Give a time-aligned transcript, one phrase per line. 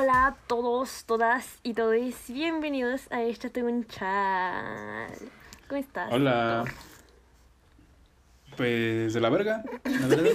[0.00, 1.96] Hola a todos, todas y todos.
[2.28, 5.10] Bienvenidos a esta Tunchal.
[5.66, 6.12] ¿Cómo estás?
[6.12, 6.64] Hola.
[8.56, 10.30] Pues de la verga, la verdad.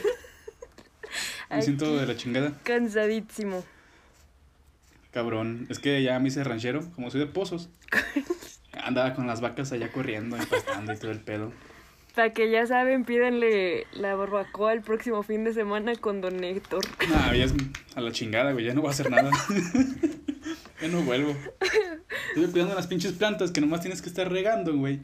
[1.49, 2.59] Me siento de la chingada.
[2.63, 3.63] Cansadísimo.
[5.11, 5.65] Cabrón.
[5.69, 7.69] Es que ya me hice ranchero, como soy de pozos.
[8.83, 11.53] Andaba con las vacas allá corriendo y pastando y todo el pedo.
[12.15, 16.83] Para que ya saben, pídanle la barbacoa el próximo fin de semana con Don Héctor.
[17.09, 17.53] Nah, ya es
[17.95, 18.65] a la chingada, güey.
[18.65, 19.31] Ya no voy a hacer nada.
[20.81, 21.35] ya no vuelvo.
[22.35, 24.99] Estoy cuidando las pinches plantas que nomás tienes que estar regando, güey.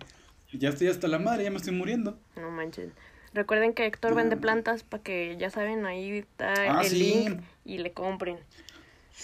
[0.54, 2.20] Ya estoy hasta la madre, ya me estoy muriendo.
[2.36, 2.94] No manchen.
[3.34, 6.98] Recuerden que Héctor vende plantas para que ya saben, ahí está Ah, el sí.
[7.00, 8.38] link y le compren.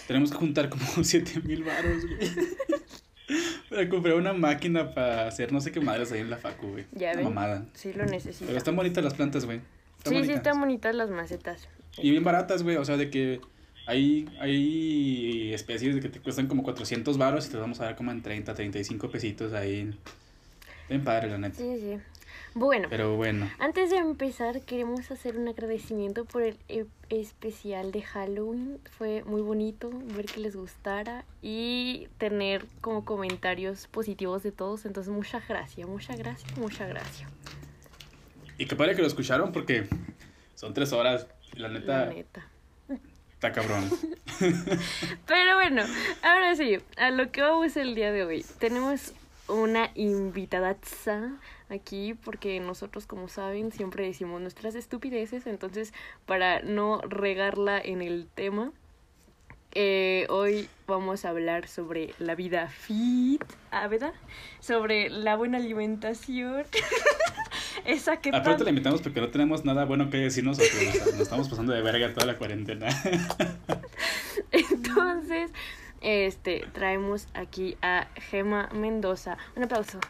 [0.08, 2.18] Tenemos que juntar como 7 mil baros, güey.
[3.68, 6.84] Para comprar una máquina para hacer no sé qué madres ahí en la facu, güey.
[6.92, 7.24] Ya ven.
[7.24, 7.64] mamada.
[7.74, 8.46] Sí lo necesitan.
[8.46, 9.60] Pero están bonitas las plantas, güey.
[10.04, 11.68] Sí, sí están bonitas las macetas.
[11.98, 12.76] Y bien baratas, güey.
[12.76, 13.40] O sea, de que
[13.86, 17.96] hay, hay especies de que te cuestan como 400 baros y te vamos a dar
[17.96, 19.92] como en 30, 35 pesitos ahí.
[20.88, 21.56] Bien padre, la neta.
[21.56, 21.98] Sí, sí.
[22.54, 23.50] Bueno, Pero bueno.
[23.58, 26.56] antes de empezar, queremos hacer un agradecimiento por el
[27.10, 28.78] especial de Halloween.
[28.98, 34.84] Fue muy bonito ver que les gustara y tener como comentarios positivos de todos.
[34.84, 37.30] Entonces, muchas gracias, muchas gracias, muchas gracias.
[38.58, 39.86] Y qué padre que lo escucharon porque
[40.54, 41.26] son tres horas.
[41.54, 42.48] La La neta, neta.
[43.32, 43.88] está cabrón.
[45.26, 45.82] Pero bueno,
[46.22, 48.44] ahora sí, a lo que vamos el día de hoy.
[48.58, 49.12] Tenemos
[49.48, 50.76] una invitada
[51.68, 55.46] aquí porque nosotros, como saben, siempre decimos nuestras estupideces.
[55.46, 55.92] Entonces,
[56.24, 58.72] para no regarla en el tema,
[59.78, 64.14] eh, hoy vamos a hablar sobre la vida fit, ¿ah, ¿verdad?
[64.60, 66.64] Sobre la buena alimentación.
[67.84, 70.72] Esa que Aparte la invitamos porque no tenemos nada bueno que decir nosotros.
[70.72, 72.88] o sea, nos estamos pasando de verga toda la cuarentena.
[74.50, 75.50] Entonces,
[76.00, 79.36] este, traemos aquí a Gema Mendoza.
[79.56, 80.00] Un aplauso.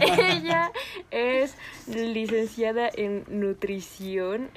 [0.00, 0.72] Ella
[1.10, 1.54] es
[1.86, 4.50] licenciada en nutrición,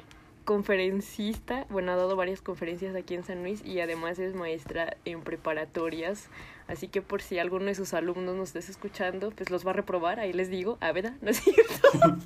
[0.46, 5.22] conferencista, bueno, ha dado varias conferencias aquí en San Luis y además es maestra en
[5.22, 6.30] preparatorias.
[6.68, 9.74] Así que por si alguno de sus alumnos nos estés escuchando, pues los va a
[9.74, 11.14] reprobar, ahí les digo, ah, ¿verdad?
[11.22, 11.90] ¿No es cierto?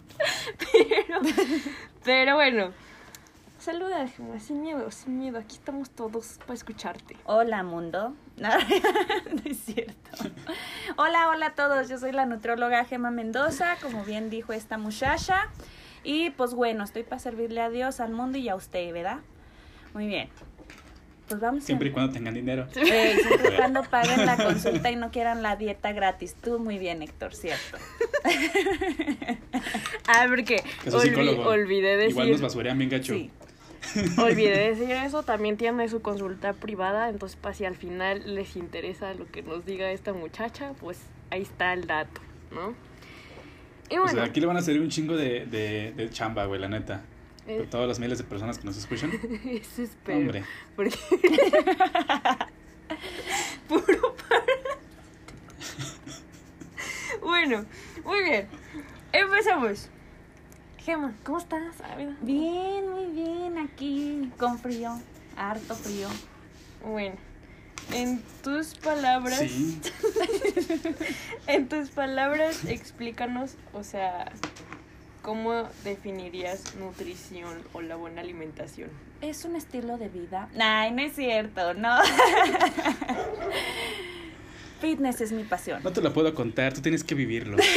[0.71, 1.21] pero,
[2.03, 2.73] pero bueno.
[3.67, 5.39] Saluda, Gema, sin miedo, sin miedo.
[5.39, 7.17] Aquí estamos todos para escucharte.
[7.25, 8.15] Hola mundo.
[8.37, 10.09] No, no es cierto.
[10.95, 11.89] Hola, hola a todos.
[11.89, 15.49] Yo soy la nutróloga Gema Mendoza, como bien dijo esta muchacha.
[16.05, 19.17] Y pues bueno, estoy para servirle a Dios, al mundo y a usted, ¿verdad?
[19.93, 20.29] Muy bien.
[21.27, 22.67] Pues vamos Siempre y cuando tengan dinero.
[22.73, 26.37] Eh, siempre y cuando paguen la consulta y no quieran la dieta gratis.
[26.41, 27.77] Tú muy bien, Héctor, cierto.
[30.09, 32.11] Ah, porque olvi- olvidé decir.
[32.11, 33.13] Igual nos basurean bien gacho.
[33.13, 33.29] Sí.
[34.17, 39.13] Olvidé decir eso, también tiene su consulta privada, entonces para si al final les interesa
[39.13, 40.99] lo que nos diga esta muchacha, pues
[41.29, 42.21] ahí está el dato,
[42.51, 42.73] ¿no?
[43.89, 46.59] Y O sea, aquí le van a hacer un chingo de, de, de chamba, güey,
[46.59, 47.01] la neta.
[47.47, 49.11] eh, Por todas las miles de personas que nos escuchan.
[49.45, 50.19] eso espero.
[50.19, 50.43] Hombre.
[50.75, 50.97] Porque...
[53.67, 54.43] Puro para...
[57.21, 57.65] bueno,
[58.03, 58.47] muy bien.
[59.13, 59.89] Empezamos.
[60.87, 61.75] Gema, ¿cómo estás?
[62.21, 64.97] Bien, muy bien, aquí con frío,
[65.35, 66.07] harto frío.
[66.81, 67.17] Bueno,
[67.91, 69.39] en tus palabras...
[69.39, 69.81] Sí.
[71.47, 74.31] En tus palabras, explícanos, o sea,
[75.23, 78.89] ¿cómo definirías nutrición o la buena alimentación?
[79.19, 80.47] Es un estilo de vida.
[80.57, 81.97] Ay, no es cierto, no.
[84.79, 85.83] Fitness es mi pasión.
[85.83, 87.57] No te lo puedo contar, tú tienes que vivirlo.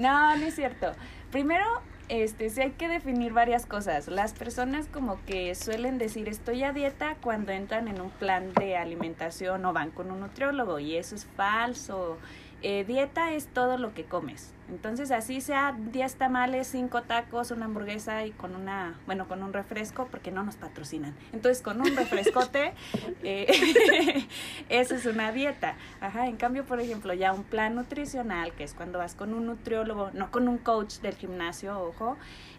[0.00, 0.94] No, no es cierto.
[1.30, 1.66] Primero,
[2.08, 4.08] este, sí hay que definir varias cosas.
[4.08, 8.78] Las personas como que suelen decir estoy a dieta cuando entran en un plan de
[8.78, 12.16] alimentación o van con un nutriólogo y eso es falso.
[12.62, 14.52] Eh, dieta es todo lo que comes.
[14.68, 19.52] Entonces, así sea 10 tamales, 5 tacos, una hamburguesa y con una, bueno, con un
[19.52, 21.16] refresco, porque no nos patrocinan.
[21.32, 22.74] Entonces, con un refrescote,
[23.24, 24.26] eh,
[24.68, 25.74] eso es una dieta.
[26.00, 29.46] Ajá, en cambio, por ejemplo, ya un plan nutricional, que es cuando vas con un
[29.46, 32.16] nutriólogo, no con un coach del gimnasio, ojo.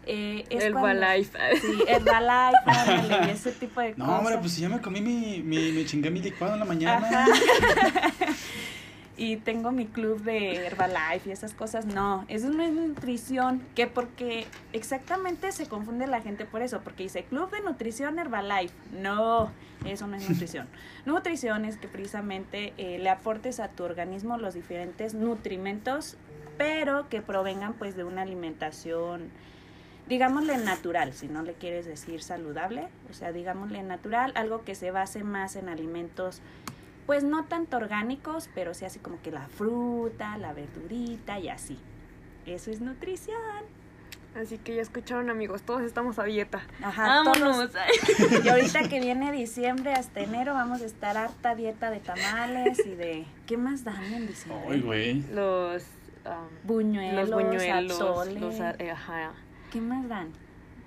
[0.07, 1.37] Eh, es cuando- Herbalife.
[1.61, 4.19] Sí, Herbalife, ándale, y ese tipo de No, cosas.
[4.19, 7.07] hombre, pues si ya me comí mi, mi, me chingué mi licuado en la mañana.
[7.07, 7.25] Ajá.
[9.21, 11.85] Y tengo mi club de Herbalife y esas cosas.
[11.85, 13.61] No, eso no es nutrición.
[13.75, 16.81] Que porque exactamente se confunde la gente por eso.
[16.83, 18.73] Porque dice club de nutrición Herbalife.
[18.99, 19.51] No,
[19.85, 20.67] eso no es nutrición.
[21.05, 26.17] nutrición es que precisamente eh, le aportes a tu organismo los diferentes nutrimentos,
[26.57, 29.29] pero que provengan pues de una alimentación
[30.07, 34.91] digámosle natural, si no le quieres decir saludable, o sea, digámosle natural, algo que se
[34.91, 36.41] base más en alimentos,
[37.11, 41.77] pues no tanto orgánicos, pero sí así como que la fruta, la verdurita y así.
[42.45, 43.35] Eso es nutrición.
[44.33, 46.61] Así que ya escucharon amigos, todos estamos a dieta.
[46.81, 47.69] Ajá, Vámonos.
[47.73, 48.45] todos.
[48.45, 52.91] Y ahorita que viene diciembre hasta enero vamos a estar harta dieta de tamales y
[52.95, 53.25] de...
[53.45, 54.69] ¿Qué más dan en diciembre?
[54.69, 55.21] Ay, güey.
[55.33, 55.83] Los,
[56.25, 58.39] um, Buñuelos, los buñuelos, atole.
[58.39, 59.33] los, eh, ajá.
[59.69, 60.29] ¿Qué más dan?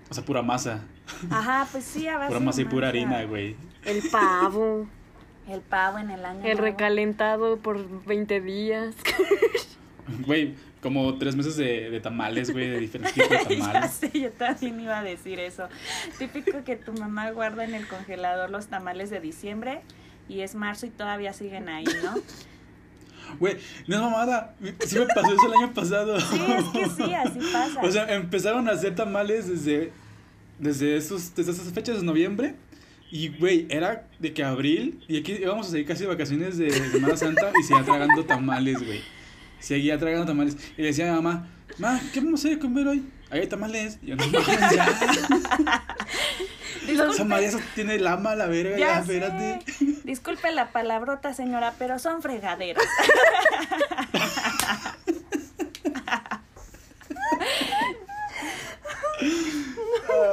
[0.08, 0.84] O sea, pura masa.
[1.28, 2.88] Ajá, pues sí, a base Pura masa y pura masa.
[2.88, 3.56] harina, güey.
[3.84, 4.86] El pavo,
[5.48, 6.60] El pavo en el año el nuevo.
[6.62, 8.94] recalentado por 20 días.
[10.26, 13.90] Güey, como tres meses de, de tamales, güey, de diferentes tipos de ya tamales.
[13.92, 15.66] sé, yo también iba a decir eso.
[16.18, 19.80] Típico que tu mamá guarda en el congelador los tamales de diciembre
[20.28, 22.14] y es marzo y todavía siguen ahí, ¿no?
[23.40, 23.56] Güey,
[23.88, 24.54] no es mamada.
[24.86, 26.20] Sí me pasó eso el año pasado.
[26.20, 27.80] Sí, es que sí, así pasa.
[27.82, 29.90] O sea, empezaron a hacer tamales desde,
[30.58, 32.54] desde, esos, desde esas fechas de noviembre.
[33.14, 35.00] Y, güey, era de que abril.
[35.06, 37.52] Y aquí íbamos a salir casi de vacaciones de Semana Santa.
[37.56, 39.04] Y seguía tragando tamales, güey.
[39.60, 40.56] Seguía tragando tamales.
[40.76, 43.04] Y le decía a mi mamá, ma, ¿qué vamos a ir a comer hoy?
[43.30, 44.00] Ahí hay tamales.
[44.02, 44.88] Y yo, no mames, ya.
[46.88, 49.60] Disculpe, Esa María tiene lama, la verga, ya, espérate.
[50.02, 52.82] Disculpe la palabrota, señora, pero son fregaderas.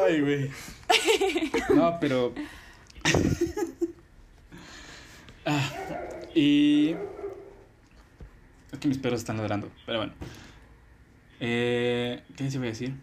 [0.08, 0.50] Ay, güey.
[1.76, 2.34] No, pero.
[5.44, 5.68] Ah,
[6.36, 6.96] y.
[8.72, 10.14] Es que mis perros están ladrando, pero bueno.
[11.40, 12.94] Eh, ¿Qué se iba a decir?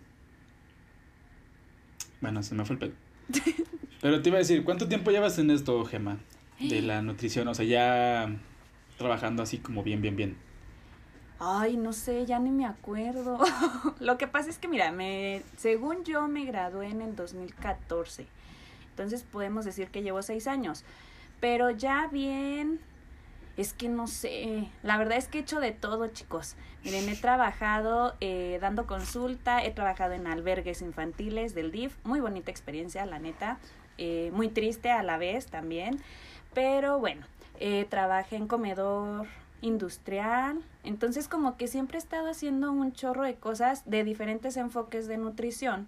[2.20, 2.94] Bueno, se me fue el pelo.
[4.00, 6.18] Pero te iba a decir, ¿cuánto tiempo llevas en esto, Gema?
[6.60, 8.36] De la nutrición, o sea, ya
[8.96, 10.36] trabajando así como bien, bien, bien.
[11.40, 13.38] Ay, no sé, ya ni me acuerdo.
[14.00, 18.26] Lo que pasa es que, mira, me, según yo me gradué en el 2014.
[18.98, 20.84] Entonces podemos decir que llevo seis años.
[21.38, 22.80] Pero ya bien,
[23.56, 24.68] es que no sé.
[24.82, 26.56] La verdad es que he hecho de todo, chicos.
[26.84, 31.96] Miren, he trabajado eh, dando consulta, he trabajado en albergues infantiles del DIF.
[32.02, 33.58] Muy bonita experiencia, la neta.
[33.98, 36.00] Eh, muy triste a la vez también.
[36.52, 37.24] Pero bueno,
[37.60, 39.28] eh, trabajé en comedor
[39.60, 40.60] industrial.
[40.82, 45.18] Entonces como que siempre he estado haciendo un chorro de cosas de diferentes enfoques de
[45.18, 45.86] nutrición.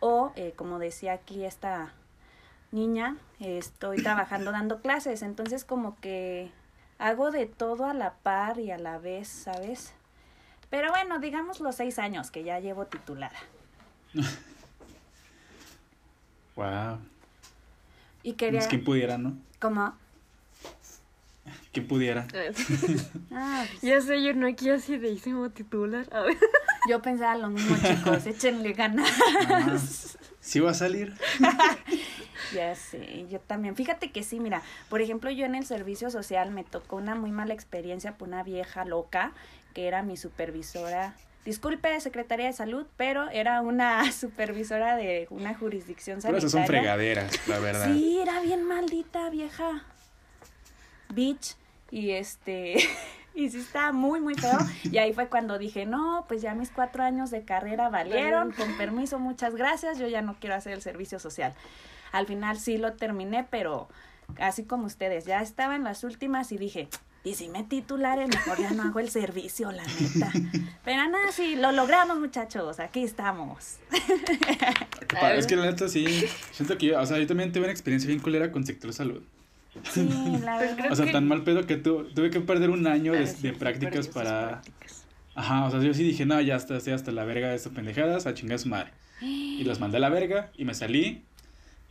[0.00, 1.92] O, como decía aquí esta
[2.70, 5.22] niña, estoy trabajando dando clases.
[5.22, 6.50] Entonces como que
[6.98, 9.92] hago de todo a la par y a la vez, ¿sabes?
[10.70, 13.36] Pero bueno, digamos los seis años que ya llevo titulada.
[16.58, 16.98] Wow.
[18.24, 18.58] Y quería...
[18.58, 19.38] Es quien pudiera, ¿no?
[19.60, 19.94] como...
[21.72, 22.26] Quien pudiera.
[23.32, 26.06] Ah, pues, ya sé, yo no aquí así de hicimos titular.
[26.12, 26.36] A ver.
[26.88, 28.26] yo pensaba lo mismo, chicos.
[28.26, 29.08] Échenle ganas.
[29.48, 29.78] Ah,
[30.40, 31.14] ¿Sí va a salir?
[32.54, 33.76] Ya sé, yo también.
[33.76, 37.30] Fíjate que sí, mira, por ejemplo, yo en el servicio social me tocó una muy
[37.30, 39.32] mala experiencia por una vieja loca
[39.74, 41.14] que era mi supervisora.
[41.44, 46.46] Disculpe, Secretaría de Salud, pero era una supervisora de una jurisdicción Pero sanitaria.
[46.46, 47.86] esas son fregaderas, la verdad.
[47.86, 49.84] Sí, era bien maldita vieja.
[51.10, 51.56] Bitch.
[51.90, 52.76] Y este.
[53.34, 54.58] Y sí estaba muy, muy feo.
[54.90, 58.50] Y ahí fue cuando dije, no, pues ya mis cuatro años de carrera valieron.
[58.50, 59.96] Con permiso, muchas gracias.
[59.96, 61.54] Yo ya no quiero hacer el servicio social.
[62.12, 63.88] Al final sí lo terminé, pero
[64.38, 66.88] así como ustedes, ya estaba en las últimas y dije,
[67.24, 70.32] y si me titularé, mejor ya no hago el servicio, la neta.
[70.84, 72.78] Pero nada, sí, lo logramos, muchachos.
[72.80, 73.76] Aquí estamos.
[75.36, 76.06] Es que la neta sí.
[76.52, 79.22] Siento que yo, o sea, yo también tuve una experiencia bien culera con sector salud.
[79.92, 80.08] Sí,
[80.42, 80.76] la Pues verdad.
[80.76, 83.24] creo O sea, que- tan mal pedo que tu- tuve que perder un año de,
[83.24, 84.48] Ah, de prácticas para.
[84.62, 85.04] prácticas.
[85.34, 87.72] Ajá, o sea, yo sí dije, no, ya está, estoy hasta la verga de estas
[87.72, 88.92] pendejadas, a chingar a su madre.
[89.20, 91.24] Y las mandé a la verga y me salí.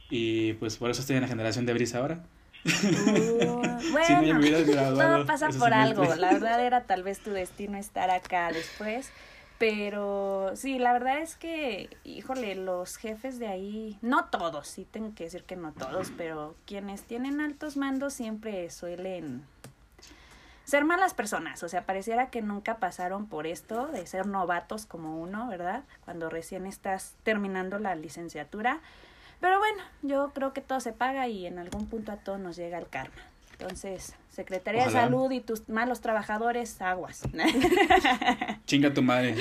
[0.09, 2.23] Y pues por eso estoy en la generación de Brisa ahora.
[2.65, 2.69] Uh,
[3.79, 5.17] Si no, bueno, hubieras graduado.
[5.17, 6.03] todo pasa por algo.
[6.15, 9.11] La verdad era tal vez tu destino estar acá después.
[9.57, 15.15] Pero sí, la verdad es que, híjole, los jefes de ahí, no todos, sí tengo
[15.15, 19.43] que decir que no todos, pero quienes tienen altos mandos siempre suelen
[20.63, 21.63] ser malas personas.
[21.63, 25.85] O sea, pareciera que nunca pasaron por esto de ser novatos como uno, ¿verdad?
[26.05, 28.81] Cuando recién estás terminando la licenciatura.
[29.39, 32.55] Pero bueno, yo creo que todo se paga y en algún punto a todos nos
[32.55, 33.15] llega el karma.
[33.59, 34.91] Entonces, Secretaría de.
[34.91, 37.23] Salud y tus malos trabajadores, aguas.
[38.67, 39.35] Chinga tu madre.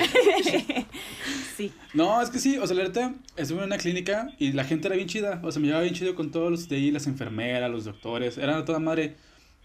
[1.55, 1.71] sí.
[1.93, 4.87] No, es que sí, o sea, la neta, estuve en una clínica y la gente
[4.87, 5.39] era bien chida.
[5.43, 8.39] O sea, me llevaba bien chido con todos los de ahí, las enfermeras, los doctores,
[8.39, 9.17] eran a toda madre.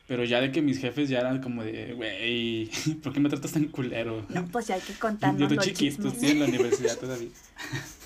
[0.06, 2.70] Pero ya de que mis jefes ya eran como de, güey,
[3.02, 4.26] ¿por qué me tratas tan culero?
[4.28, 7.30] No, pues ya hay que contarnos Yo estoy chiquito, estoy en la universidad todavía.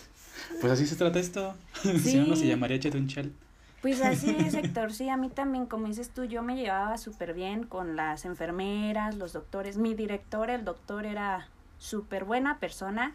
[0.61, 1.55] Pues así se trata esto.
[2.03, 3.33] si no, no se llamaría Échate un chal.
[3.83, 4.93] Pues así es, Héctor.
[4.93, 9.17] Sí, a mí también, como dices tú, yo me llevaba súper bien con las enfermeras,
[9.17, 9.77] los doctores.
[9.77, 11.49] Mi director, el doctor, era
[11.79, 13.15] súper buena persona.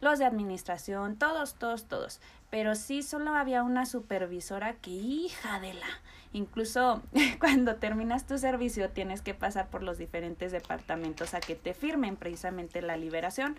[0.00, 2.20] Los de administración, todos, todos, todos.
[2.48, 5.86] Pero sí solo había una supervisora que, hija de la.
[6.32, 7.02] Incluso
[7.38, 12.16] cuando terminas tu servicio tienes que pasar por los diferentes departamentos a que te firmen
[12.16, 13.58] precisamente la liberación.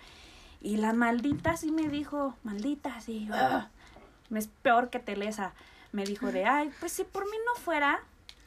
[0.61, 3.69] Y la maldita sí me dijo, maldita, sí, ah,
[4.35, 5.53] es peor que Telesa.
[5.91, 7.99] Me dijo de, ay, pues si por mí no fuera,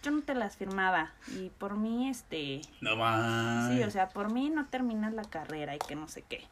[0.03, 1.13] yo no te las firmaba.
[1.37, 3.71] Y por mí, este, No más.
[3.73, 6.47] sí, o sea, por mí no terminas la carrera y que no sé qué.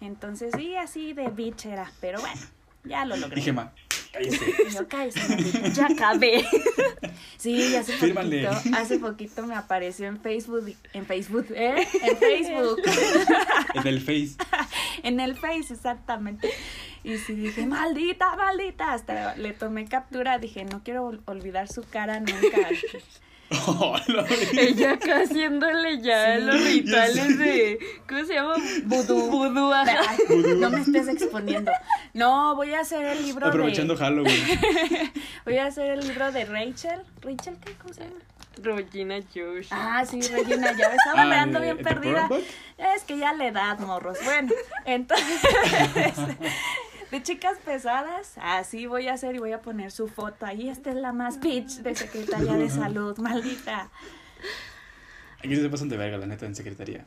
[0.00, 2.40] Entonces, sí, así de bitch era, pero bueno,
[2.84, 3.36] ya lo logré.
[3.36, 3.72] Dije, ma,
[4.12, 4.44] cállese.
[4.68, 6.44] Y yo, cállese, ya acabé.
[7.36, 8.46] Sí, hace Fírmale.
[8.46, 11.88] poquito, hace poquito me apareció en Facebook, en Facebook, ¿eh?
[12.02, 12.80] En Facebook.
[13.74, 14.36] En el Face.
[15.02, 16.50] en el Face, exactamente.
[17.02, 18.92] Y sí dije, maldita, maldita.
[18.92, 22.68] Hasta le tomé captura, dije, no quiero ol- olvidar su cara nunca.
[23.66, 23.96] Oh.
[24.52, 26.42] Ella acá haciéndole ya Sí.
[26.44, 27.78] los rituales de.
[28.08, 28.54] ¿Cómo se llama?
[28.84, 29.20] Vudú.
[29.28, 31.72] Vudú, no me estés exponiendo.
[32.14, 34.00] No, voy a hacer el libro Aprovechando de...
[34.04, 34.44] Halloween.
[35.44, 37.00] Voy a hacer el libro de Rachel.
[37.22, 37.72] ¿Rachel qué?
[37.74, 38.16] ¿Cómo se llama?
[38.62, 39.68] Regina Josh.
[39.70, 42.28] Ah, sí, Regina, ya me estaba Ah, mirando ¿de- bien perdida.
[42.94, 44.18] Es que ya la edad, morros.
[44.24, 44.52] Bueno,
[44.84, 45.26] entonces,
[47.10, 50.68] de chicas pesadas, así voy a hacer y voy a poner su foto ahí.
[50.68, 53.90] Esta es la más bitch de Secretaría de Salud, maldita.
[55.40, 57.06] Aquí se pasan de verga, la neta, en secretaría.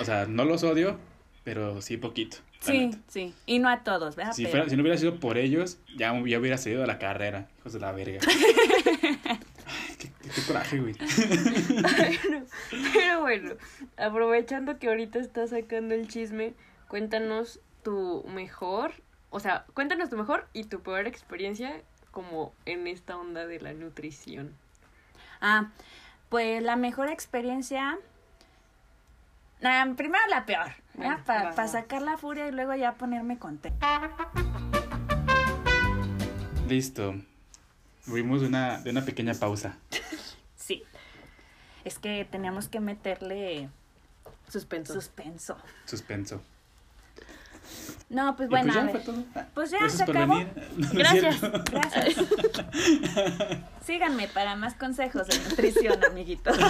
[0.00, 0.96] O sea, no los odio,
[1.44, 2.38] pero sí poquito.
[2.60, 2.98] Sí, neta.
[3.08, 3.34] sí.
[3.46, 4.32] Y no a todos, ¿verdad?
[4.32, 7.48] Si, Pero- fuera, si no hubiera sido por ellos, ya, ya hubiera seguido la carrera.
[7.58, 8.20] Hijos de la verga.
[8.26, 10.94] Ay, qué, qué- qué coraje, güey.
[10.94, 12.46] Pero,
[12.92, 13.52] pero bueno,
[13.96, 16.54] aprovechando que ahorita estás sacando el chisme,
[16.88, 18.92] cuéntanos tu mejor,
[19.30, 23.72] o sea, cuéntanos tu mejor y tu peor experiencia como en esta onda de la
[23.72, 24.54] nutrición.
[25.40, 25.70] Ah,
[26.28, 27.98] pues la mejor experiencia.
[29.62, 34.10] Ah, primero la peor, Bueno, para sacar la furia y luego ya ponerme contenta.
[36.68, 37.14] Listo.
[38.02, 39.76] Fuimos de una, de una pequeña pausa.
[40.56, 40.82] Sí.
[41.84, 43.68] Es que teníamos que meterle
[44.48, 44.94] Suspenso.
[44.94, 45.56] suspenso.
[45.84, 46.42] Suspenso.
[48.10, 49.02] No, pues Y bueno, pues a ya ver.
[49.02, 49.24] fue todo.
[49.54, 50.34] Pues ya Gracias se acabó.
[50.76, 51.40] No Gracias.
[51.40, 52.16] Gracias.
[53.84, 56.56] Síganme para más consejos de nutrición, amiguitos.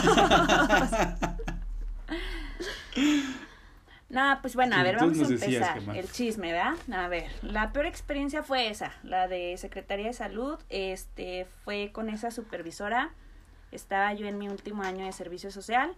[4.11, 5.79] No, pues bueno, a ver, vamos a empezar.
[5.95, 6.75] El chisme, ¿verdad?
[6.93, 10.59] A ver, la peor experiencia fue esa, la de Secretaría de Salud.
[10.69, 13.11] Este, fue con esa supervisora.
[13.71, 15.95] Estaba yo en mi último año de servicio social.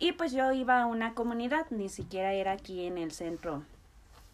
[0.00, 3.62] Y pues yo iba a una comunidad, ni siquiera era aquí en el centro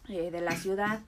[0.09, 1.01] eh, de la ciudad.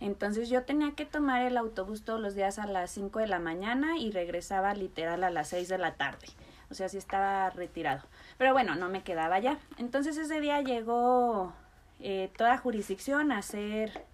[0.00, 3.38] Entonces yo tenía que tomar el autobús todos los días a las 5 de la
[3.38, 6.26] mañana y regresaba literal a las 6 de la tarde.
[6.70, 8.02] O sea, sí estaba retirado.
[8.38, 9.58] Pero bueno, no me quedaba ya.
[9.76, 11.52] Entonces ese día llegó
[11.98, 14.04] eh, toda jurisdicción a hacer,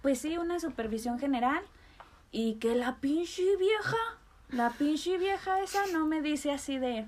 [0.00, 1.62] pues sí, una supervisión general.
[2.32, 3.96] Y que la pinche vieja,
[4.48, 7.06] la pinche vieja esa no me dice así de,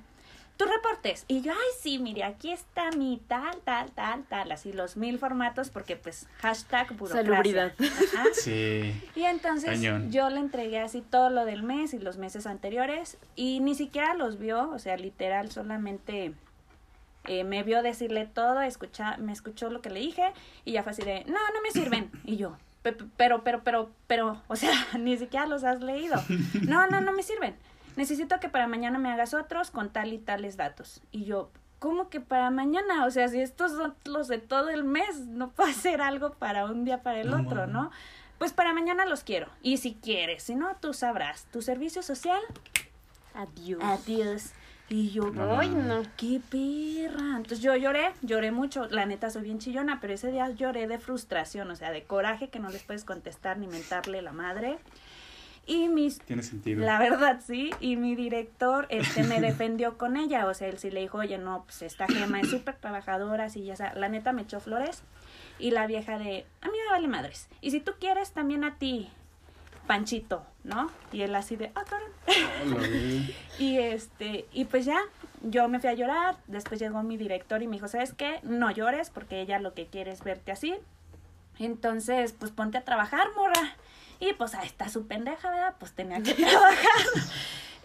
[0.56, 1.24] tus reportes.
[1.28, 5.18] Y yo, ay, sí, mire, aquí está mi tal, tal, tal, tal, así los mil
[5.18, 7.24] formatos, porque pues hashtag burocracia.
[7.30, 7.72] Salubridad.
[7.78, 8.24] Ajá.
[8.34, 8.98] Sí.
[9.14, 10.10] Y entonces Cañón.
[10.10, 14.14] yo le entregué así todo lo del mes y los meses anteriores y ni siquiera
[14.14, 16.32] los vio, o sea, literal solamente
[17.26, 20.32] eh, me vio decirle todo, escucha, me escuchó lo que le dije
[20.64, 22.10] y ya fue así de, no, no me sirven.
[22.24, 26.16] Y yo, "Pe- pe- pero, pero, pero, pero, o sea, ni siquiera los has leído.
[26.62, 27.56] No, no, no me sirven.
[27.96, 31.00] Necesito que para mañana me hagas otros con tal y tales datos.
[31.12, 33.04] Y yo, ¿cómo que para mañana?
[33.06, 36.66] O sea, si estos son los de todo el mes, no puedo hacer algo para
[36.66, 37.66] un día para el No otro.
[37.66, 37.90] ¿no?
[38.38, 39.48] Pues para mañana los quiero.
[39.62, 41.46] Y si quieres, si no, tú sabrás.
[41.52, 42.40] Tu servicio social,
[43.34, 43.82] Adiós.
[43.82, 44.52] adiós.
[44.88, 46.02] Y yo, No Ay, no.
[46.16, 47.36] qué perra.
[47.36, 48.86] Entonces yo lloré, lloré mucho.
[48.88, 52.50] La neta soy bien chillona, pero ese día lloré de frustración, o sea, de coraje
[52.50, 54.78] que no les puedes contestar ni mentarle la madre.
[55.66, 56.84] Y mis Tiene sentido.
[56.84, 57.70] la verdad, sí.
[57.80, 60.46] Y mi director este, me defendió con ella.
[60.46, 63.64] O sea, él sí le dijo, oye, no, pues esta gema es súper trabajadora, así
[63.64, 63.92] ya sea.
[63.94, 65.02] La neta me echó flores.
[65.58, 67.48] Y la vieja de, a mí me vale madres.
[67.60, 69.10] Y si tú quieres, también a ti,
[69.86, 70.90] Panchito, ¿no?
[71.12, 72.10] Y él así de, ah, cabrón.
[72.72, 73.34] Güey.
[73.58, 74.98] Y este, y pues ya,
[75.42, 78.38] yo me fui a llorar, después llegó mi director y me dijo, ¿sabes qué?
[78.42, 80.74] No llores porque ella lo que quiere es verte así.
[81.58, 83.76] Entonces, pues ponte a trabajar, morra.
[84.20, 85.74] Y pues ahí está su pendeja, ¿verdad?
[85.78, 87.02] Pues tenía que trabajar.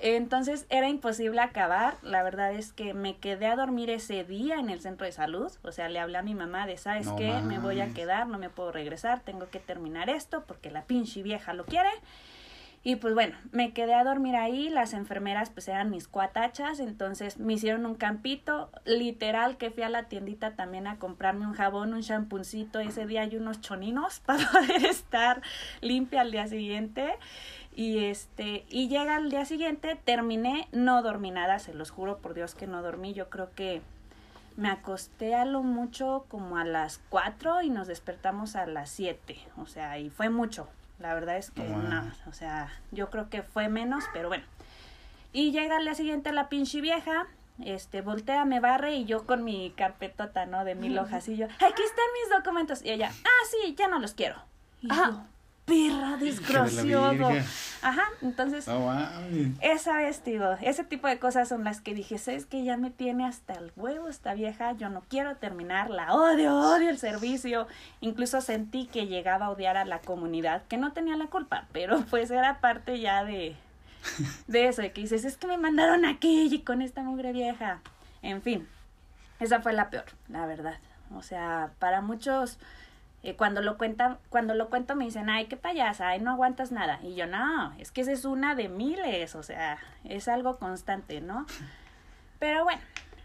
[0.04, 1.96] Entonces era imposible acabar.
[2.02, 5.52] La verdad es que me quedé a dormir ese día en el centro de salud.
[5.62, 7.32] O sea, le hablé a mi mamá de, ¿sabes No qué?
[7.42, 11.22] Me voy a quedar, no me puedo regresar, tengo que terminar esto porque la pinche
[11.22, 11.90] vieja lo quiere.
[12.84, 17.38] Y pues bueno, me quedé a dormir ahí, las enfermeras pues eran mis cuatachas, entonces
[17.38, 21.94] me hicieron un campito, literal que fui a la tiendita también a comprarme un jabón,
[21.94, 25.44] un champuncito ese día y unos choninos para poder estar
[25.82, 27.14] limpia al día siguiente.
[27.74, 32.34] Y este, y llega el día siguiente, terminé, no dormí nada, se los juro por
[32.34, 33.82] Dios que no dormí, yo creo que
[34.58, 39.38] me acosté a lo mucho como a las 4 y nos despertamos a las 7,
[39.58, 40.68] o sea, y fue mucho.
[41.02, 41.82] La verdad es que Wow.
[41.84, 44.44] no, o sea, yo creo que fue menos, pero bueno.
[45.34, 47.26] Y llega al día siguiente la pinche vieja,
[47.64, 50.64] este, voltea, me barre y yo con mi carpetota, ¿no?
[50.66, 52.84] De mil hojas y yo, aquí están mis documentos.
[52.84, 54.36] Y ella, ah, sí, ya no los quiero.
[54.82, 55.26] Y Ah.
[55.72, 57.30] Perra desgraciado.
[57.82, 59.58] Ajá, entonces No mames.
[59.62, 62.92] esa vez, digo, ese tipo de cosas son las que dije, ¿sabes que Ya me
[62.92, 67.68] tiene hasta el huevo esta vieja, yo no quiero terminar, la odio, odio el servicio.
[68.02, 72.02] Incluso sentí que llegaba a odiar a la comunidad, que no tenía la culpa, pero
[72.10, 73.56] pues era parte ya de,
[74.48, 77.80] de eso, de que dices, es que me mandaron aquí y con esta mugre vieja.
[78.22, 78.68] En fin,
[79.40, 80.78] esa fue la peor, la verdad.
[81.16, 82.58] O sea, para muchos
[83.24, 86.72] eh, cuando lo cuentan, cuando lo cuento me dicen, ay, qué payasa, ay, no aguantas
[86.72, 87.00] nada.
[87.04, 91.22] Y yo, no, es que esa es una de miles, o sea, es algo constante,
[91.22, 91.46] ¿no?
[92.40, 92.82] Pero bueno,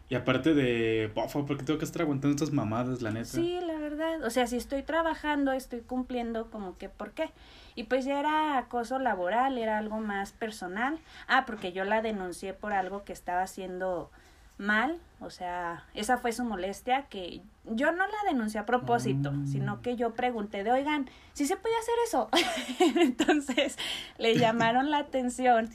[0.09, 3.41] Y aparte de, pofo, ¿por qué tengo que estar aguantando estas mamadas, la neta?
[3.41, 7.31] sí, la verdad, o sea, si estoy trabajando, estoy cumpliendo, como que, ¿por qué?
[7.75, 10.99] Y pues ya era acoso laboral, era algo más personal.
[11.26, 14.11] Ah, porque yo la denuncié por algo que estaba haciendo
[14.59, 19.47] mal, o sea, esa fue su molestia, que yo no la denuncié a propósito, Mm.
[19.47, 22.29] sino que yo pregunté de, oigan, ¿si se puede hacer eso?
[23.01, 23.77] Entonces
[24.19, 25.71] le llamaron la atención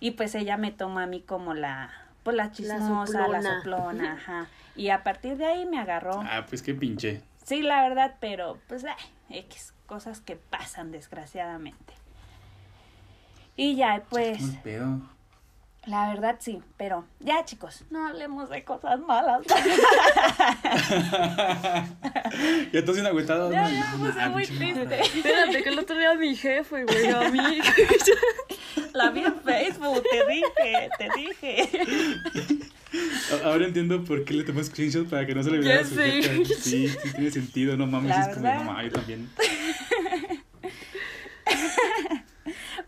[0.00, 1.90] y pues ella me tomó a mí como la,
[2.24, 3.54] pues la chismosa, la soplona.
[3.56, 4.46] soplona, ajá.
[4.76, 6.20] Y a partir de ahí me agarró.
[6.28, 7.22] Ah, pues qué pinche.
[7.44, 11.94] Sí, la verdad, pero pues, ay, X, cosas que pasan desgraciadamente.
[13.56, 14.42] Y ya, pues.
[15.86, 19.42] La verdad sí, pero ya chicos, no hablemos de cosas malas.
[22.72, 23.50] ya estás bien agüitado.
[23.52, 25.00] ya, no, ya no, me puse no, muy triste.
[25.00, 27.38] Espérate, que el otro día mi jefe, güey, a mí.
[28.92, 31.68] La vi en Facebook, te dije, te dije.
[33.42, 35.96] A- Ahora entiendo por qué le tomó screenshot para que no se le viera su
[35.96, 36.22] sé.
[36.22, 36.48] jeta.
[36.60, 39.28] Sí, sí tiene sentido, no mames, La es como, no mames, yo también.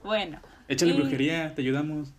[0.03, 0.41] Bueno.
[0.69, 2.13] Échale y- brujería, te ayudamos.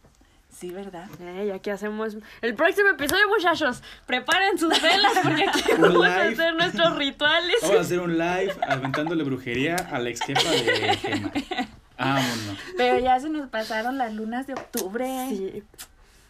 [0.57, 1.05] Sí, ¿verdad?
[1.21, 3.83] Ey, aquí hacemos el próximo episodio, muchachos.
[4.07, 7.55] Preparen sus velas porque aquí vamos a hacer nuestros rituales.
[7.61, 11.31] Vamos a hacer un live aventándole brujería a la ex jefa de Gema.
[11.99, 12.57] Vámonos.
[12.75, 15.05] Pero ya se nos pasaron las lunas de octubre.
[15.29, 15.63] Sí,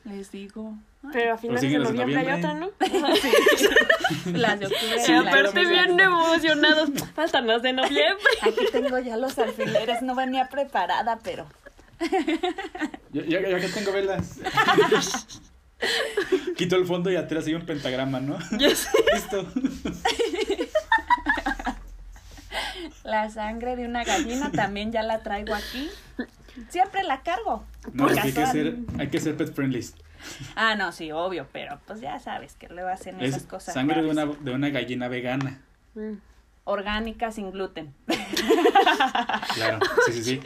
[0.03, 0.73] Les digo.
[1.13, 2.53] Pero a finales de noviembre hay otra.
[2.53, 2.69] ¿no?
[4.33, 4.99] Las de octubre.
[5.05, 6.89] Sí, aparte de- bien emocionados.
[7.15, 8.25] Faltan las de noviembre.
[8.41, 11.47] Aquí tengo ya los alfileres, no venía preparada, pero
[13.11, 14.39] Ya, ya, ya que tengo velas.
[16.57, 18.37] Quito el fondo y atrás hay un pentagrama, ¿no?
[18.57, 18.89] Ya sé.
[19.13, 19.45] Listo.
[23.03, 25.89] la sangre de una gallina también ya la traigo aquí.
[26.69, 27.63] Siempre la cargo.
[27.93, 29.85] No, por hay que ser, hay que ser pet friendly.
[30.55, 34.01] Ah, no, sí, obvio, pero pues ya sabes que luego hacen Es esas cosas sangre
[34.01, 35.61] de una, de una gallina vegana.
[35.93, 36.13] Mm.
[36.63, 37.93] orgánica sin gluten.
[39.55, 40.41] Claro, sí, sí, sí.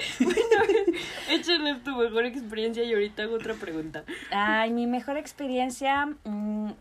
[1.30, 4.04] Échenle tu mejor experiencia y ahorita hago otra pregunta.
[4.32, 6.72] Ay, mi mejor experiencia mm,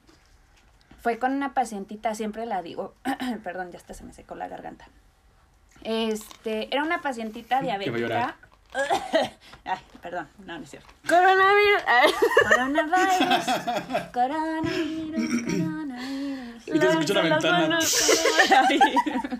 [1.01, 2.95] fue con una pacientita, siempre la digo,
[3.45, 4.89] perdón, ya hasta se me secó la garganta.
[5.83, 8.37] Este, era una pacientita diabética.
[9.65, 10.89] Ay, perdón, no, no es cierto.
[11.09, 11.83] Coronavirus.
[12.49, 13.47] Coronavirus,
[14.13, 16.69] coronavirus, coronavirus.
[16.69, 19.39] Y te escucho lávate las ventana.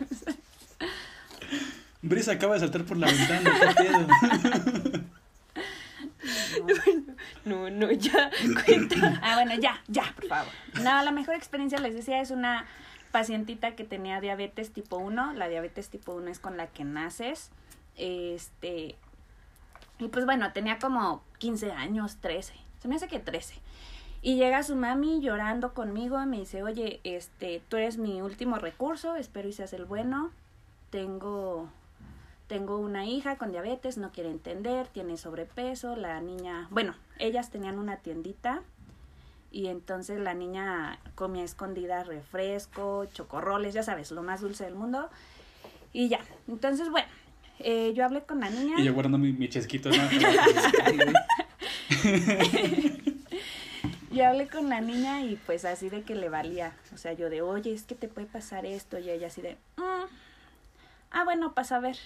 [2.03, 5.01] Brisa acaba de saltar por la ventana, ¿qué pedo?
[7.45, 8.31] No, no, ya.
[9.23, 10.53] Ah, bueno, ya, ya, por favor.
[10.83, 12.67] No, la mejor experiencia, les decía, es una
[13.11, 15.33] pacientita que tenía diabetes tipo 1.
[15.35, 17.51] La diabetes tipo 1 es con la que naces.
[17.97, 18.97] Este.
[19.99, 22.55] Y pues bueno, tenía como 15 años, 13.
[22.81, 23.55] Se me hace que 13.
[24.23, 28.57] Y llega su mami llorando conmigo y me dice, oye, este, tú eres mi último
[28.57, 30.31] recurso, espero y seas el bueno.
[30.91, 31.71] Tengo,
[32.51, 37.79] tengo una hija con diabetes, no quiere entender, tiene sobrepeso, la niña, bueno, ellas tenían
[37.79, 38.63] una tiendita
[39.53, 45.09] y entonces la niña comía escondida refresco, chocorroles, ya sabes, lo más dulce del mundo.
[45.93, 47.07] Y ya, entonces bueno,
[47.61, 48.81] eh, yo hablé con la niña.
[48.81, 50.03] Y yo guardando mi, mi chesquito, ¿no?
[54.11, 56.73] y hablé con la niña y pues así de que le valía.
[56.93, 58.99] O sea, yo de, oye, es que te puede pasar esto.
[58.99, 60.07] Y ella así de, "Mm,
[61.13, 61.97] ah, bueno, pasa a ver.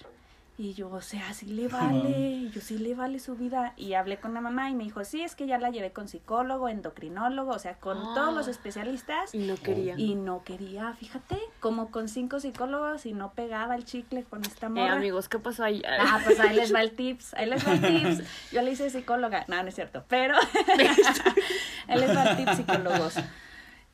[0.57, 3.73] Y yo, o sea, sí le vale, y yo sí le vale su vida.
[3.75, 6.07] Y hablé con la mamá y me dijo, sí, es que ya la llevé con
[6.07, 8.51] psicólogo, endocrinólogo, o sea, con todos los Ah.
[8.51, 9.35] especialistas.
[9.35, 9.95] Y no quería.
[9.97, 14.67] Y no quería, fíjate, como con cinco psicólogos y no pegaba el chicle con esta
[14.67, 14.93] Eh, morra.
[14.93, 15.81] amigos, ¿qué pasó ahí?
[15.85, 18.51] Ah, pues ahí les va el tips, ahí les va el tips.
[18.53, 20.35] Yo le hice psicóloga, no, no es cierto, pero
[21.87, 23.15] ahí les va el tip psicólogos.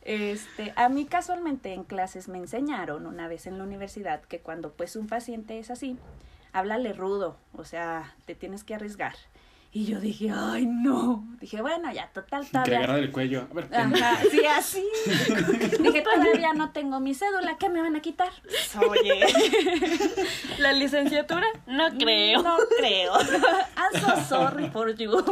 [0.03, 4.71] Este, a mí casualmente en clases me enseñaron una vez en la universidad que cuando
[4.73, 5.97] pues un paciente es así,
[6.53, 9.15] háblale rudo, o sea, te tienes que arriesgar.
[9.73, 11.25] Y yo dije, ay, no.
[11.39, 12.79] Dije, bueno, ya, total, todavía.
[12.79, 13.47] agarra el cuello.
[13.49, 13.69] A ver.
[13.73, 14.85] Ajá, sí, así.
[15.79, 18.33] Dije, todavía no tengo mi cédula, ¿qué me van a quitar?
[18.85, 19.25] Oye.
[20.57, 21.47] ¿La licenciatura?
[21.67, 22.43] No creo.
[22.43, 23.13] No creo.
[23.77, 25.23] I'm so sorry for you.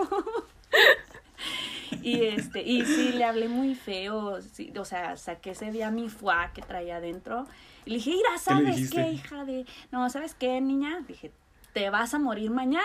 [2.01, 6.09] Y este, y sí, le hablé muy feo, sí, o sea, saqué ese día mi
[6.09, 7.45] fuá que traía adentro.
[7.85, 9.65] Y le dije, mira, ¿Qué le ¿sabes qué, hija de...?
[9.91, 10.99] No, ¿sabes qué, niña?
[11.07, 11.31] Dije,
[11.73, 12.83] te vas a morir mañana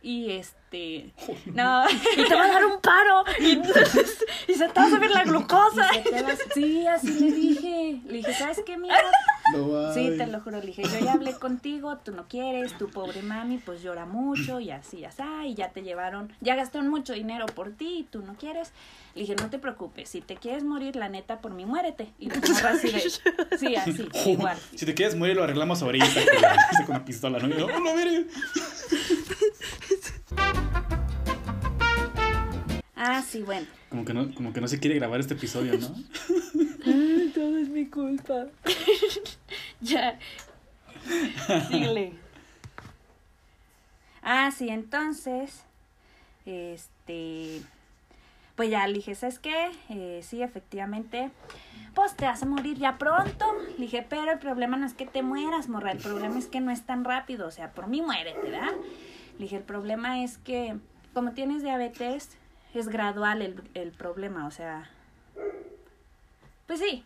[0.00, 1.12] y este...
[1.46, 1.84] No,
[2.16, 3.24] Y te va a dar un paro.
[3.40, 3.60] Y,
[4.50, 5.86] y se te va a subir la glucosa.
[5.96, 8.00] y se te vas- Sí, así le dije.
[8.06, 8.96] Le dije, ¿sabes qué, mija?
[9.52, 12.88] No, Sí, te lo juro, le dije, yo ya hablé contigo, tú no quieres, tu
[12.88, 17.12] pobre mami pues llora mucho y así, así, y ya te llevaron, ya gastaron mucho
[17.12, 18.70] dinero por ti y tú no quieres.
[19.14, 22.08] Le dije, no te preocupes, si te quieres morir, la neta, por mí, muérete.
[22.18, 22.36] Y la
[22.70, 23.10] así de,
[23.58, 24.56] sí, así, igual.
[24.74, 26.06] Si te quieres morir, lo arreglamos ahorita.
[26.86, 27.48] con una pistola, ¿no?
[27.48, 28.26] Y yo, "Oh, no, mire".
[32.96, 33.66] Ah, sí, bueno.
[33.90, 35.88] Como que, no, como que no se quiere grabar este episodio, ¿no?
[37.34, 38.46] Todo es mi culpa.
[39.80, 40.18] ya.
[41.68, 42.14] Síguele.
[44.22, 45.64] Ah, sí, entonces,
[46.46, 47.62] este,
[48.54, 49.70] pues ya le dije, ¿sabes qué?
[49.88, 51.30] Eh, sí, efectivamente,
[51.94, 53.46] pues te vas a morir ya pronto.
[53.76, 56.60] Le dije, pero el problema no es que te mueras, morra, el problema es que
[56.60, 58.72] no es tan rápido, o sea, por mí muérete, ¿verdad?
[59.38, 60.76] Dije, el problema es que
[61.14, 62.30] como tienes diabetes,
[62.74, 64.88] es gradual el, el problema, o sea,
[66.72, 67.04] pues sí.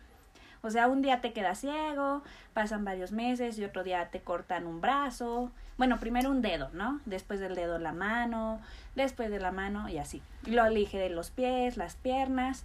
[0.61, 4.65] O sea, un día te quedas ciego, pasan varios meses y otro día te cortan
[4.65, 5.51] un brazo.
[5.77, 7.01] Bueno, primero un dedo, ¿no?
[7.05, 8.61] Después del dedo la mano,
[8.95, 10.21] después de la mano y así.
[10.45, 12.63] Y lo elige de los pies, las piernas,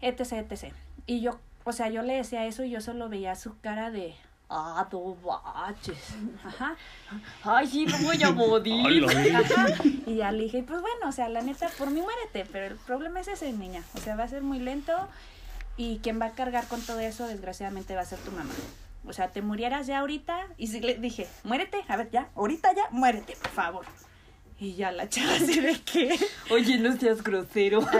[0.00, 0.72] etc, etc.
[1.04, 4.14] Y yo, o sea, yo le decía eso y yo solo veía su cara de,
[4.48, 6.14] ah, tú baches.
[6.42, 6.74] Ajá.
[7.44, 9.04] Ay, sí, no voy a morir.
[9.34, 9.66] Ajá.
[10.06, 12.76] Y ya le dije, pues bueno, o sea, la neta, por mí muérete, pero el
[12.76, 13.82] problema es ese, niña.
[13.94, 14.94] O sea, va a ser muy lento
[15.80, 18.52] y quien va a cargar con todo eso, desgraciadamente, va a ser tu mamá.
[19.06, 22.74] O sea, te murieras ya ahorita y sí le dije, muérete, a ver, ya, ahorita
[22.74, 23.86] ya, muérete, por favor.
[24.58, 26.18] Y ya la chava así de que...
[26.50, 27.80] Oye, no seas grosero.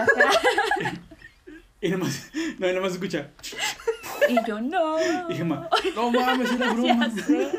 [1.83, 3.31] Y nomás, no, y nomás escucha.
[4.29, 4.97] Y yo, no.
[5.31, 7.07] Y Gemma, no mames, era broma.
[7.07, 7.51] Ya sé.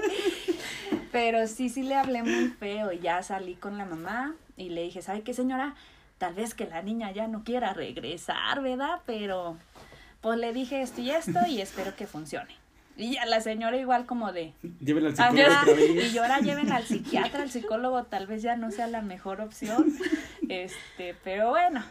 [1.11, 4.85] Pero sí, sí le hablé muy feo y ya salí con la mamá y le
[4.85, 5.75] dije, ¿sabe qué señora?
[6.19, 9.01] Tal vez que la niña ya no quiera regresar, ¿verdad?
[9.07, 9.57] Pero
[10.23, 12.57] pues le dije esto y esto y espero que funcione.
[12.97, 14.53] Y ya la señora igual como de...
[14.81, 16.13] Llévela al psicólogo Ajá, otra vez.
[16.15, 19.93] y ahora lleven al psiquiatra, al psicólogo, tal vez ya no sea la mejor opción.
[20.49, 21.83] Este, pero bueno.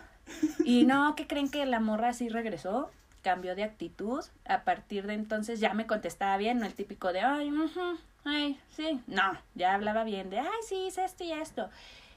[0.64, 2.92] Y no, ¿qué creen que la morra sí regresó?
[3.24, 4.24] Cambió de actitud.
[4.46, 8.60] A partir de entonces ya me contestaba bien, no el típico de, ay, ujú, ay,
[8.76, 9.02] sí.
[9.08, 11.70] No, ya hablaba bien de, ay, sí, hice esto y esto.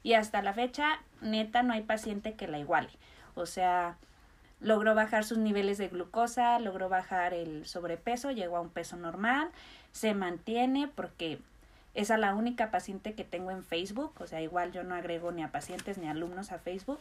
[0.02, 2.90] Y hasta la fecha, neta, no hay paciente que la iguale.
[3.34, 3.96] O sea,
[4.64, 9.50] logró bajar sus niveles de glucosa, logró bajar el sobrepeso, llegó a un peso normal,
[9.92, 11.38] se mantiene porque
[11.92, 15.32] es a la única paciente que tengo en Facebook, o sea, igual yo no agrego
[15.32, 17.00] ni a pacientes ni a alumnos a Facebook.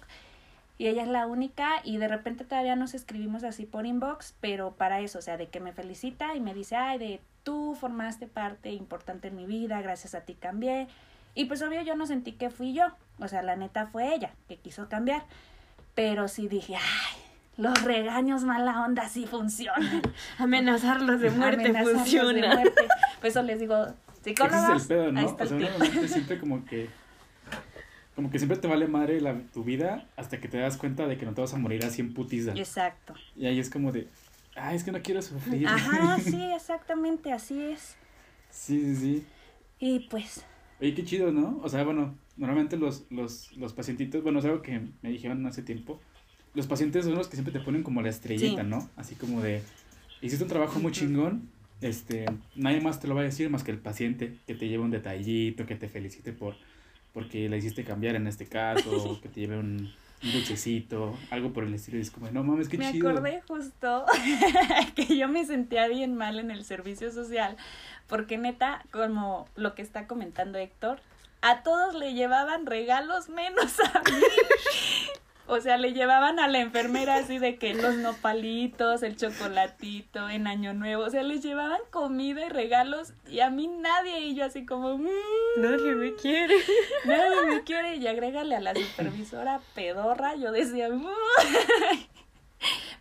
[0.77, 4.71] Y ella es la única y de repente todavía nos escribimos así por inbox, pero
[4.71, 8.27] para eso, o sea, de que me felicita y me dice, ay, de tú formaste
[8.27, 10.87] parte importante en mi vida, gracias a ti cambié.
[11.33, 12.87] Y pues obvio yo no sentí que fui yo,
[13.19, 15.23] o sea, la neta fue ella que quiso cambiar.
[15.95, 17.23] Pero sí dije, ay,
[17.57, 20.01] los regaños mala onda sí funcionan.
[20.37, 22.55] Amenazarlos de muerte Amenazarlos de funciona.
[22.55, 22.81] muerte.
[23.19, 25.21] Por eso les digo, Ese psicólogos, es el pedo, ahí ¿no?
[25.21, 26.89] está O sea, el siempre como que.
[28.15, 31.17] Como que siempre te vale madre la, tu vida hasta que te das cuenta de
[31.17, 32.51] que no te vas a morir así en putiza.
[32.53, 33.15] Exacto.
[33.35, 34.07] Y ahí es como de.
[34.55, 35.67] Ay, es que no quiero sufrir.
[35.67, 37.95] Ajá, sí, exactamente, así es.
[38.51, 39.27] Sí, sí, sí.
[39.79, 40.45] Y pues,
[40.79, 41.59] Oye, qué chido, ¿no?
[41.63, 45.63] O sea, bueno, normalmente los, los, los pacientitos, bueno, es algo que me dijeron hace
[45.63, 45.99] tiempo.
[46.53, 48.67] Los pacientes son los que siempre te ponen como la estrellita, Sí.
[48.67, 48.89] ¿no?
[48.95, 49.61] Así como de,
[50.21, 51.49] hiciste un trabajo muy chingón,
[51.81, 54.83] este, nadie más te lo va a decir más que el paciente, que te lleve
[54.83, 56.55] un detallito, que te felicite por,
[57.13, 59.91] porque la hiciste cambiar en este caso, que te lleve un,
[60.23, 61.97] un dulcecito, algo por el estilo.
[61.97, 63.09] Y es como, no mames, qué me chido.
[63.09, 64.05] acordé justo
[64.95, 67.57] que yo me sentía bien mal en el servicio social,
[68.07, 70.99] porque neta, como lo que está comentando Héctor,
[71.41, 74.21] a todos le llevaban regalos menos a mí.
[75.45, 80.47] O sea, le llevaban a la enfermera así de que los nopalitos, el chocolatito en
[80.47, 84.45] Año Nuevo, o sea, les llevaban comida y regalos y a mí nadie y yo
[84.45, 85.07] así como, "Mm,
[85.57, 86.55] Nadie me quiere.
[87.05, 91.07] nadie me quiere y agrégale a la supervisora pedorra, yo decía, "Mm".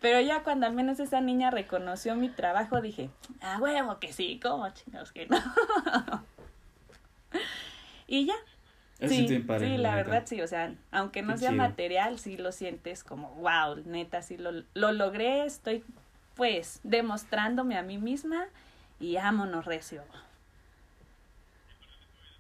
[0.01, 3.09] pero ya cuando al menos esa niña reconoció mi trabajo dije,
[3.41, 5.37] ah, huevo que sí, ¿cómo chingados que no?
[8.09, 8.35] y ya,
[9.03, 11.53] Eso sí, padre, sí, la verdad sí, o sea, aunque no Qué sea chido.
[11.53, 15.85] material, sí lo sientes como, wow, neta, sí lo, lo logré, estoy
[16.35, 18.47] pues demostrándome a mí misma
[19.01, 20.03] y ámonos recio.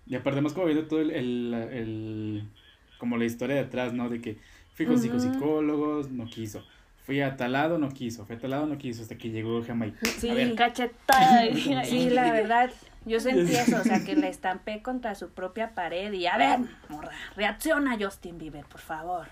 [0.05, 2.53] Y aparte, más como viendo todo el, el, el-
[2.96, 4.09] como la historia de atrás, ¿no?
[4.09, 4.40] De que
[4.72, 5.20] fui con Ujú.
[5.20, 6.66] psicólogos, no quiso.
[6.96, 8.27] Fui a tal lado, no quiso.
[8.27, 9.03] Fui a tal lado, no quiso.
[9.03, 10.03] Hasta que llegó Jamaica.
[10.18, 11.42] Sí, A ver, Cachetada.
[11.85, 12.70] sí, la verdad,
[13.04, 16.60] yo sentí eso, o sea, que le estampé contra su propia pared y a ver,
[16.88, 19.26] morra, reacciona Justin Bieber, por favor.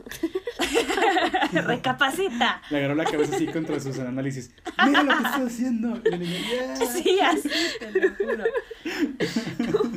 [1.52, 2.62] Recapacita.
[2.70, 4.54] le agarró la cabeza así contra sus análisis.
[4.86, 6.00] Mira lo que estoy haciendo.
[6.04, 6.76] Y la niña, "Yeah".
[6.76, 8.44] Sí, así, te lo juro.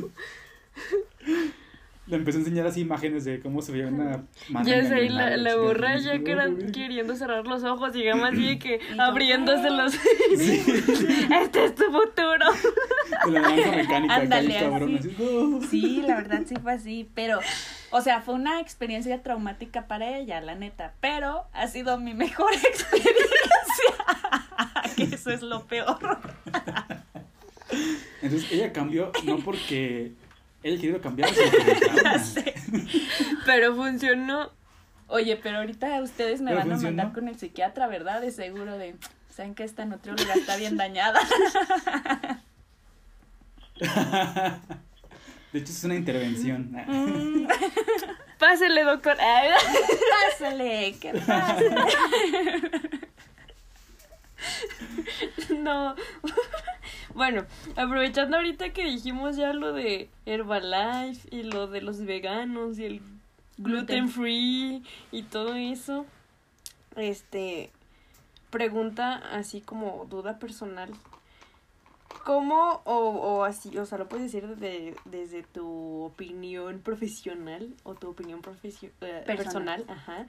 [2.06, 4.68] Le empezó a enseñar así imágenes de cómo se veía una mano.
[4.68, 8.58] Ya sé, la, la burra ya que era queriendo cerrar los ojos y Gama así
[8.58, 9.94] que abriéndoselos.
[10.36, 10.62] Sí.
[11.30, 12.46] Este es tu futuro.
[13.26, 15.16] De la mecánica, Ándale, bien cabrón, así.
[15.16, 15.66] así.
[15.70, 17.38] Sí, la verdad sí fue así, pero,
[17.90, 22.52] o sea, fue una experiencia traumática para ella, la neta, pero ha sido mi mejor
[22.54, 23.14] experiencia,
[24.96, 26.18] que eso es lo peor.
[28.22, 30.12] Entonces ella cambió no porque
[30.64, 31.30] ella querido cambiar.
[33.46, 34.50] Pero funcionó.
[35.06, 38.22] Oye, pero ahorita ustedes me ¿Pero van a mandar con el psiquiatra, ¿verdad?
[38.22, 38.96] De seguro de,
[39.28, 41.20] ¿saben que esta nutrióloga está bien dañada?
[45.52, 46.72] De hecho, es una intervención.
[46.72, 47.46] Mm,
[48.38, 49.16] Pásele, doctor.
[49.20, 49.50] Ay,
[50.30, 51.58] Pásale, ¿qué pasa?
[55.58, 55.94] No.
[57.14, 57.44] Bueno,
[57.76, 63.02] aprovechando ahorita que dijimos ya lo de Herbalife y lo de los veganos y el
[63.56, 66.06] gluten free y todo eso,
[66.96, 67.70] este,
[68.50, 70.90] pregunta así como duda personal.
[72.24, 77.94] ¿Cómo o, o así, o sea, lo puedes decir desde, desde tu opinión profesional o
[77.94, 79.82] tu opinión profesio- eh, Personal.
[79.82, 80.26] personal, ajá,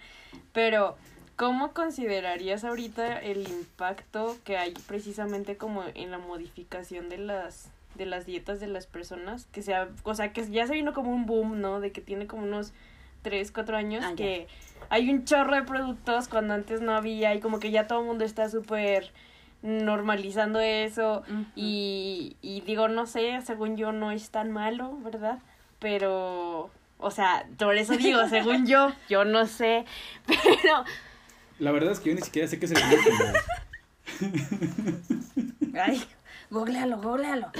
[0.53, 0.97] pero
[1.35, 8.05] ¿cómo considerarías ahorita el impacto que hay precisamente como en la modificación de las de
[8.05, 9.45] las dietas de las personas?
[9.51, 11.79] Que sea, o sea, que ya se vino como un boom, ¿no?
[11.79, 12.73] De que tiene como unos
[13.21, 14.15] 3, 4 años Ah, ya.
[14.15, 14.47] que
[14.89, 18.05] hay un chorro de productos cuando antes no había y como que ya todo el
[18.05, 19.11] mundo está súper
[19.63, 21.23] normalizando eso
[21.55, 25.39] y, y digo, no sé, según yo no es tan malo, ¿verdad?
[25.79, 26.69] Pero,
[26.99, 29.85] o sea, por eso digo, según yo, yo no sé,
[30.27, 30.83] pero
[31.59, 33.33] La verdad es que yo ni siquiera sé qué es el gluten.
[35.81, 36.03] Ay,
[36.49, 37.51] googlealo, googlealo.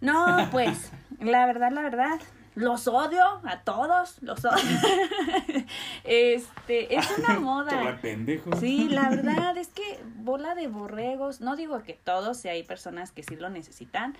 [0.00, 0.90] No, pues,
[1.20, 2.20] la verdad, la verdad,
[2.54, 4.62] los odio a todos, los odio.
[6.04, 7.98] Este, es una moda.
[8.00, 8.56] pendejo.
[8.56, 13.12] Sí, la verdad es que bola de borregos, no digo que todos, si hay personas
[13.12, 14.16] que sí lo necesitan,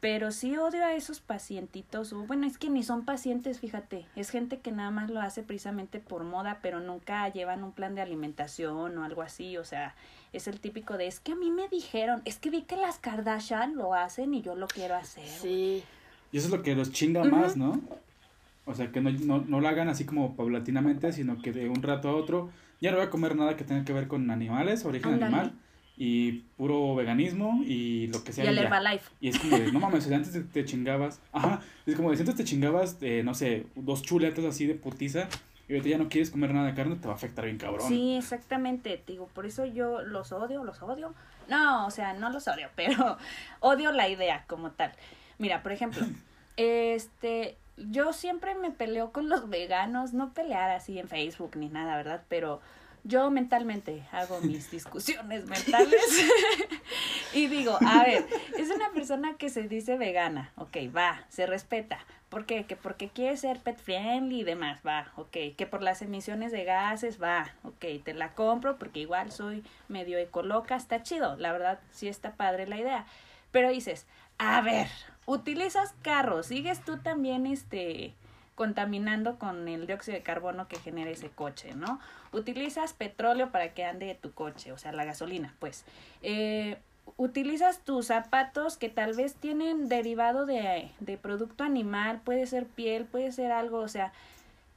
[0.00, 4.30] pero sí odio a esos pacientitos, o bueno, es que ni son pacientes, fíjate, es
[4.30, 8.02] gente que nada más lo hace precisamente por moda, pero nunca llevan un plan de
[8.02, 9.94] alimentación o algo así, o sea,
[10.32, 12.98] es el típico de, es que a mí me dijeron, es que vi que las
[12.98, 15.26] Kardashian lo hacen y yo lo quiero hacer.
[15.26, 15.82] sí.
[16.32, 17.80] Y eso es lo que los chinga más, ¿no?
[18.64, 21.82] O sea, que no, no, no lo hagan así como paulatinamente, sino que de un
[21.82, 24.84] rato a otro ya no voy a comer nada que tenga que ver con animales,
[24.84, 25.52] origen animal,
[25.96, 28.44] y puro veganismo y lo que sea.
[28.44, 28.58] Y el.
[28.58, 29.10] Herbalife.
[29.20, 32.34] Y es como de, no mames, antes te, te chingabas, ajá, es como de, antes
[32.34, 35.28] te chingabas, eh, no sé, dos chuletas así de putiza,
[35.68, 37.88] y ahorita ya no quieres comer nada de carne, te va a afectar bien cabrón.
[37.88, 38.98] Sí, exactamente.
[38.98, 41.12] te Digo, por eso yo los odio, los odio.
[41.48, 43.16] No, o sea, no los odio, pero
[43.60, 44.92] odio la idea como tal.
[45.38, 46.06] Mira, por ejemplo,
[46.56, 51.96] este, yo siempre me peleo con los veganos, no pelear así en Facebook ni nada,
[51.96, 52.22] ¿verdad?
[52.28, 52.60] Pero
[53.06, 56.02] yo mentalmente hago mis discusiones mentales
[57.32, 58.26] y digo, a ver,
[58.58, 61.98] es una persona que se dice vegana, ok, va, se respeta.
[62.28, 62.64] ¿Por qué?
[62.64, 65.36] Que porque quiere ser pet friendly y demás, va, ok.
[65.56, 67.84] Que por las emisiones de gases, va, ok.
[68.04, 72.66] Te la compro porque igual soy medio ecoloca, está chido, la verdad sí está padre
[72.66, 73.06] la idea.
[73.52, 74.06] Pero dices,
[74.38, 74.88] a ver,
[75.24, 78.14] utilizas carros, sigues tú también este
[78.56, 82.00] contaminando con el dióxido de carbono que genera ese coche, ¿no?
[82.32, 85.84] Utilizas petróleo para que ande tu coche, o sea, la gasolina, pues.
[86.22, 86.78] Eh,
[87.16, 93.04] utilizas tus zapatos que tal vez tienen derivado de, de producto animal, puede ser piel,
[93.04, 94.12] puede ser algo, o sea,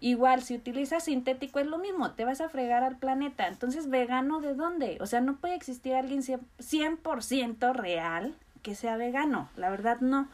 [0.02, 3.48] Igual, si utilizas sintético es lo mismo, te vas a fregar al planeta.
[3.48, 4.98] Entonces, ¿vegano de dónde?
[5.02, 10.30] O sea, no puede existir alguien 100% real que sea vegano, la verdad no.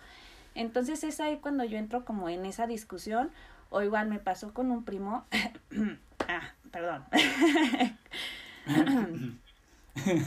[0.55, 3.29] Entonces es ahí cuando yo entro como en esa discusión,
[3.69, 5.25] o igual me pasó con un primo,
[6.27, 7.03] ah, perdón,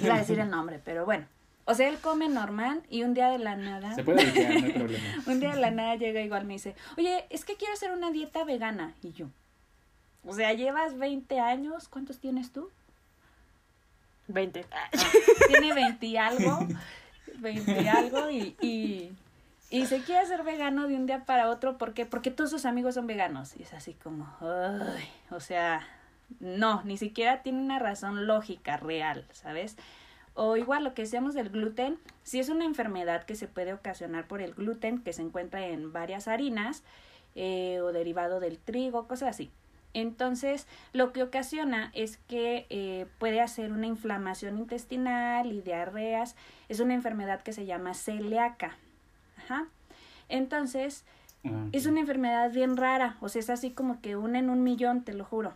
[0.01, 1.27] iba a decir el nombre, pero bueno,
[1.65, 3.95] o sea, él come normal y un día de la nada.
[3.95, 5.05] Se puede no hay problema.
[5.27, 8.11] un día de la nada llega igual me dice, oye, es que quiero hacer una
[8.11, 8.95] dieta vegana.
[9.03, 9.27] Y yo,
[10.25, 12.71] o sea, llevas 20 años, ¿cuántos tienes tú?
[14.29, 14.65] 20.
[14.71, 14.91] Ah,
[15.49, 16.67] tiene 20 y algo,
[17.39, 19.13] 20 y algo y, y,
[19.71, 21.77] y se quiere hacer vegano de un día para otro.
[21.77, 22.07] ¿Por qué?
[22.07, 23.55] Porque todos sus amigos son veganos.
[23.57, 25.87] Y es así como, ay, o sea,
[26.41, 29.77] no, ni siquiera tiene una razón lógica, real, ¿sabes?
[30.35, 34.27] O igual lo que decíamos del gluten, si es una enfermedad que se puede ocasionar
[34.27, 36.83] por el gluten que se encuentra en varias harinas
[37.35, 39.51] eh, o derivado del trigo, cosas así.
[39.95, 46.37] Entonces, lo que ocasiona es que eh, puede hacer una inflamación intestinal y diarreas.
[46.69, 48.77] Es una enfermedad que se llama celíaca.
[49.39, 49.67] Ajá.
[50.29, 51.05] Entonces,
[51.73, 53.17] es una enfermedad bien rara.
[53.21, 55.55] O sea, es así como que una en un millón, te lo juro.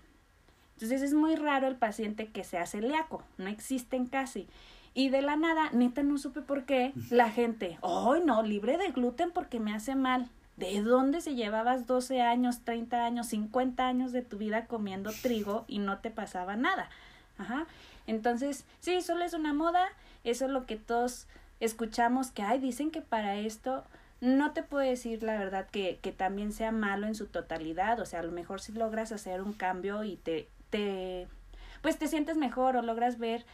[0.75, 3.23] Entonces, es muy raro el paciente que sea celíaco.
[3.39, 4.49] No existen casi.
[4.95, 8.43] Y de la nada, neta no supe por qué, la gente, ¡ay no!
[8.43, 10.29] Libre de gluten porque me hace mal.
[10.57, 15.65] ¿De dónde se llevabas 12 años, 30 años, 50 años de tu vida comiendo trigo
[15.67, 16.91] y no te pasaba nada?
[17.39, 17.67] Ajá.
[18.07, 19.89] Entonces, sí, solo es una moda,
[20.25, 21.27] eso es lo que todos
[21.65, 23.85] escuchamos que hay, dicen que para esto
[24.21, 28.05] no te puedo decir la verdad que, que también sea malo en su totalidad, o
[28.07, 31.29] sea, a lo mejor si logras hacer un cambio y te, te,
[31.81, 33.45] pues te sientes mejor o logras ver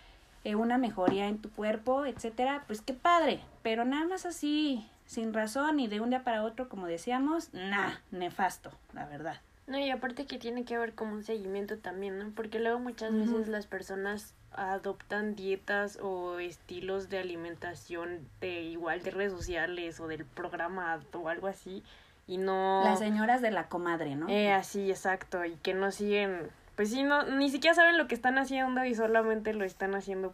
[0.45, 5.35] eh, una mejoría en tu cuerpo, etcétera, pues qué padre, pero nada más así, sin
[5.35, 9.41] razón y de un día para otro, como decíamos, nah, nefasto, la verdad.
[9.67, 12.31] No, y aparte que tiene que haber como un seguimiento también, ¿no?
[12.35, 19.11] Porque luego muchas veces las personas adoptan dietas o estilos de alimentación de igual de
[19.11, 21.83] redes sociales o del programa o algo así
[22.27, 22.83] y no...
[22.85, 24.29] Las señoras de la comadre, ¿no?
[24.29, 28.15] Eh, así, exacto, y que no siguen pues sí, no, ni siquiera saben lo que
[28.15, 30.33] están haciendo y solamente lo están haciendo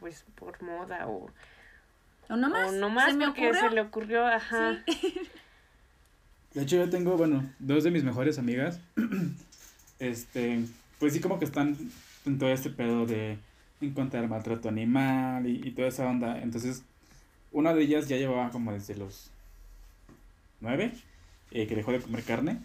[0.00, 1.30] pues por moda o...
[2.28, 2.70] O nomás.
[2.70, 4.82] O nomás se porque se le ocurrió, ajá.
[6.54, 8.80] De hecho, yo tengo, bueno, dos de mis mejores amigas.
[10.00, 10.64] este,
[10.98, 11.76] pues sí, como que están
[12.26, 13.38] en todo este pedo de
[13.80, 16.40] encontrar maltrato animal y, y toda esa onda.
[16.40, 16.84] Entonces,
[17.52, 19.30] una de ellas ya llevaba como desde los
[20.60, 20.92] nueve,
[21.50, 22.58] eh, que dejó de comer carne.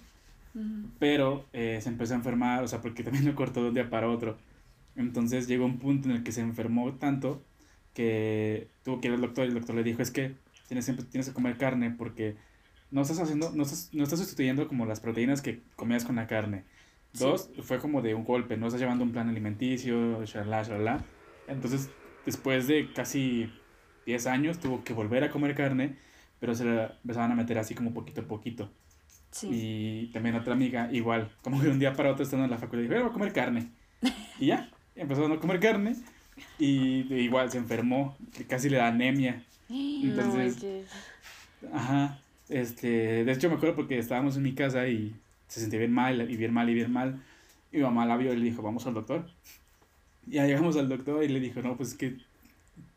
[0.99, 3.89] Pero eh, se empezó a enfermar, o sea, porque también lo cortó de un día
[3.89, 4.37] para otro.
[4.95, 7.41] Entonces llegó un punto en el que se enfermó tanto
[7.93, 10.35] que tuvo que ir al doctor y el doctor le dijo, es que
[10.67, 12.35] tienes, tienes que comer carne porque
[12.89, 16.27] no estás haciendo, no estás, no estás sustituyendo como las proteínas que comías con la
[16.27, 16.63] carne.
[17.13, 21.03] Dos, fue como de un golpe, no estás llevando un plan alimenticio, shalala, shalala.
[21.47, 21.89] Entonces,
[22.25, 23.51] después de casi
[24.05, 25.97] 10 años, tuvo que volver a comer carne,
[26.39, 28.69] pero se la empezaban a meter así como poquito a poquito.
[29.43, 32.83] Y también otra amiga, igual, como que un día para otro estando en la facultad,
[32.83, 33.69] dijo, voy a comer carne.
[34.39, 35.95] Y ya, empezó a no comer carne
[36.57, 39.43] y igual se enfermó, que casi le da anemia.
[39.69, 40.63] Entonces,
[41.73, 42.19] ajá,
[42.49, 45.15] este, de hecho me acuerdo porque estábamos en mi casa y
[45.51, 47.21] se sentía bien mal, y bien mal, y bien mal.
[47.73, 49.29] Y mi mamá la vio y le dijo, vamos al doctor.
[50.25, 52.15] Y ya llegamos al doctor y le dijo, no, pues es que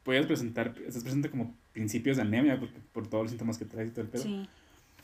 [0.04, 3.88] puedes presentar, estás presente como principios de anemia porque, por todos los síntomas que traes
[3.88, 4.22] y todo el pedo.
[4.22, 4.48] Sí.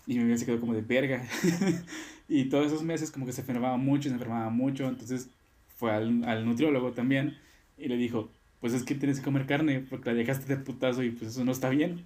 [0.06, 1.26] Y mi vida se quedó como de verga.
[2.28, 4.86] y todos esos meses como que se enfermaba mucho, se enfermaba mucho.
[4.86, 5.28] Entonces
[5.76, 7.36] fue al, al nutriólogo también
[7.76, 11.02] y le dijo, pues es que tienes que comer carne porque la dejaste de putazo
[11.02, 12.04] y pues eso no está bien.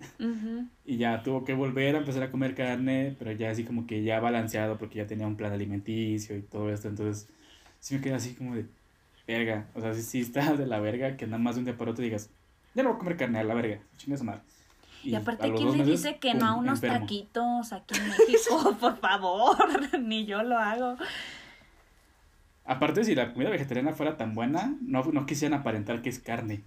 [0.85, 4.05] Y ya tuvo que volver a empezar a comer carne, pero ya así como que
[4.05, 6.89] ya balanceado porque ya tenía un plan alimenticio y todo esto.
[6.89, 7.29] Entonces
[7.81, 8.67] sí me quedé así como de
[9.27, 9.67] verga.
[9.75, 11.91] O sea, sí, sí está de la verga que nada más de un día para
[11.91, 12.31] otro digas,
[12.75, 14.41] ya no voy a comer carne a la verga, chingas madre.
[15.03, 18.75] Y, aparte, ¿quién le dice que no a unos taquitos aquí en México?
[18.81, 19.57] Por favor,
[20.01, 20.97] ni yo lo hago.
[22.65, 26.63] Aparte, si la comida vegetariana fuera tan buena, no, no quisieran aparentar que es carne.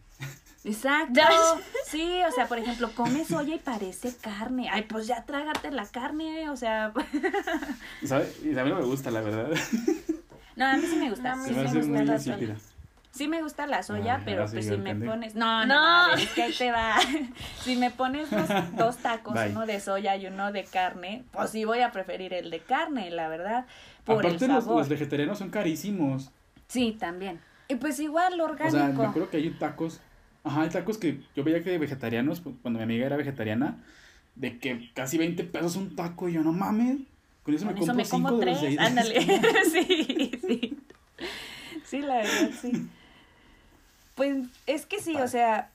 [0.63, 1.21] Exacto.
[1.87, 4.67] Sí, o sea, por ejemplo, comes soya y parece carne.
[4.69, 6.91] Ay, pues ya trágate la carne, o sea.
[8.03, 8.29] ¿Sabe?
[8.43, 9.57] Y a mí no me gusta, la verdad.
[10.57, 11.31] No, a mí sí me gusta.
[11.31, 11.53] A mí sí
[11.87, 12.35] me, gusta.
[13.11, 15.07] Sí me gusta la soya, Ay, pero pues si me entendí.
[15.07, 15.33] pones...
[15.35, 16.15] No, no, No.
[16.15, 16.95] ver, es que ahí te va.
[17.61, 19.49] si me pones dos, dos tacos, Bye.
[19.51, 23.09] uno de soya y uno de carne, pues sí voy a preferir el de carne,
[23.09, 23.65] la verdad,
[24.03, 24.79] por Aparte el los, sabor.
[24.79, 26.31] los vegetarianos son carísimos.
[26.67, 27.39] Sí, también.
[27.69, 29.03] Y pues igual O sea, me orgánico.
[29.03, 29.99] acuerdo que hay tacos.
[30.43, 33.77] Ajá, hay tacos que yo veía que vegetarianos, cu- cuando mi amiga era vegetariana,
[34.35, 36.29] de que casi 20 pesos un taco.
[36.29, 36.99] Y yo, no mames.
[37.43, 39.21] Con eso Con me eso compro me cinco como de los tres, ándale.
[39.71, 40.77] sí, sí.
[41.85, 42.87] Sí, la verdad, sí.
[44.17, 45.69] Pues es que sí, o sea,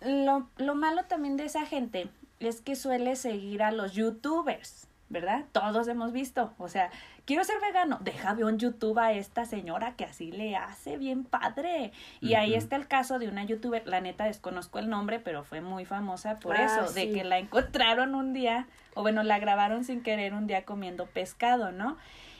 [0.00, 2.08] lo, lo malo también de esa gente
[2.40, 5.44] es que suele seguir a los youtubers, ¿verdad?
[5.52, 6.90] Todos hemos visto, o sea,
[7.24, 11.24] quiero ser vegano, deja ver un YouTube a esta señora que así le hace bien
[11.24, 11.90] padre.
[12.20, 15.60] Y ahí está el caso de una youtuber, la neta desconozco el nombre, pero fue
[15.60, 19.82] muy famosa por Ah, eso, de que la encontraron un día, o bueno, la grabaron
[19.84, 21.96] sin querer un día comiendo pescado, ¿no?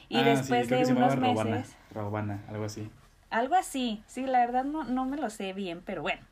[0.09, 1.77] Y Ah, sí, después creo de que se llamaba unos Robana, meses...
[1.93, 2.89] Robana, algo así.
[3.31, 6.23] Algo así, sí, la verdad no, no me lo sé bien, pero bueno.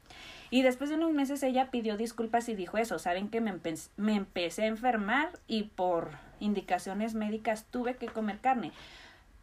[0.51, 3.53] Y después de unos meses ella pidió disculpas y dijo eso, saben que me,
[3.97, 8.73] me empecé a enfermar y por indicaciones médicas tuve que comer carne.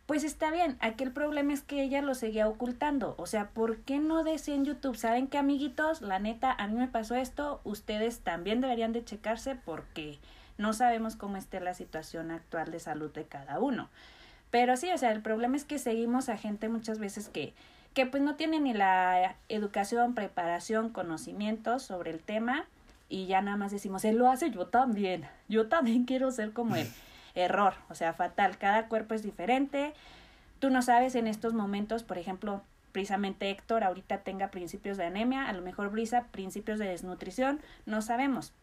[0.06, 3.80] Pues está bien, aquí el problema es que ella lo seguía ocultando, o sea, ¿por
[3.80, 4.98] qué no decía en YouTube?
[4.98, 6.02] ¿Saben qué amiguitos?
[6.02, 10.20] La neta, a mí me pasó esto, ustedes también deberían de checarse porque
[10.58, 13.90] no sabemos cómo esté la situación actual de salud de cada uno.
[14.54, 17.56] Pero sí, o sea, el problema es que seguimos a gente muchas veces que,
[17.96, 22.68] que pues no tiene ni la educación, preparación, conocimientos sobre el tema
[23.10, 26.76] y ya nada más decimos, él lo hace, yo también, yo también quiero ser como
[26.76, 26.88] él.
[27.34, 29.96] Error, o sea, fatal, cada cuerpo es diferente.
[30.60, 35.50] Tú no sabes en estos momentos, por ejemplo, precisamente Héctor ahorita tenga principios de anemia,
[35.50, 38.54] a lo mejor Brisa principios de desnutrición, no sabemos.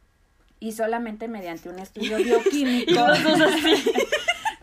[0.61, 2.93] Y solamente mediante un estudio bioquímico.
[2.93, 3.91] Y los dos así.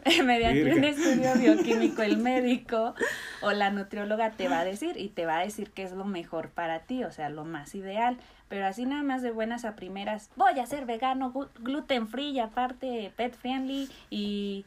[0.24, 2.94] mediante un estudio bioquímico el médico
[3.42, 6.06] o la nutrióloga te va a decir y te va a decir qué es lo
[6.06, 8.18] mejor para ti, o sea, lo más ideal.
[8.50, 12.40] Pero así nada más de buenas a primeras, voy a ser vegano, gluten free y
[12.40, 14.64] aparte pet friendly y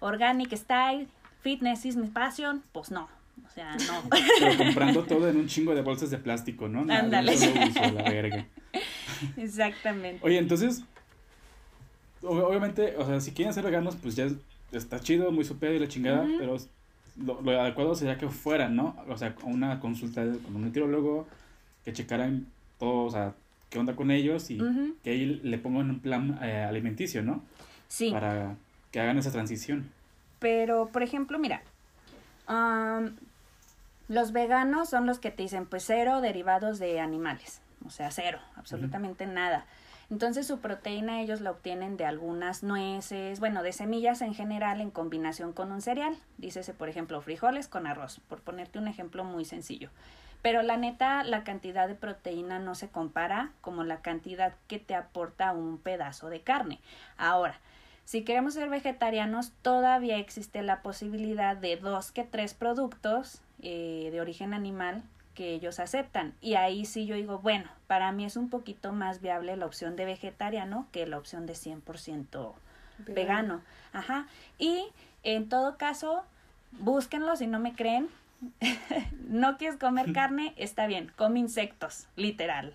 [0.00, 1.06] organic style,
[1.42, 3.08] fitness is my passion, pues no,
[3.46, 4.02] o sea, no.
[4.40, 6.80] Pero comprando todo en un chingo de bolsas de plástico, ¿no?
[6.92, 7.36] Ándale.
[7.94, 8.46] la verga.
[9.36, 10.18] Exactamente.
[10.26, 10.82] Oye, entonces,
[12.22, 14.28] ob- obviamente, o sea, si quieren ser veganos, pues ya
[14.72, 16.56] está chido, muy super y la chingada, pero
[17.16, 18.96] lo, lo adecuado sería que fueran, ¿no?
[19.08, 21.26] O sea, una consulta con un nutriólogo,
[21.84, 22.46] que checaran
[22.78, 23.34] todo, o sea,
[23.70, 24.58] qué onda con ellos y
[25.02, 27.42] que ahí le pongan un plan eh, alimenticio, ¿no?
[27.88, 28.10] Sí.
[28.10, 28.56] Para
[28.90, 29.90] que hagan esa transición.
[30.38, 31.62] Pero, por ejemplo, mira,
[32.46, 33.16] am,
[34.08, 38.38] los veganos son los que te dicen, pues cero derivados de animales, o sea, cero,
[38.56, 39.66] absolutamente nada.
[40.10, 44.90] Entonces su proteína ellos la obtienen de algunas nueces, bueno, de semillas en general en
[44.90, 46.16] combinación con un cereal.
[46.36, 49.88] Dícese, por ejemplo, frijoles con arroz, por ponerte un ejemplo muy sencillo.
[50.42, 54.96] Pero la neta, la cantidad de proteína no se compara como la cantidad que te
[54.96, 56.80] aporta un pedazo de carne.
[57.16, 57.60] Ahora,
[58.04, 64.20] si queremos ser vegetarianos, todavía existe la posibilidad de dos que tres productos eh, de
[64.20, 65.04] origen animal
[65.40, 66.34] que ellos aceptan.
[66.42, 69.96] Y ahí sí yo digo, bueno, para mí es un poquito más viable la opción
[69.96, 72.52] de vegetariano que la opción de 100%
[73.06, 73.62] vegano.
[73.94, 74.26] Ajá.
[74.58, 74.84] Y
[75.22, 76.24] en todo caso,
[76.72, 78.10] búsquenlo si no me creen.
[79.28, 82.74] no quieres comer carne, está bien, come insectos, literal.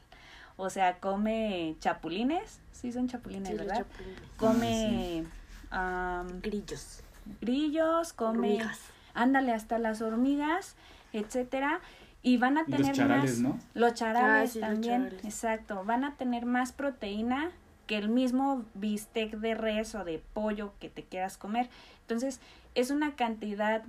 [0.57, 3.86] O sea, come chapulines, sí son chapulines, Sí, ¿verdad?
[3.86, 4.22] chapulines.
[4.38, 5.24] Come
[5.70, 7.03] am, Grillos.
[7.41, 8.80] grillos, come, Hormigas.
[9.13, 10.76] ándale hasta las hormigas,
[11.13, 11.80] etcétera,
[12.26, 13.59] y van a Y los tener charales, más ¿no?
[13.76, 15.26] los charales Ah, sí, los también, charales.
[15.26, 17.51] exacto, van a tener más proteína
[17.86, 21.69] que el mismo bistec de res o de pollo que te quieras comer.
[22.01, 22.39] Entonces,
[22.73, 23.84] es una cantidad,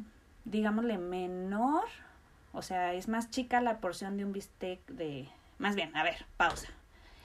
[0.44, 1.84] digámosle, menor,
[2.52, 5.28] o sea, es más chica la porción de un bistec de,
[5.58, 6.68] más bien, a ver, pausa.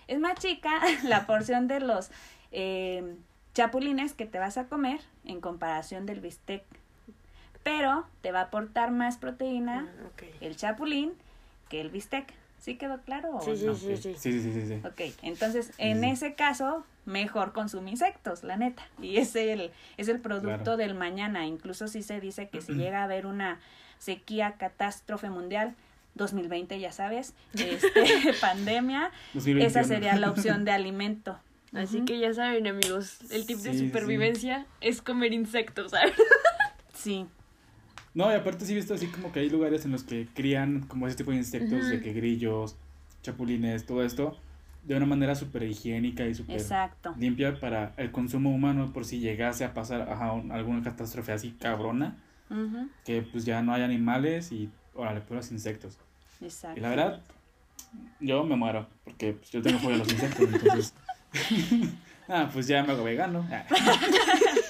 [0.07, 0.71] Es más chica
[1.03, 2.09] la porción de los
[2.53, 3.17] eh,
[3.53, 6.63] chapulines que te vas a comer en comparación del bistec,
[7.63, 10.23] pero te va a aportar más proteína Ah, ok.
[10.41, 11.13] el chapulín
[11.69, 12.33] que el bistec.
[12.59, 13.37] ¿Sí quedó claro?
[13.37, 13.73] o Sí, sí, no?
[13.73, 14.13] Sí, sí.
[14.15, 14.81] Sí, sí, sí, sí, sí.
[14.85, 16.09] Ok, entonces en sí.
[16.11, 18.83] ese caso, mejor consume insectos, la neta.
[19.01, 20.77] Y es el, es el producto Claro.
[20.77, 21.47] del mañana.
[21.47, 23.59] Incluso si se dice que si llega a haber una
[23.97, 25.73] sequía, catástrofe mundial,
[26.13, 29.65] 2020 ya sabes, este, pandemia, 2021.
[29.65, 31.39] esa sería la opción de alimento.
[31.73, 33.87] Así que ya saben, amigos, el tip de sí.
[33.87, 36.13] supervivencia es comer insectos, ¿sabes?
[36.93, 37.25] Sí,
[38.13, 40.81] No, y aparte sí he visto así como que hay lugares en los que crían
[40.87, 42.03] como ese tipo de insectos, de Ujú.
[42.03, 42.75] que grillos,
[43.23, 44.37] chapulines, todo esto,
[44.83, 46.61] de una manera súper higiénica y súper
[47.17, 51.51] limpia para el consumo humano por si llegase a pasar ajá, un- alguna catástrofe así
[51.51, 52.17] cabrona,
[52.49, 52.89] Ujú.
[53.05, 55.97] que pues ya no hay animales y órale, puros insectos.
[56.41, 56.79] Exacto.
[56.79, 57.21] Y la verdad,
[58.19, 60.93] yo me muero, porque pues, yo tengo fobia a los insectos, entonces...
[62.27, 63.47] ah, pues ya me hago vegano.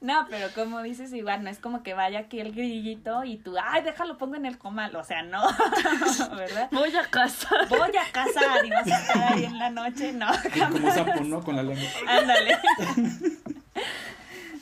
[0.00, 3.56] No, pero como dices, igual no es como que vaya aquí el grillito y tú,
[3.60, 4.94] ay, déjalo, pongo en el comal.
[4.94, 5.42] O sea, no,
[6.36, 6.68] ¿verdad?
[6.70, 7.48] Voy a casa.
[7.68, 10.28] Voy a cazar y vas a estar ahí en la noche, no.
[10.54, 11.42] Y como sapo, ¿no?
[11.42, 11.88] Con la lengua.
[12.06, 12.58] Ándale.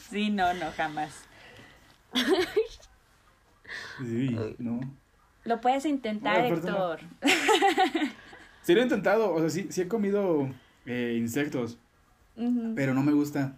[0.08, 1.24] Sí, no, no, jamás.
[3.98, 4.80] Sí, no.
[5.44, 6.44] Lo puedes intentar.
[6.46, 7.00] Héctor.
[8.62, 10.48] Sí lo he intentado, o sea, sí, sí he comido
[10.86, 11.76] eh, insectos,
[12.76, 13.56] pero no me gusta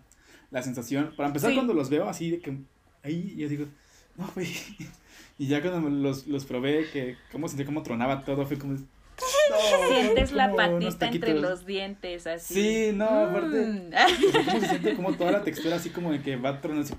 [0.51, 1.13] la sensación.
[1.17, 1.57] Para empezar, Sí.
[1.57, 2.57] cuando los veo así de que
[3.03, 3.67] ahí, yo digo,
[4.17, 4.49] no, güey.
[5.41, 8.73] Y ya cuando los, los probé, que cómo sentí cómo tronaba todo, fue como...
[9.51, 12.55] no, Sientes la como patita entre los dientes, así.
[12.55, 13.37] Sí, no, Mm.
[13.37, 16.85] o sea, cómo se siente como toda la textura así como de que va tronando
[16.85, 16.95] así.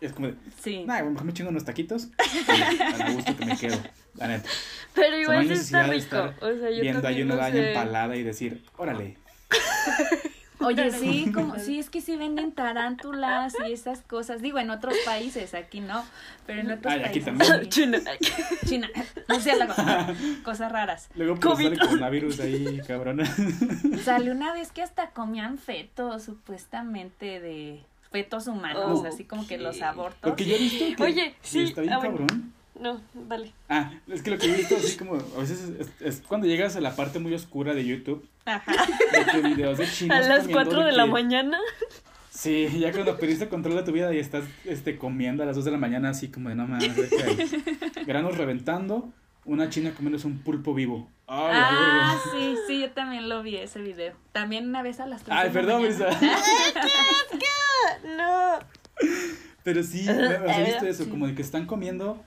[0.00, 0.84] Es como de, Sí.
[0.86, 3.76] nah, mejor me chingo unos taquitos y a la gusto que me quedo,
[4.14, 4.48] la neta.
[4.94, 6.16] Pero O sea, igual no está rico.
[6.40, 7.68] O sea, yo Viendo ahí una no sé.
[7.68, 9.18] empalada y decir, órale.
[10.60, 14.40] Oye, sí, como, sí, es que sí venden tarántulas y esas cosas.
[14.40, 16.04] Digo, en otros países, aquí no,
[16.46, 17.24] pero en otros Ay, aquí países.
[17.24, 17.62] también.
[17.64, 17.68] sí.
[17.68, 17.98] Chino.
[18.66, 18.90] China,
[19.28, 19.52] no sé,
[20.42, 21.08] cosas raras.
[21.14, 21.64] Luego pues COVID.
[21.64, 23.24] sale coronavirus ahí, cabrona.
[24.02, 29.58] Salió una vez que hasta comían fetos, supuestamente de fetos humanos, Oh, así como que
[29.58, 30.20] los abortos.
[30.22, 32.26] Porque yo he visto que Oye, sí, está bien ah, bueno.
[32.80, 33.52] No, dale.
[33.68, 36.76] Ah, es que lo que he visto así como, a veces es, es cuando llegas
[36.76, 38.70] a la parte muy oscura de YouTube, Ajá.
[39.12, 41.58] de que videos de chinos A las comiendo 4 de la que- mañana.
[42.30, 45.64] Sí, ya cuando perdiste control de tu vida y estás este, comiendo a las 2
[45.64, 48.04] de la mañana así como de no mames, vete ahí".
[48.04, 49.08] granos reventando,
[49.46, 51.08] una china comiéndose un pulpo vivo.
[51.26, 52.20] Ay, la Ah, verga.
[52.32, 54.14] sí, sí, yo también lo vi ese video.
[54.32, 56.08] También una vez a las 3 Ay, perdón, Brisa.
[58.16, 58.58] No.
[59.62, 61.10] Pero sí, me- o sea, he visto eso, Sí.
[61.10, 62.22] como de que están comiendo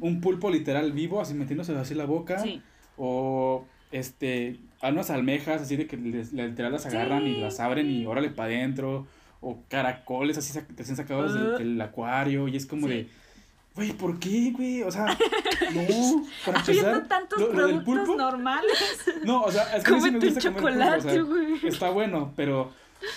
[0.00, 2.38] un pulpo literal vivo, así metiéndose así la boca.
[2.38, 2.62] Sí.
[2.96, 7.40] O este, a unas almejas así de que les, literal las agarran y Sí.
[7.40, 9.06] las abren y órale para adentro.
[9.40, 11.58] O caracoles así recién sacados del, Uh.
[11.58, 12.46] del acuario.
[12.46, 12.92] Y es como Sí.
[12.92, 13.08] de,
[13.74, 14.82] güey, ¿por qué, güey?
[14.82, 15.06] O sea,
[15.74, 17.08] no, para empezar.
[17.08, 19.00] tantos lo- productos pulpo- normales.
[19.24, 21.68] No, o sea, es que a mí sí me gusta comer pulpo, o chocolate, sea,
[21.70, 22.70] está bueno, pero,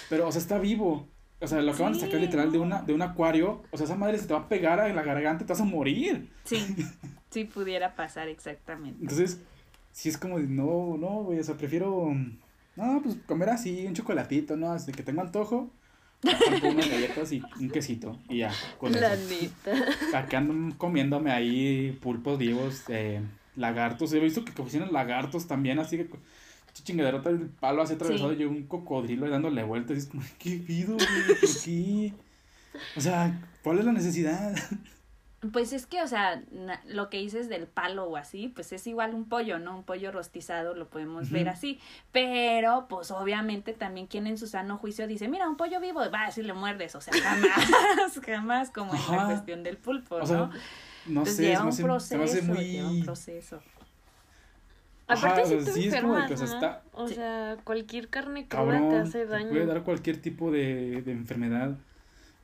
[0.10, 1.08] pero, o sea, está vivo.
[1.44, 3.64] O sea, lo acaban de sacar Sí, literal de, una, de un acuario.
[3.72, 5.62] O sea, esa madre se te va a pegar en la garganta y te vas
[5.62, 6.32] a morir.
[6.46, 6.58] Sí,
[7.30, 9.00] sí pudiera pasar exactamente.
[9.02, 9.42] Entonces,
[9.92, 12.16] sí es como de, no, no, güey, o sea, prefiero,
[12.76, 14.72] no, pues comer así, un chocolatito, ¿no?
[14.72, 15.70] Así que tengo antojo,
[16.24, 19.36] unas galletas y un quesito, y ya, con La eso.
[19.74, 20.18] neta.
[20.18, 23.22] Acá ando comiéndome ahí pulpos vivos, eh,
[23.56, 26.10] lagartos, he visto que cocinan lagartos también, así que,
[26.82, 28.42] chingaderota el palo así atravesado Sí.
[28.42, 31.08] y un cocodrilo ahí dándole vueltas, y es como, ¿qué pido, güey?
[31.28, 32.14] ¿Por qué?
[32.96, 34.56] O sea, ¿cuál es la necesidad?
[35.52, 36.42] Pues es que, o sea,
[36.88, 39.76] lo que dices del palo o así, pues es igual un pollo, ¿no?
[39.76, 41.82] Un pollo rostizado lo podemos ver así.
[42.14, 46.32] Pero, pues obviamente también quien en su sano juicio dice, mira, un pollo vivo, va,
[46.32, 46.96] si le muerdes.
[46.96, 49.26] O sea, jamás, jamás como en la Ajá.
[49.26, 50.26] cuestión del pulpo, O ¿no?
[50.26, 50.38] sea,
[51.08, 53.04] no Entonces sé, lleva un proceso, hace lleva un muy...
[53.04, 53.62] proceso.
[55.14, 56.54] Aparte Ajá, sea, te sí es como de enfermas, que, o sea, ¿no?
[56.54, 59.50] está- O sea, cualquier carne cruda cabrón, te hace te daño.
[59.50, 61.78] puede dar cualquier tipo de, de enfermedad.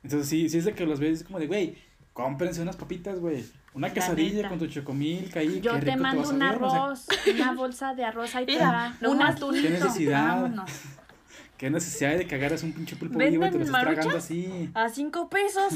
[0.03, 1.77] Entonces sí, sí es de que los ves es como de, güey,
[2.13, 3.45] cómprense unas papitas, güey.
[3.73, 4.49] Una quesadilla neta.
[4.49, 6.83] con tu chocomil, ahí, Yo qué te rico mando vas a un ver, o sea,
[6.85, 8.95] arroz, una bolsa de arroz, ahí te va.
[8.99, 9.67] no Un atunito.
[9.67, 10.27] ¿Qué necesidad?
[10.41, 10.71] vámonos.
[11.57, 14.17] qué necesidad de que agarres un pinche pulpo ¿Venden vivo y te lo estás tragando
[14.17, 14.69] así.
[14.73, 15.73] A cinco pesos.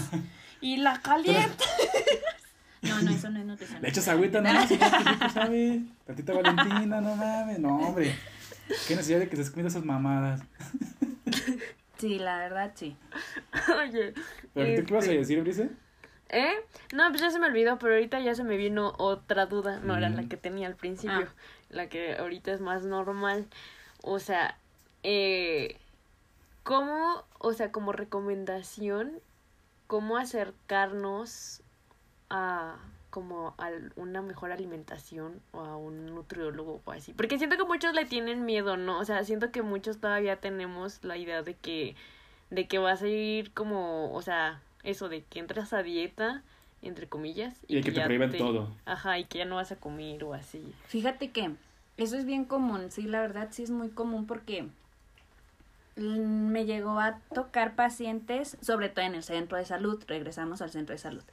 [0.61, 1.63] Y la caliente.
[2.83, 3.81] No, no, eso no es nutrición.
[3.81, 5.81] Le echas agüita, no, si no, qué rico sabe.
[6.05, 8.15] Tantita Valentina, no mames, no, hombre.
[8.87, 10.41] Qué necesidad de que estés comiendo esas mamadas.
[11.97, 12.97] Sí, la verdad, sí.
[13.81, 14.13] Oye.
[14.53, 15.69] ¿Pero ahorita qué vas a este, decir, Brice?
[16.29, 16.53] ¿Eh?
[16.93, 19.79] No, pues ya se me olvidó, pero ahorita ya se me vino otra duda.
[19.79, 20.29] No era la Mm.
[20.29, 21.27] que tenía al principio.
[21.29, 21.33] Ah.
[21.69, 23.47] La que ahorita es más normal.
[24.01, 24.57] O sea,
[25.03, 25.77] eh,
[26.63, 29.19] ¿cómo, o sea, como recomendación,
[29.87, 31.61] cómo acercarnos
[32.29, 32.77] a
[33.09, 37.13] como a una mejor alimentación o a un nutriólogo o así?
[37.13, 38.97] Porque siento que muchos le tienen miedo, ¿no?
[38.99, 41.95] O sea, siento que muchos todavía tenemos la idea de que
[42.49, 46.43] de que vas a ir como, o sea, eso de que entras a dieta,
[46.81, 48.69] entre comillas, Y que te prohíben todo.
[48.85, 50.73] Ajá, y que ya no vas a comer o así.
[50.85, 51.51] Fíjate que
[51.97, 54.67] eso es bien común, sí, la verdad sí es muy común porque
[55.95, 60.93] me llegó a tocar pacientes, sobre todo en el centro de salud, regresamos al centro
[60.93, 61.23] de salud,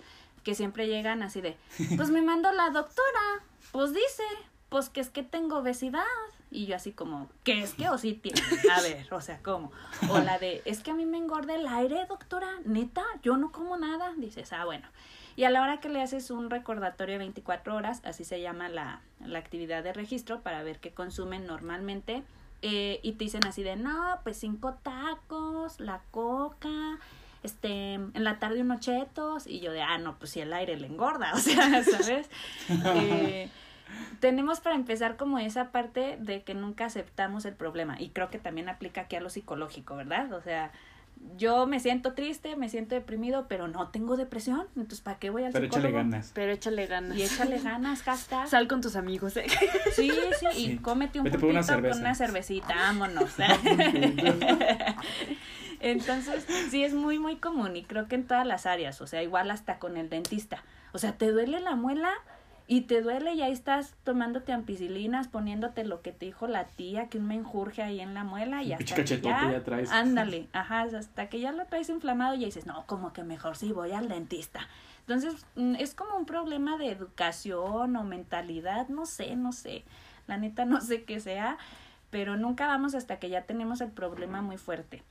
[0.45, 1.57] que siempre llegan así de,
[1.97, 4.25] pues me mandó la doctora, pues dice,
[4.69, 6.05] pues que es que tengo obesidad.
[6.53, 8.41] Y yo así como, ¿qué es que o sí tiene?
[8.77, 9.71] A ver, o sea, ¿cómo?
[10.11, 13.53] O la de, es que a mí me engorda el aire, doctora, neta, yo no
[13.53, 14.13] como nada.
[14.17, 14.89] Dices, ah, bueno.
[15.37, 18.69] Y a la hora que le haces un recordatorio de 24 horas, así se llama
[18.69, 22.25] la, la actividad de registro para ver qué consumen normalmente,
[22.63, 26.99] eh, y te dicen así de, no, pues cinco tacos, la coca,
[27.43, 30.77] este, en la tarde unos chetos, y yo de, ah, no, pues si el aire
[30.77, 32.29] le engorda, o sea, ¿sabes?
[32.97, 33.49] Eh,
[34.21, 38.39] tenemos para empezar como esa parte de que nunca aceptamos el problema, y creo que
[38.39, 40.33] también aplica aquí a lo psicológico, ¿verdad?
[40.33, 40.71] O sea,
[41.37, 45.45] yo me siento triste, me siento deprimido, pero no tengo depresión, entonces ¿para qué voy
[45.45, 45.89] al Pero psicólogo?
[45.89, 46.31] échale ganas.
[46.35, 47.19] Pero échale ganas.
[47.19, 48.49] Y échale ganas, hashtag.
[48.49, 49.45] Sal con tus amigos, ¿eh?
[49.93, 50.77] Sí, sí, y Sí.
[50.79, 53.35] cómete un pulpito con una cervecita, vámonos.
[55.81, 59.23] Entonces, sí es muy, muy común y creo que en todas las áreas, o sea,
[59.23, 60.63] igual hasta con el dentista.
[60.93, 62.13] O sea, te duele la muela
[62.67, 67.09] y te duele y ahí estás tomándote ampicilinas, poniéndote lo que te dijo la tía,
[67.09, 69.91] que un menjurje ahí en la muela y hasta que ya, ya traes.
[69.91, 73.73] ándale, ajá, hasta que ya lo traes inflamado y dices, no, como que mejor sí
[73.73, 74.69] voy al dentista.
[75.01, 79.83] Entonces, mm, es como un problema de educación o mentalidad, no sé, no sé.
[80.29, 81.59] La neta no sé qué sea,
[82.11, 85.03] pero nunca vamos hasta que ya tenemos el problema muy fuerte.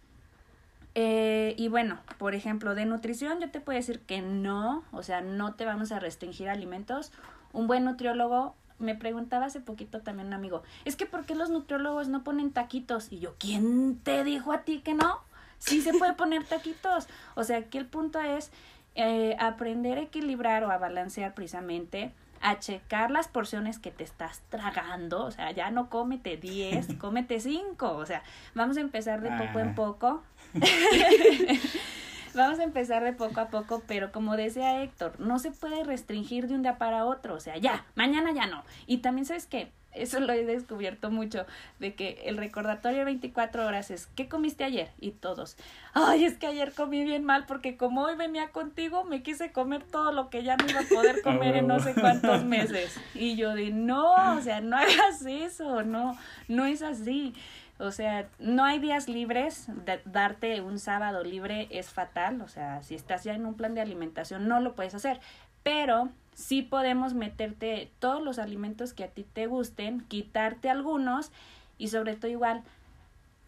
[1.02, 5.22] Eh, y bueno, por ejemplo, de nutrición yo te puedo decir que no, o sea,
[5.22, 7.14] no te vamos a restringir alimentos.
[7.54, 11.50] Un buen nutriólogo, me preguntaba hace poquito también un amigo, es que ¿por qué los
[11.50, 13.14] nutriólogos no ponen taquitos?
[13.14, 15.22] Y yo, ¿quién te dijo a ti que no?
[15.58, 17.08] Sí se puede poner taquitos.
[17.36, 18.52] O sea, aquí el punto es
[18.96, 24.42] eh, aprender a equilibrar o a balancear precisamente, a checar las porciones que te estás
[24.50, 28.22] tragando, o sea, ya no cómete 10, cómete 5, o sea,
[28.54, 30.24] vamos a empezar de poco en poco.
[32.36, 36.48] Vamos a empezar de poco a poco, pero como decía Héctor, no se puede restringir
[36.48, 38.64] de un día para otro, o sea, ya, mañana ya no.
[38.86, 41.46] Y también sabes que eso lo he descubierto mucho,
[41.80, 44.92] de que el recordatorio de 24 horas es, ¿qué comiste ayer?
[45.00, 45.58] Y todos,
[45.94, 49.84] ay, es que ayer comí bien mal porque como hoy venía contigo, me quise comer
[49.84, 53.00] todo lo que ya no iba a poder comer en no sé cuántos meses.
[53.16, 57.34] Y yo de, no, o sea, no hagas eso, no, no es así.
[57.80, 62.84] O sea, no hay días libres, da- darte un sábado libre es fatal, o sea,
[62.84, 65.22] si estás ya en un plan de alimentación no lo puedes hacer,
[65.64, 71.32] pero sí podemos meterte todos los alimentos que a ti te gusten, quitarte algunos
[71.78, 72.64] y sobre todo igual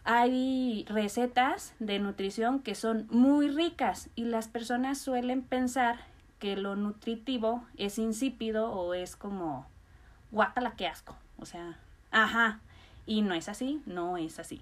[0.04, 6.00] hay recetas de nutrición que son muy ricas y las personas suelen pensar
[6.40, 9.68] que lo nutritivo es insípido o es como
[10.32, 11.78] guácala qué asco, o sea,
[12.10, 12.60] ajá,
[13.12, 14.62] y no es así, no es así.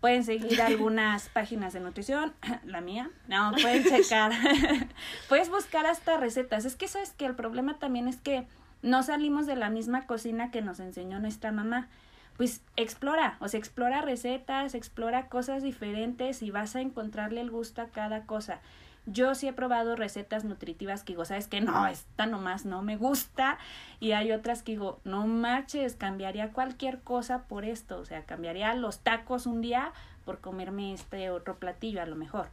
[0.00, 2.32] Pueden seguir algunas páginas de nutrición,
[2.64, 4.32] la mía, no, pueden checar,
[5.28, 6.64] puedes buscar hasta recetas.
[6.64, 8.46] Es que sabes que el problema también es que
[8.82, 11.88] no salimos de la misma cocina que nos enseñó nuestra mamá.
[12.36, 17.80] Pues explora, o sea, explora recetas, explora cosas diferentes y vas a encontrarle el gusto
[17.80, 18.60] a cada cosa.
[19.06, 21.60] Yo sí he probado recetas nutritivas que digo, ¿sabes qué?
[21.60, 23.58] No, esta nomás no me gusta.
[24.00, 27.98] Y hay otras que digo, no marches, cambiaría cualquier cosa por esto.
[27.98, 29.92] O sea, cambiaría los tacos un día
[30.24, 32.48] por comerme este otro platillo a lo mejor.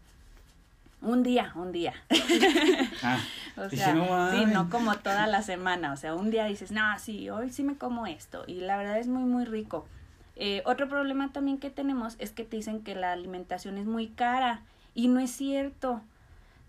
[1.02, 1.94] Un día, un día.
[3.04, 3.18] Ah,
[3.58, 5.94] O sea, no sí, no como toda la semana.
[5.94, 8.44] O sea, un día dices, no, sí, hoy sí me como esto.
[8.46, 9.88] Y la verdad es muy, muy rico.
[10.36, 14.08] Eh, otro problema también que tenemos es que te dicen que la alimentación es muy
[14.08, 14.62] cara.
[14.94, 16.02] Y no es cierto.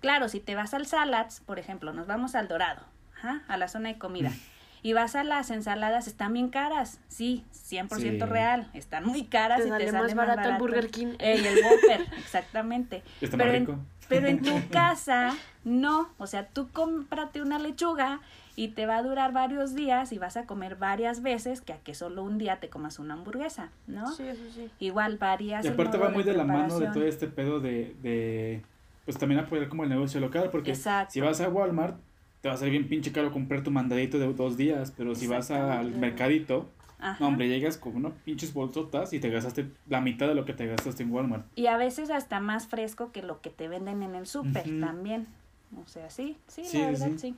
[0.02, 2.82] Claro, si te vas al Salads, por ejemplo, nos vamos al Dorado,
[3.16, 4.28] ajá, a la zona de comida.
[4.30, 4.38] Mm.
[4.84, 6.98] Y vas a las ensaladas, están bien caras.
[7.06, 8.30] Sí, 100% Sí.
[8.32, 8.68] real.
[8.74, 11.14] Están muy caras Te y sale te más sale barato el Burger King.
[11.20, 13.04] El Whopper, exactamente.
[13.20, 13.78] está Pero más en- rico.
[14.08, 16.08] pero en tu casa, no.
[16.18, 18.20] O sea, tú cómprate una lechuga
[18.56, 21.78] y te va a durar varios días y vas a comer varias veces que a
[21.78, 24.10] que solo un día te comas una hamburguesa, ¿no?
[24.10, 24.68] Sí, eso sí.
[24.80, 25.64] Igual varías.
[25.64, 28.62] Y aparte va muy de la mano de todo este pedo de, de
[29.04, 31.12] pues también apoyar como el negocio local, porque Exacto.
[31.12, 31.96] si vas a Walmart,
[32.40, 35.26] te va a salir bien pinche caro comprar tu mandadito de dos días, pero si
[35.26, 37.16] vas al mercadito, Ajá.
[37.20, 40.52] no, hombre, llegas con unas pinches bolsotas y te gastaste la mitad de lo que
[40.52, 41.46] te gastaste en Walmart.
[41.54, 45.26] Y a veces hasta más fresco que lo que te venden en el súper también.
[45.76, 47.18] O sea, sí, sí, Sí, la verdad, sí.
[47.18, 47.36] sí.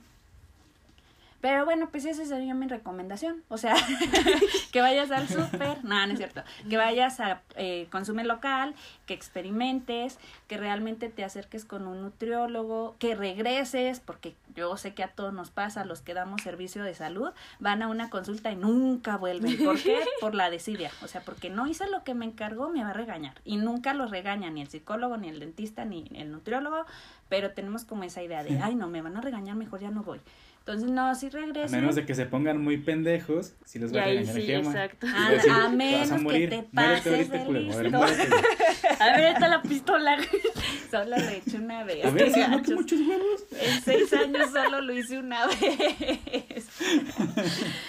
[1.41, 3.43] Pero bueno, pues esa sería mi recomendación.
[3.49, 3.75] O sea,
[4.71, 8.75] que vayas al súper, no, no es cierto, que vayas a eh, consume local,
[9.05, 10.17] que experimentes,
[10.47, 15.33] que realmente te acerques con un nutriólogo, que regreses, porque yo sé que a todos
[15.33, 19.63] nos pasa, los que damos servicio de salud, van a una consulta y nunca vuelven.
[19.63, 19.99] ¿Por qué?
[20.21, 20.91] Por la desidia.
[21.03, 23.35] O sea, porque no hice lo que me encargó, me va a regañar.
[23.43, 26.85] Y nunca los regaña ni el psicólogo, ni el dentista, ni el nutriólogo,
[27.29, 30.03] pero tenemos como esa idea de, ay, no, me van a regañar, mejor ya no
[30.03, 30.21] voy.
[30.67, 31.79] Entonces, no, si A regresen.
[31.79, 34.71] menos de que se pongan muy pendejos, si los va a regañar sí, Gema.
[34.71, 35.05] exacto.
[35.15, 37.75] A- decir, a "Te vas menos que morir, te muérete pases ahorita, de culero, a
[37.75, 37.97] ver, listo".
[37.99, 38.41] muérete, güey".
[38.99, 40.17] A ver, está la pistola.
[40.91, 42.03] Solo lo he hecho una vez.
[42.05, 42.31] A ver,
[42.63, 43.43] que muchos huevos.
[43.51, 46.67] En seis años solo lo hice una vez.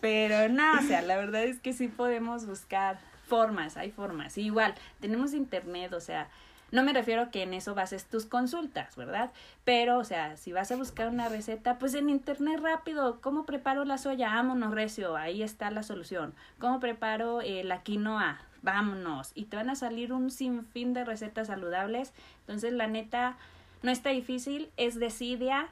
[0.00, 2.98] Pero no, o sea, la verdad es que sí podemos buscar
[3.28, 4.36] formas, hay formas.
[4.38, 6.28] Igual, tenemos internet, o sea,
[6.72, 9.30] no me refiero que en eso bases tus consultas, ¿verdad?
[9.64, 13.84] Pero, o sea, si vas a buscar una receta, pues en internet rápido, ¿cómo preparo
[13.84, 14.30] la soya?
[14.30, 16.34] Vámonos, recio, ahí está la solución.
[16.58, 18.40] ¿Cómo preparo eh, la quinoa?
[18.62, 19.32] Vámonos.
[19.34, 22.14] Y te van a salir un sinfín de recetas saludables.
[22.40, 23.36] Entonces, la neta,
[23.82, 25.68] no está difícil, es desidia.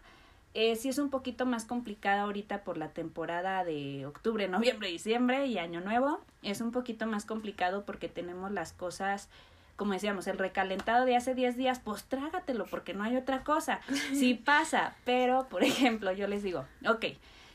[0.53, 5.47] Eh, sí es un poquito más complicada ahorita por la temporada de octubre, noviembre, diciembre
[5.47, 6.21] y año nuevo.
[6.43, 9.31] Es un poquito más complicado porque tenemos las cosas,
[9.81, 13.81] como decíamos, el recalentado de hace 10 días, pues trágatelo porque no hay otra cosa.
[14.13, 17.07] Sí pasa, pero por ejemplo, yo les digo, ok,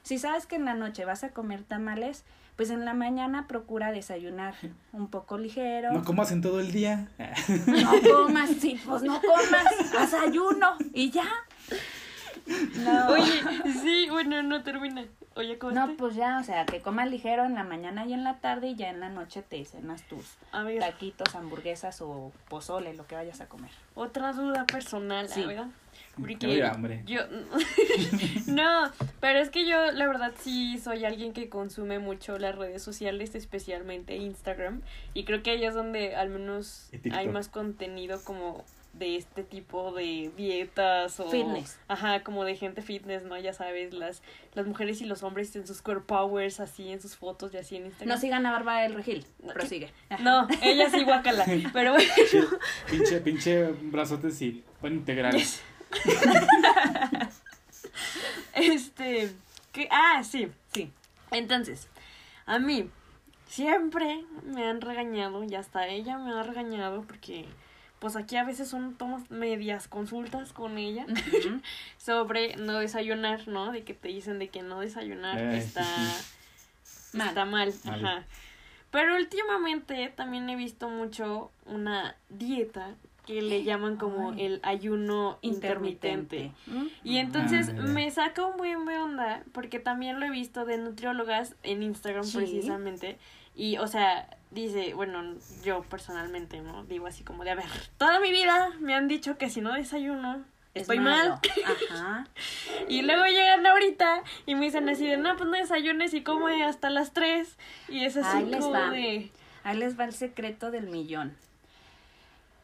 [0.01, 2.23] si sabes que en la noche vas a comer tamales,
[2.55, 4.55] pues en la mañana procura desayunar
[4.91, 5.91] un poco ligero.
[5.91, 7.09] No comas en todo el día.
[7.67, 11.27] No comas, sí, pues no comas, haz ayuno y ya.
[12.47, 13.07] No.
[13.09, 13.41] Oye,
[13.81, 15.05] sí, bueno, no termina.
[15.35, 18.23] Oye, ¿cómo No, pues ya, o sea, que comas ligero en la mañana y en
[18.23, 22.31] la tarde y ya en la noche te cenas tus A ver, taquitos, hamburguesas o
[22.47, 23.71] pozole, lo que vayas a comer.
[23.95, 25.43] otra duda personal, Sí.
[25.43, 25.67] ¿verdad?
[26.17, 27.03] Porque hambre.
[27.05, 27.21] yo
[28.47, 32.81] no, pero es que yo la verdad sí soy alguien que consume mucho las redes
[32.83, 34.81] sociales, especialmente Instagram,
[35.13, 38.63] y creo que ahí es donde al menos hay más contenido como
[38.97, 41.79] de este tipo de dietas o Fitness.
[41.87, 43.37] ajá, como de gente fitness, ¿no?
[43.37, 44.21] Ya sabes, las
[44.53, 47.75] las mujeres y los hombres en sus core powers así en sus fotos y así
[47.75, 48.15] en Instagram.
[48.15, 49.91] No sigan a Bárbara del Regil, prosigue.
[50.19, 52.13] No, ella sí guacala, pero bueno.
[52.89, 55.35] Pinche, pinche, brazotes y buen integral.
[58.53, 59.31] Este,
[59.73, 60.47] que, ah, sí.
[60.73, 60.91] Sí.
[61.31, 61.89] Entonces,
[62.45, 62.89] a mí
[63.47, 67.45] siempre me han regañado y hasta ella me ha regañado porque
[67.99, 71.05] pues aquí a veces son tomas medias consultas con ella
[71.97, 73.71] sobre no desayunar, ¿no?
[73.71, 75.83] De que te dicen de que no desayunar Ay, está
[76.83, 78.05] sí, está mal, Mal.
[78.05, 78.23] ajá.
[78.91, 84.45] Pero últimamente también he visto mucho una dieta que le llaman como Ay.
[84.45, 86.51] el ayuno intermitente.
[86.67, 86.85] ¿Mm?
[87.03, 90.77] Y entonces Ah, me saca un buen de onda porque también lo he visto de
[90.77, 92.37] nutriólogas en Instagram Sí.
[92.37, 93.17] precisamente.
[93.55, 95.23] Y, o sea, dice, bueno,
[95.63, 96.83] yo personalmente, ¿no?
[96.85, 97.65] Digo así como de, a ver,
[97.97, 100.43] toda mi vida me han dicho que si no desayuno,
[100.73, 101.39] Es estoy malo.
[101.39, 101.41] mal.
[101.91, 102.27] Ajá.
[102.89, 106.63] Y luego llegan ahorita y me dicen así de, no, pues no desayunes y come
[106.65, 107.57] hasta las 3.
[107.89, 108.89] Y es así Ahí les como va.
[108.91, 109.31] de...
[109.63, 111.35] Ahí les va el secreto del millón.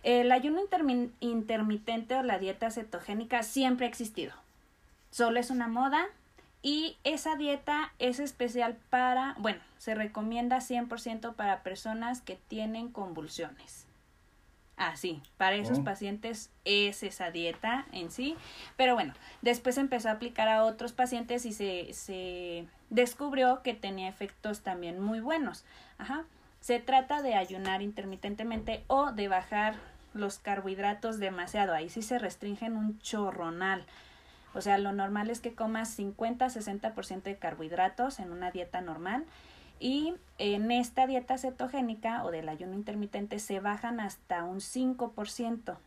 [0.04, 4.34] El ayuno intermi- intermitente o la dieta cetogénica siempre ha existido.
[5.12, 6.06] Solo es una moda
[6.62, 13.88] y esa dieta es especial para, bueno, se recomienda 100% para personas que tienen convulsiones.
[14.78, 15.84] Ah, sí, para esos Oh.
[15.84, 18.36] pacientes es esa dieta en sí.
[18.78, 24.07] Pero bueno, después empezó a aplicar a otros pacientes y se, se descubrió que tenía
[24.09, 25.66] efectos también muy buenos.
[25.99, 26.26] Ajá.
[26.62, 29.76] Se trata de ayunar intermitentemente o de bajar
[30.14, 31.74] los carbohidratos demasiado.
[31.74, 33.86] Ahí sí se restringen un chorronal.
[34.54, 39.26] O sea, lo normal es que comas 50-60% de carbohidratos en una dieta normal.
[39.80, 45.78] Y en esta dieta cetogénica o del ayuno intermitente se bajan hasta un 5%.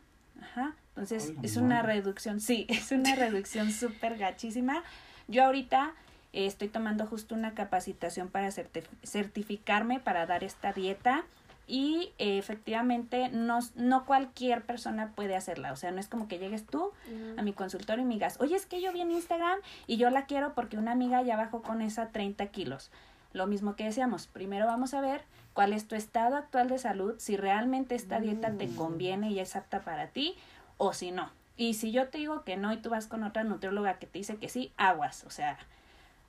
[0.41, 0.75] Ajá.
[0.89, 4.83] Entonces es una reducción, sí, es una reducción súper gachísima.
[5.27, 5.93] Yo ahorita
[6.33, 11.23] eh, estoy tomando justo una capacitación para certi- certificarme para dar esta dieta
[11.67, 15.71] y eh, efectivamente no, no cualquier persona puede hacerla.
[15.71, 16.91] O sea, no es como que llegues tú
[17.37, 20.09] a mi consultorio y me digas, oye, es que yo vi en Instagram y yo
[20.09, 22.91] la quiero porque una amiga ya bajó con esa 30 kilos.
[23.33, 27.15] Lo mismo que decíamos, primero vamos a ver cuál es tu estado actual de salud,
[27.17, 28.75] si realmente esta dieta te Mm.
[28.75, 30.35] conviene y es apta para ti
[30.77, 31.29] o si no.
[31.57, 34.19] Y si yo te digo que no y tú vas con otra nutrióloga que te
[34.19, 35.23] dice que sí, aguas.
[35.25, 35.57] O sea,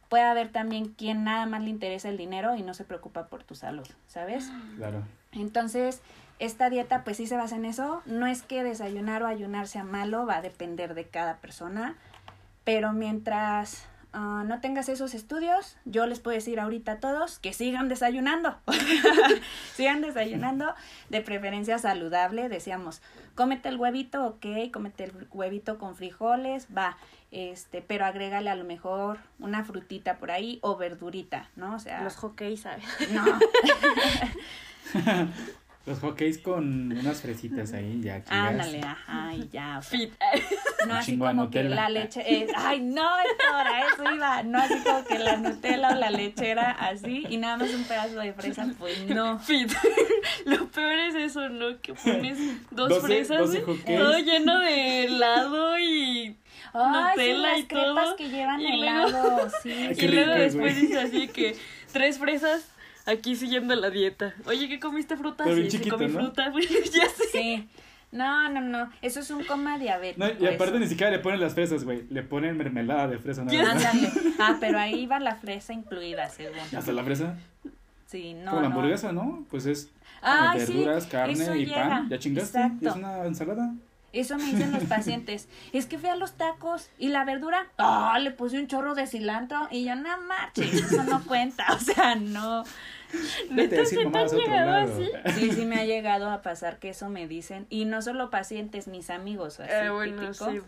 [0.08, 3.42] puede haber también quien nada más le interesa el dinero y no se preocupa por
[3.42, 4.50] tu salud, ¿sabes?
[4.76, 5.02] Claro.
[5.36, 6.00] Entonces,
[6.38, 8.02] esta dieta pues sí se basa en eso.
[8.06, 11.96] No es que desayunar o ayunar sea malo, va a depender de cada persona.
[12.64, 17.52] Pero mientras ah, no tengas esos estudios, yo les puedo decir ahorita a todos que
[17.52, 18.56] sigan desayunando.
[19.74, 20.74] sigan desayunando,
[21.08, 22.48] de preferencia saludable.
[22.48, 23.02] Decíamos,
[23.34, 26.96] cómete el huevito, ok, cómete el huevito con frijoles, va.
[27.30, 31.74] Este, pero agrégale a lo mejor una frutita por ahí o verdurita, ¿no?
[31.74, 32.84] O sea, Los hockey, ¿sabes?
[33.10, 33.24] no.
[35.86, 38.48] Los hotcakes con unas fresitas ahí, ya chingas.
[38.50, 39.78] Ándale, ajá, y ya.
[39.78, 40.12] o sea, Fit.
[40.80, 42.22] no Un así como que la leche.
[42.26, 44.42] eh, ay, no, Héctor, a eso iba.
[44.42, 48.18] No así como que la Nutella o la lechera así y nada más un pedazo
[48.18, 49.38] de fresa, pues no.
[49.38, 49.72] Fit.
[50.44, 51.80] Lo peor es eso, ¿no?
[51.80, 52.36] Que pones
[52.72, 53.48] dos fresas,
[53.86, 56.36] todo lleno de helado y,
[56.74, 59.70] Ay, sí, Nutella las y crepas todo, que llevan y luego- helado, sí.
[59.72, 61.56] Ay, y luego después dice así que
[61.92, 62.72] tres fresas
[63.06, 64.34] aquí siguiendo la dieta.
[64.46, 65.44] Oye, ¿qué comiste fruta?
[65.44, 66.20] Pero Sí, bien sí chiquito, comí ¿no?
[66.20, 67.24] fruta, güey, ya sé.
[67.32, 67.68] Sí.
[68.12, 68.90] No, no, no.
[69.02, 70.24] Eso es un coma diabético.
[70.26, 70.78] No, y aparte eso.
[70.78, 72.04] ni siquiera le ponen las fresas, güey.
[72.08, 73.84] Le ponen mermelada de fresa nada Ya más.
[73.84, 74.12] Ándale.
[74.38, 76.58] Ah, pero ahí va la fresa incluida, según.
[76.74, 77.36] Hasta la fresa.
[78.06, 78.50] Sí, no.
[78.50, 79.44] Como la hamburguesa, ¿no?
[79.50, 79.90] Pues es sí,
[80.56, 81.88] verduras, eso carne y llega.
[81.88, 82.08] pan.
[82.08, 82.58] Ya chingaste.
[82.58, 82.84] Exacto.
[82.84, 83.74] Y es una ensalada.
[84.12, 85.48] Eso me dicen los pacientes.
[85.72, 89.06] Es que fui a los tacos y la verdura, ah, le puse un chorro de
[89.08, 92.64] cilantro y yo no marches, eso no cuenta, o sea, no.
[93.50, 94.92] Decir ¿sí te a han otro lado.
[94.92, 95.10] así?
[95.40, 98.88] Sí, sí me ha llegado a pasar que eso me dicen y no solo pacientes,
[98.88, 100.50] mis amigos, así Eh, bueno, típico.
[100.50, 100.60] sí.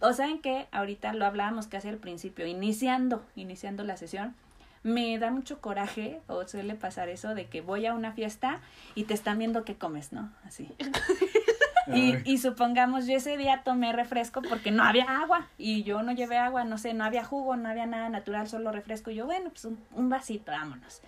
[0.00, 4.34] O saben que ahorita lo hablábamos casi al principio, iniciando, iniciando la sesión,
[4.82, 8.60] me da mucho coraje, o suele pasar eso, de que voy a una fiesta
[8.94, 10.30] y te están viendo qué comes, ¿no?
[10.44, 10.68] Así.
[11.94, 16.12] Y, y supongamos, yo ese día tomé refresco porque no había agua y yo no
[16.12, 19.10] llevé agua, no sé, no había jugo, no había nada natural, solo refresco.
[19.10, 21.00] Y yo, bueno, pues un, un vasito, vámonos.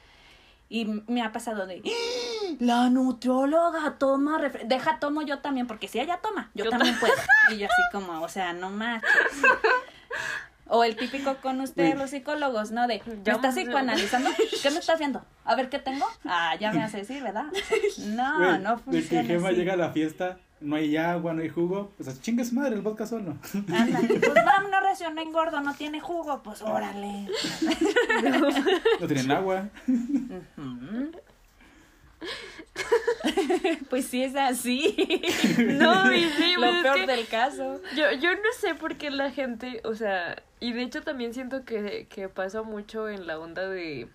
[0.72, 2.54] Y me ha pasado de, "¡Ah!
[2.60, 4.40] la nutrióloga toma.
[4.64, 7.12] Deja, tomo yo también, porque si ella toma, yo, Yo también puedo.
[7.52, 9.10] Y yo así como, o sea, no manches.
[10.72, 12.86] O el típico con ustedes, los psicólogos, ¿no?
[12.86, 14.30] De, ¿me Ya estás psicoanalizando?
[14.62, 15.24] ¿Qué me estás viendo?
[15.44, 16.06] A ver, ¿qué tengo?
[16.24, 17.46] Ah, ya me a decir, ¿verdad?
[17.50, 19.56] O sea, no, no De que funciona Gema así.
[19.56, 21.90] llega a la fiesta, no hay agua, no hay jugo.
[21.96, 23.36] Pues a chingue su madre el vodka solo.
[23.72, 27.28] Anda, pues recio, no engordo, no tiene jugo, pues órale.
[29.00, 29.68] No tienen agua.
[33.88, 34.96] Pues sí es así.
[35.58, 37.80] No, y sí, Lo pues es peor que- del caso.
[37.96, 41.64] Yo, yo no sé por qué la gente, o sea, y de hecho también siento
[41.64, 44.08] que, que pasa mucho en la onda de,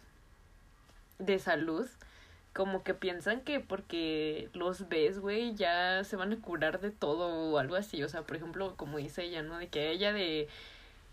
[1.19, 1.87] de salud,
[2.55, 7.27] como que piensan que porque los ves, güey, ya se van a curar de todo
[7.51, 9.57] o algo así, o sea, por ejemplo, como dice ella, ¿no?
[9.59, 10.47] De que ella de...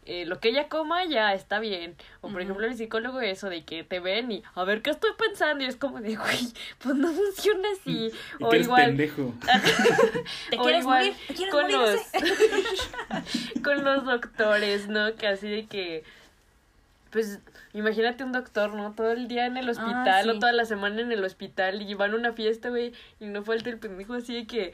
[0.05, 1.97] eh, lo que ella coma ya está bien.
[2.21, 5.11] O por ejemplo el psicólogo eso de que te ven y a ver qué estoy
[5.19, 8.13] pensando y es como de, güey, pues no funciona así.
[8.39, 9.35] Y o que eres igual, pendejo.
[10.51, 11.15] ¿Te o quieres igual morir?
[11.29, 12.01] ¿Te quieres con los
[13.65, 15.15] con los doctores, ¿no?
[15.17, 16.05] Que así de que
[17.13, 17.39] pues
[17.75, 18.93] imagínate un doctor, ¿no?
[18.93, 20.29] Todo el día en el hospital Ah, sí.
[20.31, 23.45] o toda la semana en el hospital y van a una fiesta, güey, y no
[23.45, 24.73] falta el pendejo así de que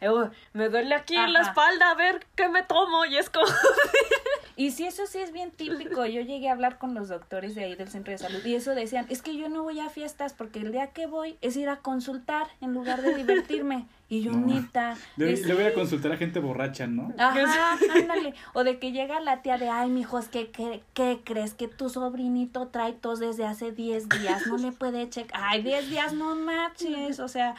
[0.00, 3.28] "Eh, güey, me duele aquí en la espalda, a ver qué me tomo y es
[3.28, 3.46] como
[4.58, 6.06] Y sí, eso sí es bien típico.
[6.06, 8.74] Yo llegué a hablar con los doctores de ahí del centro de salud y eso
[8.74, 11.68] decían, es que yo no voy a fiestas porque el día que voy es ir
[11.68, 13.86] a consultar en lugar de divertirme.
[14.08, 14.46] Y yo, No.
[14.46, 14.96] neta.
[15.16, 17.12] Le, es- le voy a consultar a gente borracha, ¿no?
[17.18, 18.34] Ajá, ándale.
[18.52, 21.54] O de que llega la tía de, ay, mijos, ¿qué, qué, qué crees?
[21.54, 25.40] Que tu sobrinito trae tos desde hace 10 días, no le puede checar.
[25.42, 27.18] Ay, 10 días, no marches.
[27.18, 27.56] O sea,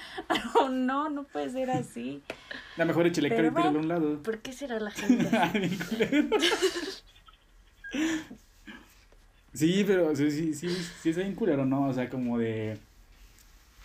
[0.71, 2.21] no, no puede ser así.
[2.77, 4.23] La mejor échale Pero cara y tíralo a un lado.
[4.23, 5.29] ¿por qué será la gente.
[9.53, 10.69] Sí, pero sí, sí, sí,
[11.01, 11.87] sí es bien culero, ¿no?
[11.87, 12.77] O sea, como de...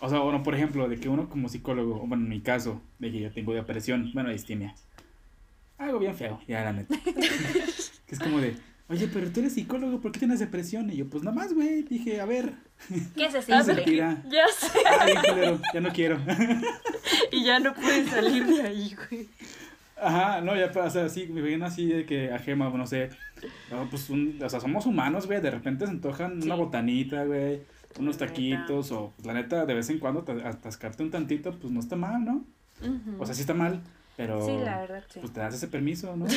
[0.05, 2.81] O sea, bueno, por ejemplo, de que uno como psicólogo, o bueno, en mi caso,
[2.99, 4.75] de que yo tengo depresión, bueno, distimia.
[5.77, 6.93] Algo bien feo, ya la neta.
[8.05, 8.57] que es como de,
[8.89, 10.89] oye, pero tú eres psicólogo, ¿por qué tienes depresión?
[10.91, 12.51] Y yo, pues nada más, güey, dije, a ver,
[13.15, 13.95] ¿Qué se ¿cómo se siente?
[13.95, 16.19] Ya sé, Ay, culero, ya no quiero.
[17.31, 19.29] y ya no pueden salir de ahí, güey.
[19.95, 23.07] Ajá, no, ya pasa así, me viene así de que a Gema, no sé,
[23.89, 26.61] pues, un, o sea, somos humanos, güey, de repente se antojan una Sí.
[26.61, 27.61] botanita, güey,
[27.99, 31.71] unos taquitos, o pues, la neta, de vez en cuando ta- atascarte un tantito, pues
[31.71, 32.45] no está mal, ¿no?
[33.19, 33.81] O sea, sí está mal,
[34.17, 35.19] pero Sí, la verdad, sí.
[35.19, 36.25] pues te das ese permiso, ¿no?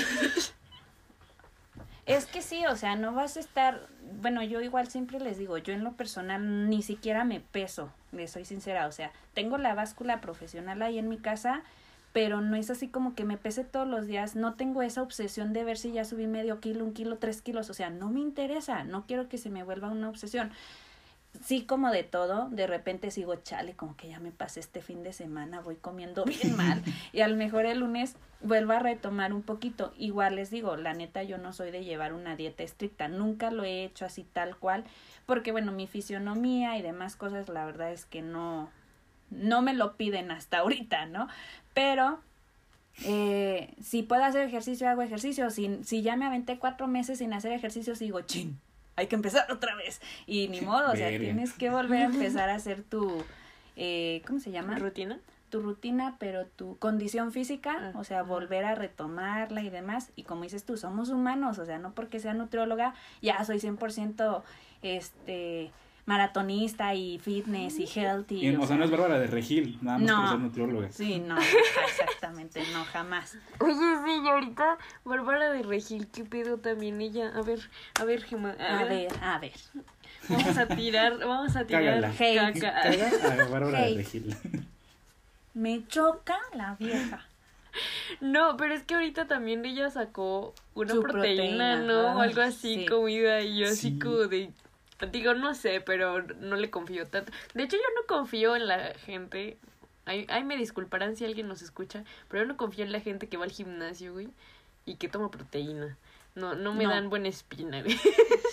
[2.07, 3.89] Es que sí, o sea, no vas a estar,
[4.23, 8.31] bueno, yo igual siempre les digo, yo en lo personal ni siquiera me peso, les
[8.31, 11.63] soy sincera, o sea, tengo la báscula profesional ahí en mi casa,
[12.13, 15.53] pero no es así como que me pese todos los días, no tengo esa obsesión
[15.53, 18.21] de ver si ya subí medio kilo, un kilo, tres kilos, o sea, no me
[18.21, 20.53] interesa, no quiero que se me vuelva una obsesión.
[21.45, 25.03] Sí, como de todo, de repente sigo chale, como que ya me pasé este fin
[25.03, 26.83] de semana, voy comiendo bien mal
[27.13, 29.93] y a lo mejor el lunes vuelvo a retomar un poquito.
[29.97, 33.65] Igual les digo, la neta yo no soy de llevar una dieta estricta, nunca lo
[33.65, 34.85] he hecho así tal cual,
[35.27, 38.71] porque bueno, mi fisionomía y demás cosas, la verdad es que no,
[39.31, 41.29] no me lo piden hasta ahorita, ¿no?
[41.75, 42.21] Pero
[43.05, 45.51] eh, si puedo hacer ejercicio, hago ejercicio.
[45.51, 48.59] Si, si ya me aventé cuatro meses sin hacer ejercicio, sigo chin.
[48.97, 50.01] Hay que empezar otra vez.
[50.27, 51.19] Y ni modo, o sea, Verga.
[51.25, 53.23] tienes que volver a empezar a hacer tu.
[53.77, 54.77] eh, ¿cómo se llama?
[54.79, 55.19] ¿Rutina?
[55.49, 60.11] tu rutina, pero tu condición física, Ah, o sea, volver a retomarla y demás.
[60.17, 64.43] Y como dices tú, somos humanos, o sea, no porque sea nutrióloga, ya soy 100%
[64.83, 65.71] este
[66.07, 68.47] maratonista y fitness y healthy.
[68.47, 70.21] Y, o sea, no es Bárbara de Regil, nada más No.
[70.21, 70.91] por ser nutrióloga.
[70.93, 71.37] Sí, no,
[71.89, 73.37] exactamente, no, jamás.
[73.61, 77.33] Oye, sí, y ahorita Bárbara de Regil, ¿qué pedo también ella?
[77.35, 77.59] A ver,
[78.01, 78.53] a ver, Gemma.
[78.53, 79.53] A ver, a ver.
[80.29, 82.13] Vamos a tirar, vamos a tirar Cágala.
[82.17, 82.37] Hey.
[82.37, 82.81] caca.
[82.81, 83.97] A Bárbara Hey.
[83.97, 84.37] de Regil.
[85.55, 87.27] Me choca la vieja.
[88.21, 92.17] No, pero es que ahorita también ella sacó una proteína, proteína, ¿no?
[92.17, 92.87] O ay, algo así, sí.
[92.87, 93.99] comida, y yo así Sí.
[93.99, 94.51] como de...
[95.13, 97.31] Digo, no sé, pero no le confío tanto.
[97.55, 99.59] De hecho, yo no confío en la gente...
[100.07, 103.29] Ay, ay, me disculparán si alguien nos escucha, pero yo no confío en la gente
[103.29, 104.29] que va al gimnasio, güey,
[104.85, 105.97] y que toma proteína.
[106.37, 106.91] No, no me No.
[106.91, 107.99] dan buena espina, güey.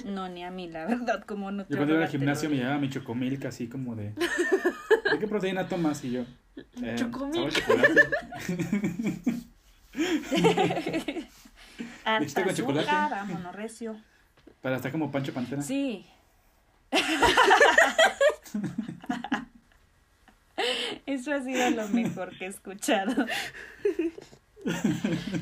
[0.06, 1.78] No, ni a mí, la verdad, como Yo nutrióloga.
[1.78, 4.14] cuando iba al gimnasio me llevaba mi chocomilk así como de...
[5.12, 6.04] ¿De qué proteína tomas?
[6.04, 6.22] Y yo...
[6.82, 7.52] Eh, Chocomilk.
[7.52, 8.10] sabor chocolate.
[12.06, 12.90] Harta ¿Leche con chocolate?
[12.90, 13.96] azúcar, vámonos, recio.
[14.62, 15.62] Para estar como Pancho Pantera.
[15.62, 16.06] Sí.
[21.06, 23.26] Eso ha sido lo mejor que he escuchado.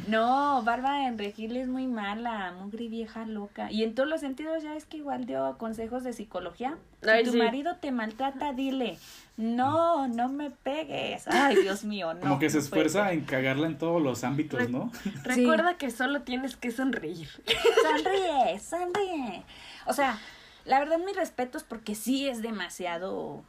[0.07, 3.71] No, Bárbara en Regil es muy mala, mugre vieja loca.
[3.71, 6.77] Y en todos los sentidos, ya es que igual dio consejos de psicología.
[7.01, 7.37] Si tu sí.
[7.37, 8.97] marido te maltrata, dile,
[9.37, 11.27] no, no me pegues.
[11.27, 12.21] Ay, Dios mío, no.
[12.21, 14.91] Como que se puede esfuerza en cagarla en todos los ámbitos, ¿no?
[15.23, 17.29] Recuerda que solo tienes que sonreír.
[17.83, 19.43] Sonríe, sonríe.
[19.85, 20.17] O sea,
[20.65, 23.43] la verdad, mis respetos porque sí es demasiado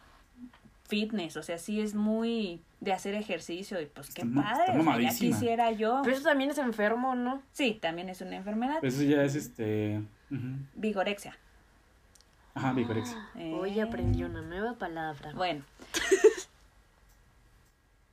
[0.89, 4.81] fitness, o sea, sí es muy de hacer ejercicio y pues qué Está padre, está
[4.81, 6.01] o sea, ya quisiera yo.
[6.05, 7.43] Pero eso también es enfermo, ¿no?
[7.53, 10.03] Sí, también es una enfermedad, Eso ya es este...
[10.75, 11.37] vigorexia.
[12.55, 13.17] Ajá, vigorexia.
[13.37, 15.33] Eh, Hoy aprendí una nueva palabra.
[15.35, 15.63] Bueno.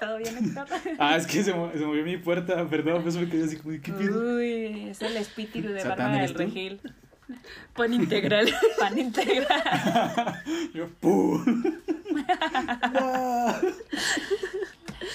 [0.00, 0.66] ¿Todo bien, Héctor?
[0.98, 3.56] Ah, es que se, mo- se movió mi puerta, perdón, por eso me quedé así
[3.56, 4.36] como de, ¿qué pedo?
[4.36, 6.38] Uy, es el espíritu de ¿Satán Bárbara del tú?
[6.40, 6.80] Regil.
[7.74, 8.46] Pan integral.
[8.78, 9.50] Pan integral.
[10.74, 11.64] Yo, ¡pum!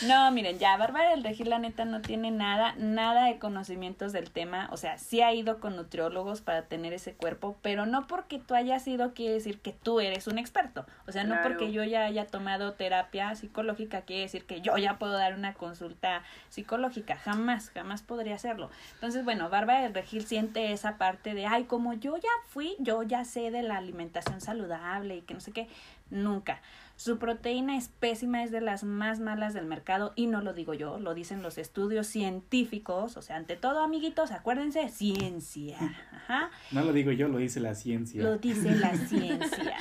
[0.07, 4.31] No, miren, ya, Bárbara del Regil, la neta, no tiene nada, nada de conocimientos del
[4.31, 4.67] tema.
[4.71, 8.55] O sea, sí ha ido con nutriólogos para tener ese cuerpo, pero no porque tú
[8.55, 10.85] hayas ido quiere decir que tú eres un experto.
[11.07, 11.49] O sea, no Claro.
[11.49, 15.53] porque yo ya haya tomado terapia psicológica quiere decir que yo ya puedo dar una
[15.53, 17.15] consulta psicológica.
[17.17, 18.69] Jamás, jamás podría hacerlo.
[18.95, 23.03] Entonces, bueno, Bárbara del Regil siente esa parte de, ay, como yo ya fui, yo
[23.03, 25.67] ya sé de la alimentación saludable y que no sé qué.
[26.09, 26.59] Nunca.
[27.01, 30.75] Su proteína es pésima, es de las más malas del mercado y no lo digo
[30.75, 33.17] yo, lo dicen los estudios científicos.
[33.17, 35.79] O sea, ante todo, amiguitos, acuérdense, ciencia.
[36.13, 36.51] Ajá.
[36.69, 38.21] No lo digo yo, lo dice la ciencia.
[38.21, 39.73] Lo dice la ciencia.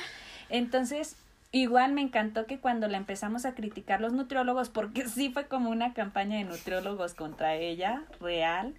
[0.49, 1.15] Entonces,
[1.51, 5.69] igual me encantó que cuando la empezamos a criticar los nutriólogos, porque sí fue como
[5.69, 8.73] una campaña de nutriólogos contra ella, real,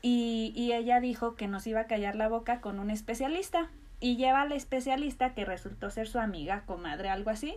[0.00, 3.68] y, y ella dijo que nos iba a callar la boca con un especialista.
[4.02, 7.54] Y lleva al especialista que resultó ser su amiga, comadre, algo así,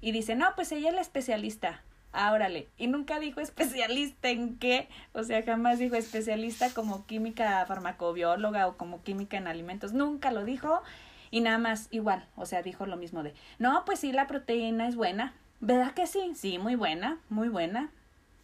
[0.00, 1.82] y dice, no, pues ella es la especialista.
[2.12, 2.68] Ah, órale.
[2.78, 4.88] Y nunca dijo especialista en qué.
[5.12, 9.92] O sea, jamás dijo especialista como química farmacobióloga o como química en alimentos.
[9.92, 10.80] Nunca lo dijo.
[11.32, 12.24] Y nada más igual.
[12.36, 15.34] O sea, dijo lo mismo de, no, pues sí, la proteína es buena.
[15.60, 16.32] ¿Verdad que sí?
[16.36, 17.90] Sí, muy buena, muy buena.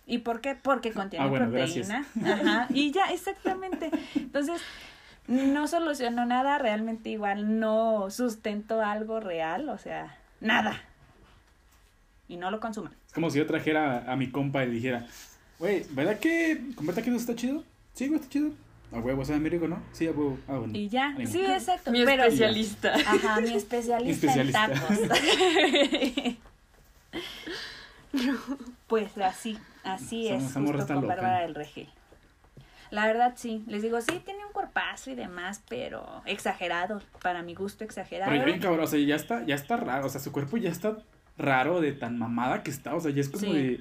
[0.07, 0.57] ¿Y por qué?
[0.57, 2.05] Porque contiene Ah, bueno, proteína.
[2.25, 2.67] Ajá.
[2.71, 3.91] Y ya, exactamente.
[4.17, 4.61] Entonces,
[5.27, 10.81] no solucionó nada, realmente igual no sustentó algo real, o sea, nada.
[12.29, 12.93] Y no lo consuman.
[13.07, 15.07] Es como si yo trajera a mi compa y le dijera,
[15.59, 17.65] güey, ¿verdad que comer taquitos está chido?
[17.95, 18.51] Sí, güey, está chido.
[18.93, 19.83] A huevo, o sea, mi rico, ¿no?
[19.93, 20.39] Sí, a huevo.
[20.47, 20.73] Ah, bueno.
[20.77, 21.31] Y ya, Ánimo.
[21.31, 21.91] sí, exacto.
[21.91, 22.95] Mi pero, especialista.
[23.07, 24.65] Ajá, mi especialista, Mi especialista.
[24.67, 24.99] en tacos.
[28.87, 31.07] pues así, así es justo con loca.
[31.09, 31.89] Bárbara del Regil.
[32.91, 37.55] La verdad sí, les digo, sí, tiene un cuerpazo y demás, pero exagerado, para mi
[37.55, 38.31] gusto exagerado.
[38.31, 40.57] Pero ya bien cabrón, o sea, ya está, ya está raro, o sea, su cuerpo
[40.57, 40.97] ya está
[41.37, 43.53] raro de tan mamada que está, o sea, ya es como Sí.
[43.53, 43.81] de,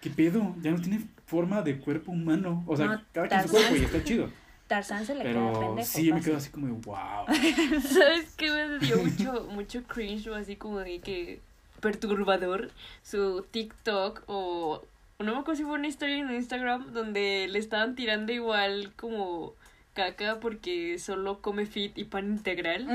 [0.00, 0.54] ¿qué pedo?
[0.60, 3.84] Ya no tiene forma de cuerpo humano, o sea, No, cada quien su cuerpo y
[3.84, 4.30] está chido,
[4.68, 5.88] Tarzán se le queda pero pendejo.
[5.88, 7.26] sí, me quedo así como de, wow.
[7.82, 11.40] ¿Sabes qué me dio mucho, mucho cringe o así como de que
[11.80, 12.70] perturbador?
[13.02, 14.84] Su TikTok o
[15.18, 19.54] no me acuerdo si fue una historia en Instagram donde le estaban tirando igual como
[19.94, 22.86] caca porque solo come fit y pan integral.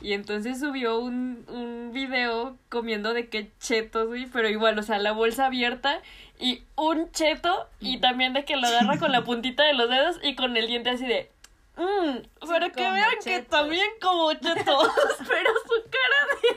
[0.00, 4.98] Y entonces subió un, un video comiendo de que chetos, güey, pero igual, o sea,
[4.98, 6.00] la bolsa abierta
[6.40, 10.18] y un cheto y también de que lo agarra con la puntita de los dedos
[10.22, 11.30] y con el diente así de...
[11.76, 14.56] Mmm, pero que vean que también como chetos,
[15.28, 16.56] pero su cara de...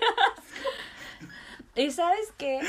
[1.83, 2.59] Y sabes qué?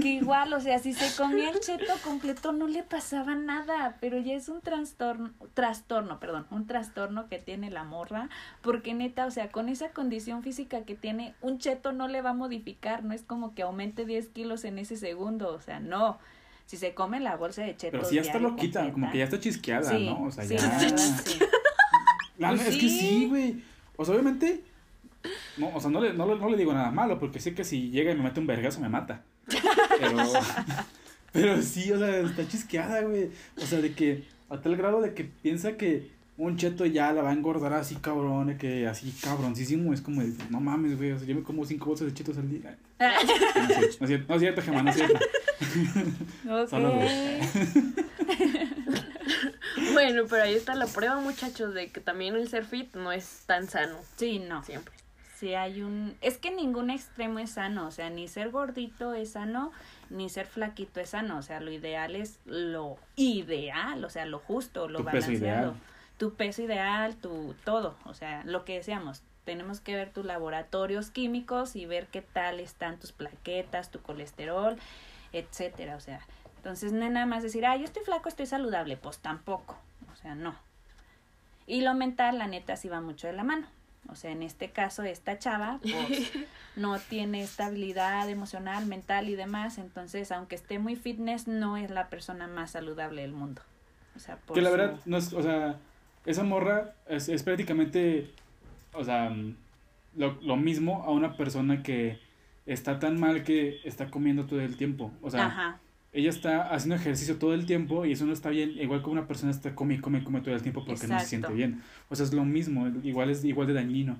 [0.00, 4.18] Que igual, o sea, si se comía el cheto completo no le pasaba nada, pero
[4.18, 8.28] ya es un trastorno, trastorno, perdón, un trastorno que tiene la morra,
[8.62, 12.30] porque neta, o sea, con esa condición física que tiene, un cheto no le va
[12.30, 16.18] a modificar, no es como que aumente 10 kilos en ese segundo, o sea, no.
[16.66, 19.24] Si se come la bolsa de chetos Pero si ya está loquita, como que ya
[19.24, 20.22] está chisqueada, sí, ¿no?
[20.22, 20.68] O sea, sí, ya.
[20.68, 21.38] verdad, sí.
[22.38, 22.98] La- Pues es que sí.
[23.00, 23.64] sí, güey.
[23.96, 24.62] O sea, obviamente.
[25.56, 27.64] No, o sea, no le, no, le- no le digo nada malo, porque sé que
[27.64, 29.22] si llega y me mete un vergazo me mata.
[29.98, 30.16] Pero.
[31.32, 33.30] pero sí, o sea, está chisqueada, güey.
[33.56, 34.24] O sea, de que.
[34.48, 37.94] A tal grado de que piensa que un cheto ya la va a engordar así,
[37.96, 39.92] cabrón, que así, cabroncísimo.
[39.92, 41.12] Es como de, no mames, güey.
[41.12, 42.76] O sea, yo me como cinco bolsas de chetos al día.
[43.00, 45.18] No es cierto, no es cierto, no es cierto, Gemma, no es cierto.
[46.68, 47.10] Solo dos.
[49.92, 53.42] Bueno, pero ahí está la prueba, muchachos, de que también el ser fit no es
[53.46, 54.62] tan sano Sí, no.
[54.64, 54.94] siempre.
[55.40, 56.18] Sí, hay un...
[56.20, 59.72] Es que ningún extremo es sano, o sea, ni ser gordito es sano,
[60.10, 64.38] ni ser flaquito es sano, o sea, lo ideal es lo ideal, o sea, lo
[64.38, 65.74] justo, lo Tu balanceado.
[66.18, 71.10] Tu peso ideal, tu todo, o sea, lo que decíamos, tenemos que ver tus laboratorios
[71.10, 74.76] químicos y ver qué tal están tus plaquetas, tu colesterol,
[75.32, 76.20] etcétera, o sea,
[76.56, 79.78] entonces no es nada más decir, ah, yo estoy flaco, estoy saludable, pues tampoco,
[80.12, 80.54] o sea, no.
[81.66, 83.66] Y lo mental, la neta, sí va mucho de la mano.
[84.10, 86.32] O sea, en este caso, esta chava, pues,
[86.76, 89.78] no tiene estabilidad emocional, mental y demás.
[89.78, 93.62] Entonces, aunque esté muy fitness, no es la persona más saludable del mundo.
[94.16, 95.76] O sea, por Que la su- verdad, no es, o sea,
[96.26, 98.30] esa morra es, es prácticamente,
[98.92, 99.34] o sea,
[100.16, 102.18] lo, lo mismo a una persona que
[102.66, 105.12] está tan mal que está comiendo todo el tiempo.
[105.22, 105.80] O sea, Ajá.
[106.12, 108.70] Ella está haciendo ejercicio todo el tiempo y eso no está bien.
[108.78, 111.26] Igual que una persona está come y come come todo el tiempo porque no se
[111.26, 111.82] siente bien.
[112.08, 114.18] O sea, es lo mismo, igual es igual de dañino.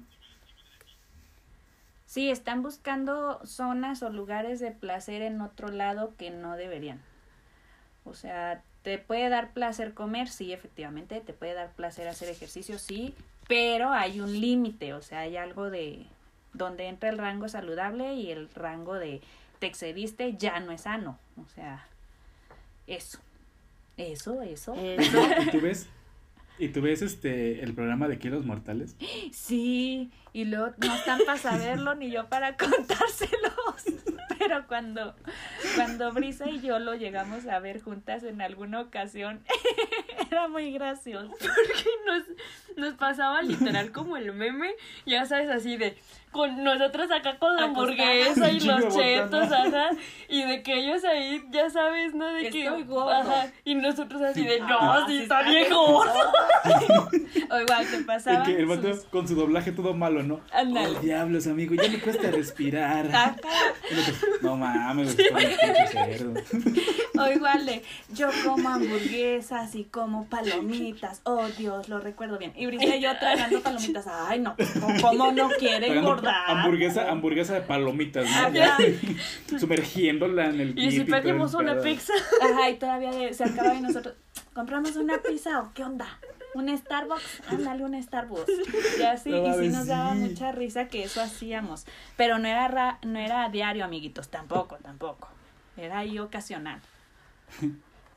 [2.06, 7.00] Sí, están buscando zonas o lugares de placer en otro lado que no deberían.
[8.04, 12.78] O sea, te puede dar placer comer, sí, efectivamente, te puede dar placer hacer ejercicio,
[12.78, 13.14] sí,
[13.46, 16.06] pero hay un límite, o sea, hay algo de
[16.52, 19.20] donde entra el rango saludable y el rango de
[19.60, 21.86] te excediste ya no es sano, o sea,
[22.88, 23.20] eso,
[23.96, 24.74] eso, eso.
[24.74, 25.22] Eso.
[25.46, 25.88] Y tú ves,
[26.58, 28.96] y tú ves este el programa de Kilos Mortales.
[29.32, 33.84] Sí, y luego no están para saberlo ni yo para contárselos.
[34.38, 35.14] Pero cuando,
[35.76, 39.40] cuando Brisa y yo lo llegamos a ver juntas en alguna ocasión,
[40.34, 41.30] era muy gracioso.
[41.38, 42.22] Porque nos,
[42.76, 44.70] nos pasaba literal como el meme,
[45.06, 45.96] ya sabes, así de
[46.30, 49.90] con nosotros acá con la hamburguesa y los chetos, ajá,
[50.28, 52.32] y de que ellos ahí, ya sabes, ¿no?
[52.32, 53.10] De que, Estoy gordo.
[53.10, 56.12] ajá, y nosotros así de, no, Ah, sí sí está está bien gordo.
[57.50, 60.40] O igual te Y pasaban que el vato sus- con su doblaje todo malo, ¿no?
[60.52, 60.96] Ándale.
[60.96, 63.36] Oh, diablos, amigo, ya me cuesta respirar.
[64.40, 66.34] No mames, cerdo.
[67.18, 71.20] O igual de, yo como hamburguesas y como palomitas.
[71.24, 72.52] Oh, Dios, lo recuerdo bien.
[72.56, 74.06] Y Brisa y yo tragando palomitas.
[74.06, 74.54] Ay, no,
[75.02, 76.34] ¿cómo no quiere engordar?
[76.48, 79.58] Hamburguesa, hamburguesa de palomitas, ¿no?
[79.58, 82.12] Sumergiéndola en el Y si pedimos una pizza.
[82.42, 84.14] Ajá, y todavía de- se acaba y nosotros,
[84.54, 86.06] ¿compramos una pizza o qué onda?
[86.54, 87.42] ¿Un Starbucks?
[87.48, 88.50] Ándale, un Starbucks.
[88.98, 90.18] Y así, No y sí nos daba sí.
[90.18, 91.86] mucha risa que eso hacíamos.
[92.16, 95.28] Pero no era, ra- no era diario, amiguitos, tampoco, tampoco.
[95.76, 96.80] Era ahí ocasional.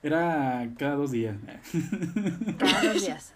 [0.04, 1.38] Era cada dos días.
[2.60, 3.34] Cada dos días.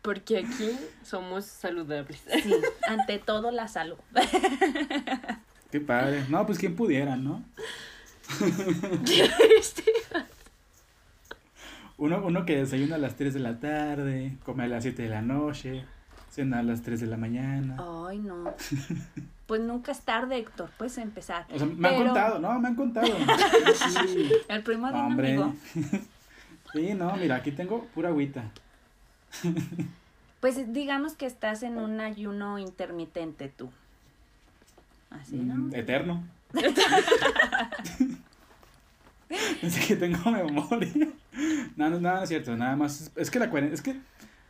[0.00, 0.70] Porque aquí
[1.02, 2.22] somos saludables.
[2.42, 2.54] Sí,
[2.88, 3.98] ante todo la salud.
[5.70, 6.24] Qué padre.
[6.28, 7.44] No, pues quién pudiera, ¿no?
[11.96, 15.08] Uno, uno que desayuna a las 3 de la tarde, come a las 7 de
[15.08, 15.84] la noche,
[16.34, 17.76] cena a las 3 de la mañana.
[18.08, 18.52] Ay, no.
[19.46, 21.46] Pues nunca es tarde, Héctor, puedes empezar.
[21.52, 23.06] O sea, me han contado, no, me han contado.
[24.06, 25.34] Sí, El primo de un hombre.
[25.34, 25.54] amigo.
[26.72, 28.50] Sí, no, mira, aquí tengo pura agüita.
[30.40, 33.70] Pues digamos que estás en un ayuno intermitente tú.
[35.10, 35.54] Así, ¿no?
[35.54, 36.24] Mm, Eterno.
[39.62, 40.90] es que tengo memoria.
[41.76, 43.02] No, no, no, no es cierto, nada más.
[43.02, 43.96] Es, es que la cuarentena, es que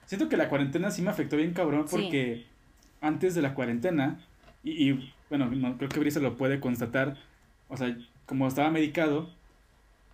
[0.06, 1.96] siento que la cuarentena sí me afectó bien cabrón Sí.
[1.96, 2.46] porque
[3.00, 4.18] antes de la cuarentena,
[4.62, 7.16] y, y, bueno, no, creo que Brisa lo puede constatar,
[7.68, 9.28] o sea, como estaba medicado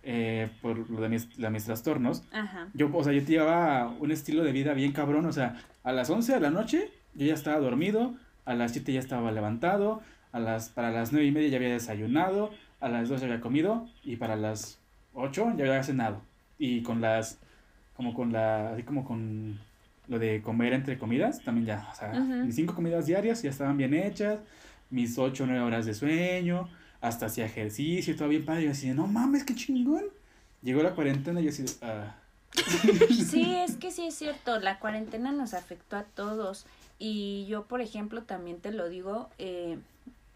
[0.03, 2.67] eh, por lo de mis, la- mis trastornos, Ajá.
[2.73, 6.09] yo, o sea, yo llevaba un estilo de vida bien cabrón, o sea, a las
[6.09, 8.15] 11 de la noche yo ya estaba dormido,
[8.45, 10.01] a las 7 ya estaba levantado,
[10.31, 13.41] a las, para las 9 y media ya había desayunado, a las 2 ya había
[13.41, 14.79] comido y para las
[15.13, 16.21] 8 ya había cenado.
[16.57, 17.37] Y con las,
[17.95, 19.59] como con la, así como con
[20.07, 23.77] lo de comer entre comidas, también ya, o sea, mis 5 comidas diarias ya estaban
[23.77, 24.39] bien hechas,
[24.89, 26.69] mis 8 o 9 horas de sueño,
[26.99, 28.65] hasta hacía ejercicio todo bien padre.
[28.65, 30.05] Yo así de, no mames, qué chingón.
[30.61, 32.15] Llegó la cuarentena y yo así de, ah.
[33.09, 36.65] Sí, es que sí es cierto, la cuarentena nos afectó a todos
[36.99, 39.79] y yo, por ejemplo, también te lo digo, eh,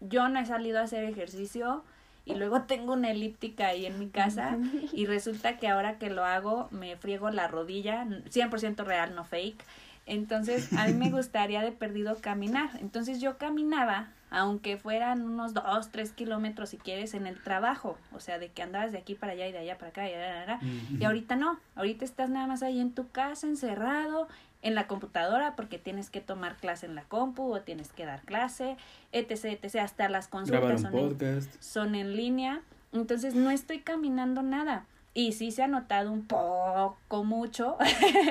[0.00, 1.84] yo no he salido a hacer ejercicio
[2.26, 4.58] y luego tengo una elíptica ahí en mi casa
[4.92, 9.64] y resulta que ahora que lo hago me friego la rodilla, 100% real, no fake.
[10.06, 12.70] Entonces, a mí me gustaría de perdido caminar.
[12.80, 17.98] Entonces, yo caminaba, aunque fueran unos dos, tres kilómetros, si quieres, en el trabajo.
[18.12, 20.08] O sea, de que andabas de aquí para allá y de allá para acá.
[20.08, 21.58] Y, y ahorita no.
[21.74, 24.28] Ahorita estás nada más ahí en tu casa, encerrado,
[24.62, 28.22] en la computadora, porque tienes que tomar clase en la compu o tienes que dar
[28.22, 28.76] clase,
[29.12, 29.76] etc, etc.
[29.76, 32.62] Hasta las consultas son en, son en línea.
[32.92, 37.78] Entonces, no estoy caminando nada y sí se ha notado un poco mucho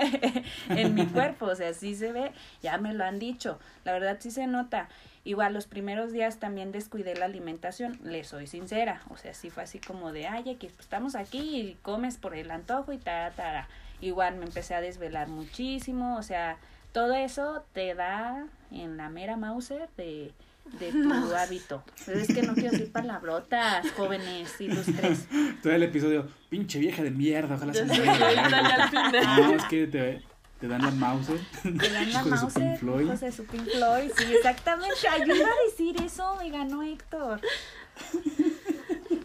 [0.69, 2.31] en mi cuerpo, o sea, sí se ve,
[2.61, 4.87] ya me lo han dicho, la verdad sí se nota.
[5.23, 9.63] Igual los primeros días también descuidé la alimentación, le soy sincera, o sea, sí fue
[9.63, 13.31] así como de, ay, aquí pues, estamos aquí y comes por el antojo y ta,
[13.35, 13.67] ta,
[14.01, 16.57] Igual me empecé a desvelar muchísimo, o sea,
[16.91, 20.33] todo eso te da en la mera Mauser de
[20.79, 21.83] de tu hábito.
[22.05, 25.27] Pero es que no quiero decir palabrotas, jóvenes ilustres.
[25.61, 27.95] Todo el episodio, pinche vieja de mierda, ojalá se me
[29.21, 30.21] No, es que te,
[30.59, 31.27] te dan la mouse.
[31.61, 32.53] Te dan la mouse.
[32.53, 33.07] Pink Floyd.
[33.07, 35.07] José, su Pink Floyd, sí, exactamente.
[35.07, 37.41] Ayuda a decir eso, me ganó Héctor.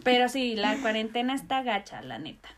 [0.03, 2.49] Pero sí, la cuarentena está gacha, la neta.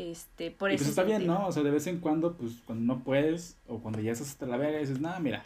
[0.00, 0.78] Este, por eso.
[0.78, 1.46] Pues está bien, ¿no?
[1.46, 4.46] O sea, de vez en cuando, pues cuando no puedes, o cuando ya estás hasta
[4.46, 5.44] la verga, dices, nada, mira,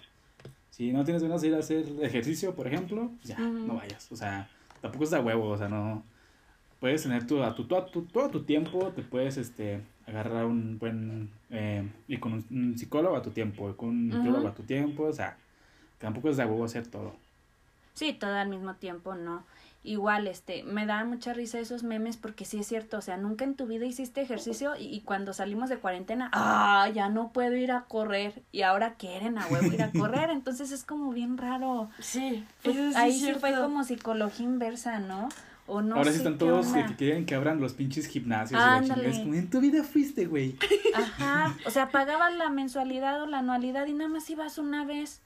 [0.71, 4.13] si no tienes ganas de ir a hacer ejercicio, por ejemplo, pues ya, no vayas.
[4.13, 4.49] O sea,
[4.81, 6.05] tampoco es de huevo, o sea, no.
[6.79, 10.79] Puedes tener tu, a tu, todo, tu, todo tu tiempo, te puedes este, agarrar un
[10.79, 11.31] buen.
[11.51, 15.13] Eh, y con un, psicólogo a tu tiempo, con un nutriólogo a tu tiempo, o
[15.13, 15.37] sea,
[15.99, 17.17] tampoco es de huevo hacer todo.
[17.95, 19.43] Sí, todo al mismo tiempo, no
[19.85, 23.45] igual este me da mucha risa esos memes porque sí es cierto, o sea, nunca
[23.45, 27.71] en tu vida hiciste ejercicio y, cuando salimos de cuarentena, ah, ya no puedo ir
[27.71, 31.91] a correr y ahora quieren a huevo ir a correr, entonces es como bien raro.
[32.01, 35.29] Sí, pues, ahí sí fue como psicología inversa, ¿no?
[35.67, 39.07] O no Ahora sí están todos que quieren que abran los pinches gimnasios y la
[39.07, 40.57] en tu vida fuiste, güey.
[40.95, 45.23] Ajá, o sea, pagabas la mensualidad o la anualidad y nada más ibas una vez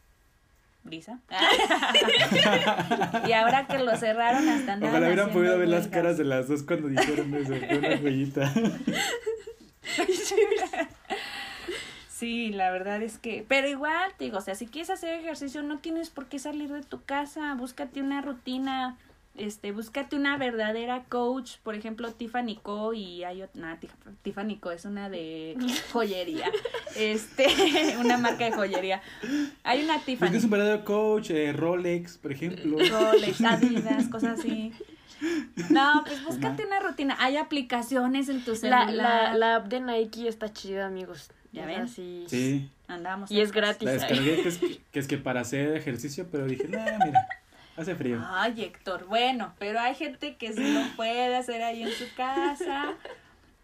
[0.82, 1.20] brisa.
[3.28, 4.90] y ahora que lo cerraron hasta nada.
[4.90, 8.52] Ojalá hubieran podido ver las caras de las dos cuando dijeron eso, una huellita.
[12.18, 15.62] Sí, la verdad es que, pero igual, te digo, o sea, si quieres hacer ejercicio
[15.62, 18.98] no tienes por qué salir de tu casa, búscate una rutina,
[19.36, 23.78] este, búscate una verdadera coach, por ejemplo, Tiffany Co y hay otra,
[24.22, 25.56] Tiffany Co es una de
[25.92, 26.50] joyería,
[26.98, 27.46] este,
[27.98, 29.02] una marca de joyería.
[29.64, 30.34] Hay una Tiffany.
[30.34, 32.78] es un verdadero coach, eh, Rolex, por ejemplo.
[32.78, 34.72] Rolex, Adidas, cosas así.
[35.70, 37.16] No, pues búscate una rutina.
[37.18, 38.92] Hay aplicaciones en tu celular.
[38.92, 41.32] La, la, app de Nike está chida, amigos.
[41.50, 41.88] ¿Ya ven?
[41.88, 42.70] Sí.
[42.86, 43.28] Andamos.
[43.28, 43.84] Y es gratis.
[43.84, 44.58] La descargué que es,
[44.92, 47.26] que es que para hacer ejercicio, pero dije, no, mira.
[47.76, 48.20] Hace frío.
[48.28, 52.94] Ay, Héctor, bueno, pero hay gente que sí lo puede hacer ahí en su casa.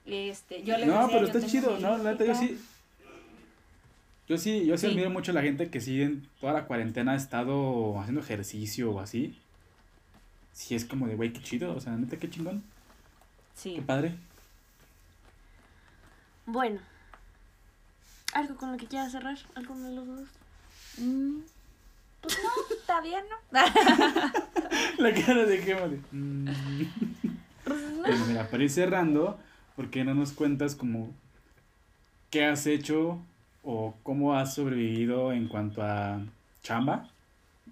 [0.07, 1.99] Este, yo le No, pero está chido, ¿no?
[1.99, 2.61] La neta, yo sí.
[4.29, 7.13] Yo sí, yo sí, admiro mucho a la gente que sí en toda la cuarentena
[7.13, 9.39] ha estado haciendo ejercicio o así.
[10.53, 12.63] Sí, es como de, güey, qué chido, o sea, neta, qué chingón.
[13.55, 13.75] Sí.
[13.75, 14.15] Qué padre.
[16.47, 16.81] Bueno.
[18.33, 19.39] ¿Algo con lo que quieras cerrar?
[19.55, 20.29] ¿Algo de los dos?
[20.99, 21.41] Mm.
[22.21, 23.61] Pues no, está bien, ¿no?
[24.99, 25.75] La cara de qué
[26.13, 26.49] mm.
[27.67, 29.39] Bueno, mira, para ir cerrando,
[29.77, 31.13] ¿por qué no nos cuentas como
[32.31, 33.21] qué has hecho
[33.65, 36.21] o cómo has sobrevivido en cuanto a
[36.63, 37.09] chamba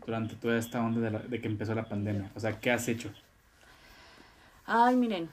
[0.07, 2.31] durante toda esta onda de, de que empezó la pandemia?
[2.35, 3.11] O sea, ¿qué has hecho?
[4.67, 5.29] Ay, miren,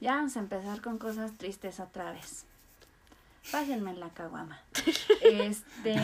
[0.00, 2.44] ya vamos a empezar con cosas tristes otra vez.
[3.50, 4.60] Pásenme la caguama.
[5.22, 5.96] Este.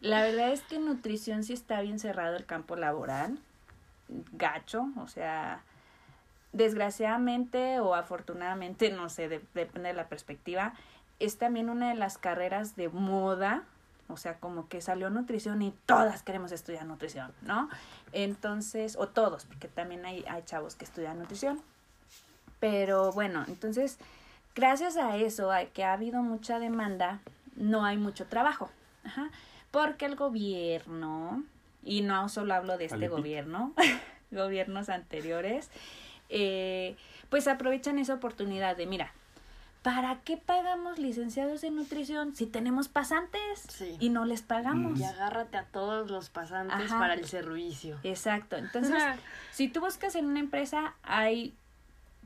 [0.00, 3.38] La verdad es que en nutrición sí está bien cerrado el campo laboral,
[4.32, 5.62] gacho, o sea,
[6.52, 10.74] desgraciadamente o afortunadamente, no sé, depende de la perspectiva,
[11.24, 13.64] es también una de las carreras de moda,
[14.08, 17.68] o sea, como que salió nutrición y todas queremos estudiar nutrición, ¿no?
[18.12, 21.60] Entonces, o todos, porque también hay, hay chavos que estudian nutrición.
[22.60, 23.98] Pero bueno, entonces,
[24.54, 27.20] gracias a eso, a que ha habido mucha demanda,
[27.56, 28.70] no hay mucho trabajo.
[29.04, 29.30] Ajá
[29.72, 31.42] porque el gobierno,
[31.82, 33.72] y no solo hablo de este gobierno,
[34.30, 35.70] gobiernos anteriores,
[36.28, 36.94] eh,
[37.30, 39.12] pues aprovechan esa oportunidad de, mira,
[39.82, 43.96] ¿para qué pagamos licenciados en nutrición si tenemos pasantes Sí.
[44.00, 44.98] y no les pagamos?
[44.98, 46.98] Y agárrate a todos los pasantes Ajá.
[46.98, 47.98] para el servicio.
[48.04, 48.56] Exacto.
[48.56, 48.94] Entonces,
[49.52, 51.54] si tú buscas en una empresa, hay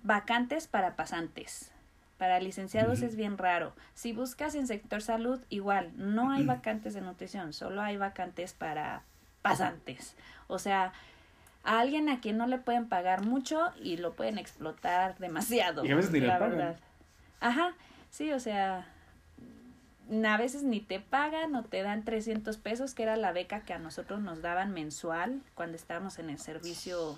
[0.03, 1.73] vacantes para pasantes.
[2.19, 3.75] Para licenciados es bien raro.
[3.95, 9.03] Si buscas en sector salud, igual, no hay vacantes de nutrición, solo hay vacantes para
[9.43, 10.15] pasantes.
[10.47, 10.93] O sea,
[11.63, 15.85] a alguien a quien no le pueden pagar mucho y lo pueden explotar demasiado.
[15.85, 16.57] Y a veces ni le la pagan.
[16.57, 16.77] verdad.
[17.47, 17.75] Ajá,
[18.11, 18.85] sí, o sea,
[20.11, 23.73] a veces ni te pagan o te dan 300 pesos, que era la beca que
[23.73, 27.17] a nosotros nos daban mensual cuando estábamos en el servicio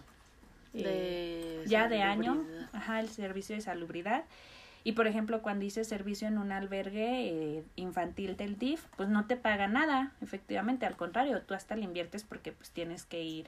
[0.75, 2.45] eh, De ya de año,
[2.75, 4.25] ajá, el servicio de salubridad.
[4.85, 9.27] Y por ejemplo, cuando hice servicio en un albergue eh, infantil del DIF, pues no
[9.27, 13.47] te paga nada, efectivamente, al contrario, tú hasta le inviertes porque pues tienes que ir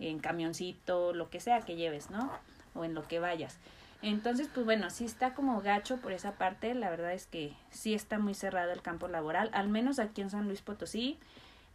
[0.00, 2.32] en camioncito, lo que sea que lleves, ¿no?
[2.74, 3.58] O en lo que vayas.
[4.08, 7.92] Entonces, pues bueno, sí está como gacho por esa parte, la verdad es que sí
[7.92, 11.18] está muy cerrado el campo laboral, al menos aquí en San Luis Potosí,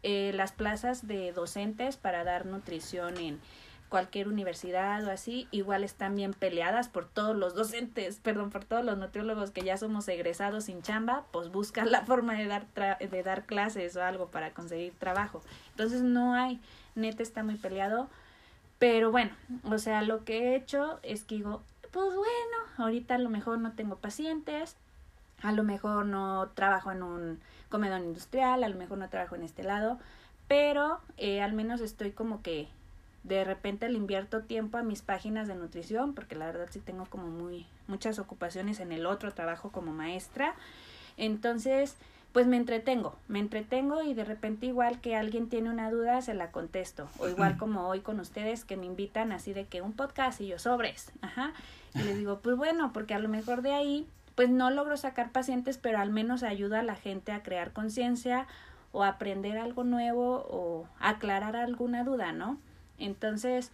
[0.02, 3.42] eh, las plazas de docentes para dar nutrición en
[3.90, 8.86] cualquier universidad o así, igual están bien peleadas por todos los docentes, perdón, por todos
[8.86, 12.98] los nutriólogos que ya somos egresados sin chamba, pues buscan la forma de dar, tra-
[12.98, 15.42] de dar clases o algo para conseguir trabajo.
[15.72, 16.62] Entonces no hay,
[16.96, 18.08] neta está muy peleado,
[18.80, 19.32] pero bueno,
[19.66, 21.62] o sea, lo que he hecho es que digo,
[21.92, 24.76] pues bueno, ahorita a lo mejor no tengo pacientes,
[25.42, 27.40] a lo mejor no trabajo en un
[27.70, 30.00] comedor industrial, a lo mejor no trabajo en este lado,
[30.48, 32.68] pero eh, al menos estoy como que
[33.24, 37.06] de repente le invierto tiempo a mis páginas de nutrición, porque la verdad sí tengo
[37.06, 40.56] como muy muchas ocupaciones en el otro trabajo como maestra.
[41.18, 41.98] Entonces,
[42.32, 46.34] pues me entretengo, me entretengo y de repente igual que alguien tiene una duda, se
[46.34, 47.10] la contesto.
[47.20, 50.48] O igual como hoy con ustedes que me invitan así de que un podcast y
[50.48, 51.52] yo sobres, ajá.
[51.94, 55.32] Y les digo, pues bueno, porque a lo mejor de ahí, pues no logro sacar
[55.32, 58.48] pacientes, pero al menos ayuda a la gente a crear conciencia
[58.94, 62.58] o aprender algo nuevo o aclarar alguna duda, ¿no?
[62.98, 63.72] Entonces,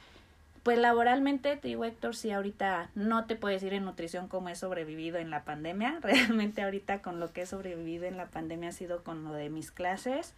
[0.68, 4.56] pues laboralmente, te digo Héctor, sí ahorita no te puedo decir en nutrición cómo he
[4.57, 5.99] sobrevivido en la pandemia.
[6.03, 9.49] Realmente ahorita con lo que he sobrevivido en la pandemia ha sido con lo de
[9.49, 10.34] mis clases.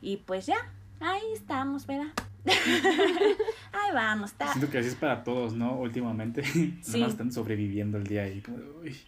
[0.00, 0.56] Y pues ya,
[1.00, 2.06] ahí estamos, ¿verdad?
[2.46, 4.50] ahí vamos, está.
[4.50, 5.74] Siento que así es para todos, ¿no?
[5.74, 6.42] Últimamente.
[6.80, 6.92] Sí.
[6.92, 8.40] Nada más están sobreviviendo el día ahí.
[8.40, 8.98] como uy.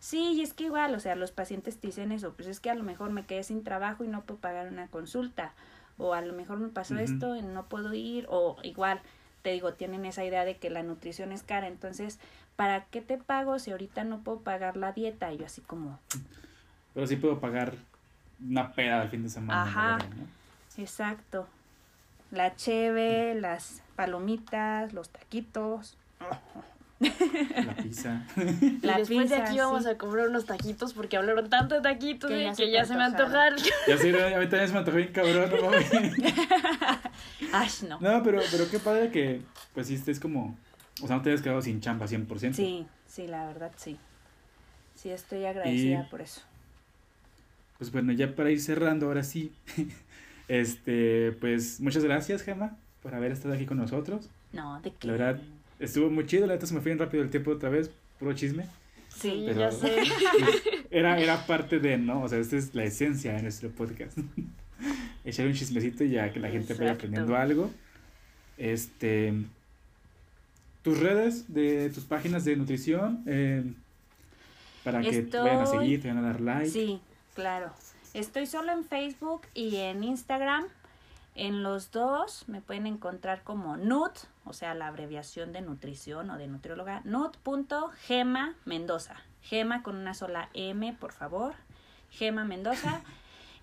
[0.00, 2.68] Sí, y es que igual, o sea, los pacientes te dicen eso, pues es que
[2.68, 5.54] a lo mejor me quedé sin trabajo y no puedo pagar una consulta,
[5.96, 9.00] o a lo mejor me pasó esto y no puedo ir, o igual,
[9.42, 12.18] te digo, tienen esa idea de que la nutrición es cara, entonces,
[12.56, 15.32] ¿para qué te pago si ahorita no puedo pagar la dieta?
[15.32, 15.98] Y yo así como,
[16.94, 17.74] Pero sí puedo pagar
[18.40, 19.62] una peda al fin de semana.
[19.62, 19.82] Ajá.
[19.82, 20.82] la verdad, ¿no?
[20.82, 21.46] exacto,
[22.30, 25.96] la cheve, las palomitas, los taquitos,
[27.66, 28.26] La pizza.
[28.82, 29.90] la y después de aquí vamos sí.
[29.90, 32.94] a comprar unos taquitos porque hablaron tanto de taquitos Que ya que se ya se
[32.94, 33.58] me antojaron.
[33.88, 35.90] ya sé, a mí también se me antojó bien cabrón, no mames.
[37.52, 37.98] Ay, no.
[38.00, 39.42] No, pero, pero qué padre que,
[39.74, 40.56] pues sí, estés como,
[41.02, 42.52] o sea, no te hayas quedado sin chamba 100%.
[42.54, 43.98] Sí, sí, la verdad sí.
[44.94, 46.42] Sí, estoy agradecida Y- por eso.
[47.78, 49.52] Pues bueno, ya para ir cerrando, ahora sí,
[50.48, 54.28] este, pues muchas gracias, Gemma, por haber estado aquí con nosotros.
[54.52, 55.06] No, de que.
[55.08, 55.40] La verdad,
[55.82, 58.32] estuvo muy chido, la neta se me fue bien rápido el tiempo otra vez, puro
[58.32, 58.66] chisme.
[59.08, 59.94] Sí, Pero- ya sé.
[60.38, 62.22] pues, era, era parte de, ¿no?
[62.22, 64.18] O sea, esta es la esencia de nuestro podcast.
[65.24, 67.70] Echar un chismecito y ya que la gente vaya aprendiendo algo.
[68.58, 69.32] Este,
[70.82, 73.64] tus redes de tus páginas de nutrición, eh,
[74.82, 76.70] para que te vayan a seguir, te vayan a dar like.
[76.70, 77.00] Sí,
[77.34, 77.72] claro.
[78.14, 80.64] Estoy solo en Facebook y en Instagram.
[81.34, 86.36] En los dos me pueden encontrar como Nut, o sea, la abreviación de nutrición o
[86.36, 89.16] de nutrióloga, nut.gema Mendoza.
[89.40, 91.54] Gema con una sola M, por favor.
[92.10, 93.02] Gema Mendoza.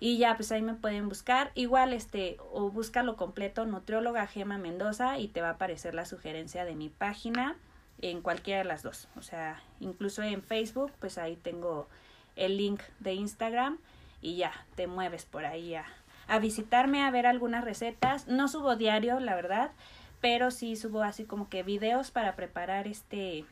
[0.02, 1.52] Y ya, pues ahí me pueden buscar.
[1.54, 6.64] Igual, este, o búscalo completo, nutrióloga Gema Mendoza, y te va a aparecer la sugerencia
[6.64, 7.54] de mi página
[8.00, 9.08] en cualquiera de las dos.
[9.16, 11.86] O sea, incluso en Facebook, pues ahí tengo
[12.34, 13.78] el link de Instagram
[14.22, 15.84] y ya, te mueves por ahí a,
[16.30, 18.28] a visitarme, a ver algunas recetas.
[18.28, 19.72] No subo diario, la verdad,
[20.20, 23.44] pero sí subo así como que videos para preparar este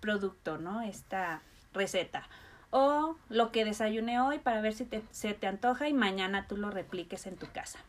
[0.00, 0.80] producto, ¿no?
[0.80, 1.42] Esta
[1.74, 2.28] receta.
[2.70, 6.56] O lo que desayuné hoy para ver si te, se te antoja y mañana tú
[6.56, 7.80] lo repliques en tu casa.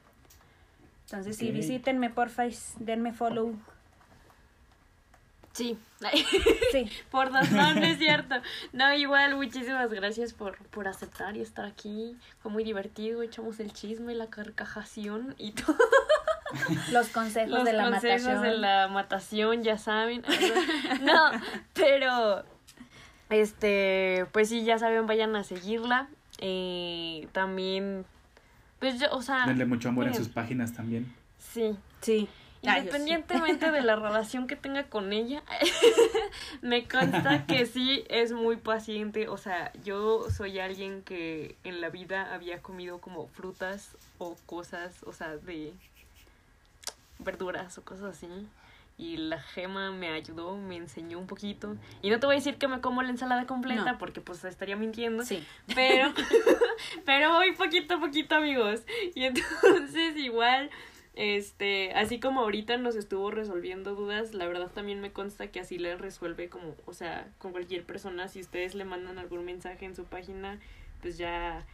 [1.05, 1.55] Entonces, sí, Ok.
[1.55, 2.43] visítenme, porfa,
[2.79, 3.55] denme follow.
[5.53, 5.77] Sí.
[6.71, 8.35] Sí, Por dos, no, no es cierto.
[8.73, 12.17] No, igual, muchísimas gracias por, por aceptar y estar aquí.
[12.41, 15.75] Fue muy divertido, echamos el chisme, la carcajación y todo.
[16.91, 18.41] los consejos Los de la consejos matación.
[18.43, 20.23] de la matación, ya saben.
[21.01, 21.31] No,
[21.73, 22.43] pero
[23.29, 26.07] Este, pues sí, ya saben, vayan a seguirla.
[26.39, 28.05] Eh, también,
[28.79, 31.13] pues yo, o sea, Denle mucho amor en miren, sus páginas también.
[31.37, 31.75] sí.
[32.01, 32.27] Sí.
[32.63, 35.41] Independientemente de la relación que tenga con ella,
[36.61, 39.27] me consta que sí es muy paciente.
[39.27, 45.01] O sea, yo soy alguien que en la vida había comido como frutas o cosas,
[45.03, 45.73] o sea, de
[47.19, 48.27] verduras o cosas así.
[48.97, 51.75] Y la gema me ayudó, me enseñó un poquito.
[52.03, 53.97] Y no te voy a decir que me como la ensalada completa No.
[53.97, 55.25] porque pues estaría mintiendo.
[55.25, 55.43] Sí.
[55.73, 56.13] Pero,
[57.05, 58.81] pero voy poquito a poquito, amigos.
[59.15, 60.69] Y entonces igual,
[61.15, 65.77] este, así como ahorita nos estuvo resolviendo dudas, la verdad también me consta que así
[65.77, 69.95] le resuelve como, o sea, con cualquier persona, si ustedes le mandan algún mensaje en
[69.95, 70.59] su página,
[71.01, 71.65] pues ya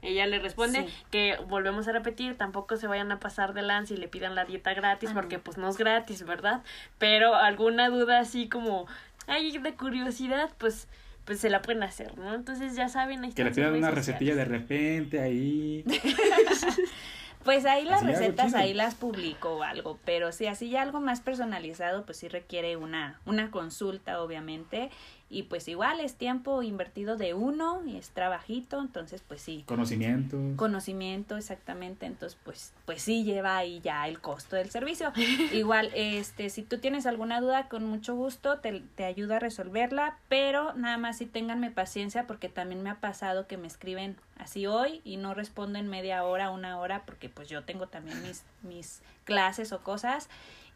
[0.00, 0.94] ella le responde Sí.
[1.10, 4.44] que volvemos a repetir, tampoco se vayan a pasar de lanza y le pidan la
[4.44, 5.42] dieta gratis, porque no.
[5.42, 6.62] pues no es gratis, ¿verdad?
[6.98, 8.86] Pero alguna duda así como,
[9.26, 10.88] ay, de curiosidad, pues
[11.24, 12.34] pues se la pueden hacer, ¿no?
[12.34, 15.84] Entonces ya saben, ahí Que le pidan una recetilla de repente ahí.
[17.44, 21.20] Pues ahí las recetas ahí las publico o algo, pero si así ya algo más
[21.20, 24.90] personalizado, pues sí requiere una, una consulta, obviamente.
[25.32, 29.64] Y pues igual es tiempo invertido de uno y es trabajito, entonces pues sí.
[29.66, 30.56] Conocimientos.
[30.56, 35.10] Conocimiento, exactamente, entonces pues, pues sí lleva ahí ya el costo del servicio.
[35.54, 40.18] Igual, este, si tú tienes alguna duda, con mucho gusto te, te ayudo a resolverla,
[40.28, 44.66] pero nada más sí ténganme paciencia porque también me ha pasado que me escriben así
[44.66, 48.42] hoy y no respondo en media hora, una hora, porque pues yo tengo también mis,
[48.62, 50.28] mis clases o cosas.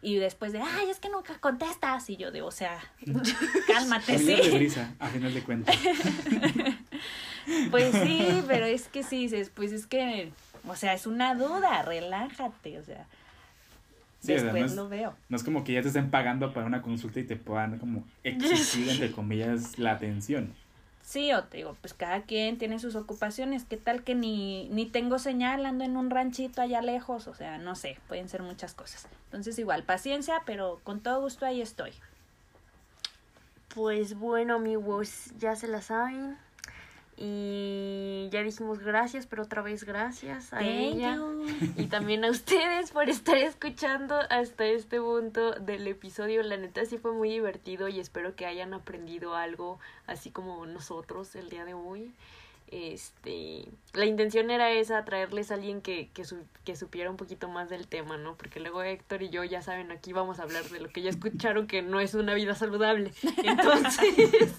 [0.03, 2.09] Y después de, ay, es que nunca contestas.
[2.11, 2.79] Y yo de, o sea,
[3.67, 4.27] cálmate, sí.
[4.43, 5.77] me da risa, a final de cuentas.
[7.71, 10.31] Pues sí, pero es que sí dices, pues es que,
[10.67, 13.07] o sea, es una duda, relájate, o sea.
[14.21, 15.15] Sí, o sea, después no es- lo veo.
[15.29, 18.05] No es como que ya te estén pagando para una consulta y te puedan como
[18.25, 20.53] exigir, entre comillas, la atención.
[21.07, 23.63] Sí, o te digo, pues cada quien tiene sus ocupaciones.
[23.65, 27.29] ¿Qué tal que ni, ni tengo señal, ando en un ranchito allá lejos?
[27.29, 29.07] O sea, no sé, pueden ser muchas cosas.
[29.27, 31.93] Entonces igual, paciencia, pero con todo gusto ahí estoy.
[33.73, 36.37] Pues bueno, amigos, ya se la saben.
[37.19, 41.17] Y ya dijimos gracias, pero otra vez gracias a Thank ella.
[41.17, 41.47] you.
[41.77, 46.43] Y también a ustedes por estar escuchando hasta este punto del episodio.
[46.43, 51.35] La neta sí fue muy divertido y espero que hayan aprendido algo así como nosotros
[51.37, 52.13] el día de hoy.
[52.69, 57.49] Este, la intención era esa, traerles a alguien que, que, su- que supiera un poquito
[57.49, 58.35] más del tema, ¿no?
[58.35, 61.11] Porque luego Héctor y yo, ya saben, aquí vamos a hablar de lo que ya
[61.11, 63.13] escucharon, que no es una vida saludable.
[63.45, 64.53] Entonces,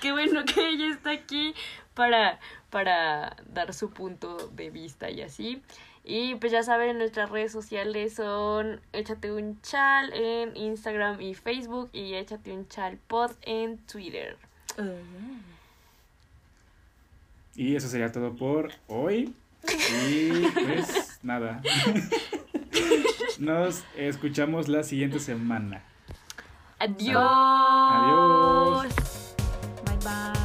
[0.00, 1.54] qué bueno que ella está aquí
[1.94, 2.38] para,
[2.70, 5.62] para dar su punto de vista y así.
[6.04, 11.90] Y pues ya saben, nuestras redes sociales son Échate un chal en Instagram y Facebook
[11.92, 14.38] y Échate un chal pod en Twitter.
[17.54, 19.34] Y eso sería todo por hoy.
[20.08, 21.60] Y pues nada.
[23.38, 25.82] Nos escuchamos la siguiente semana.
[26.78, 27.16] Adiós.
[27.90, 29.07] Adiós.
[30.04, 30.37] bye.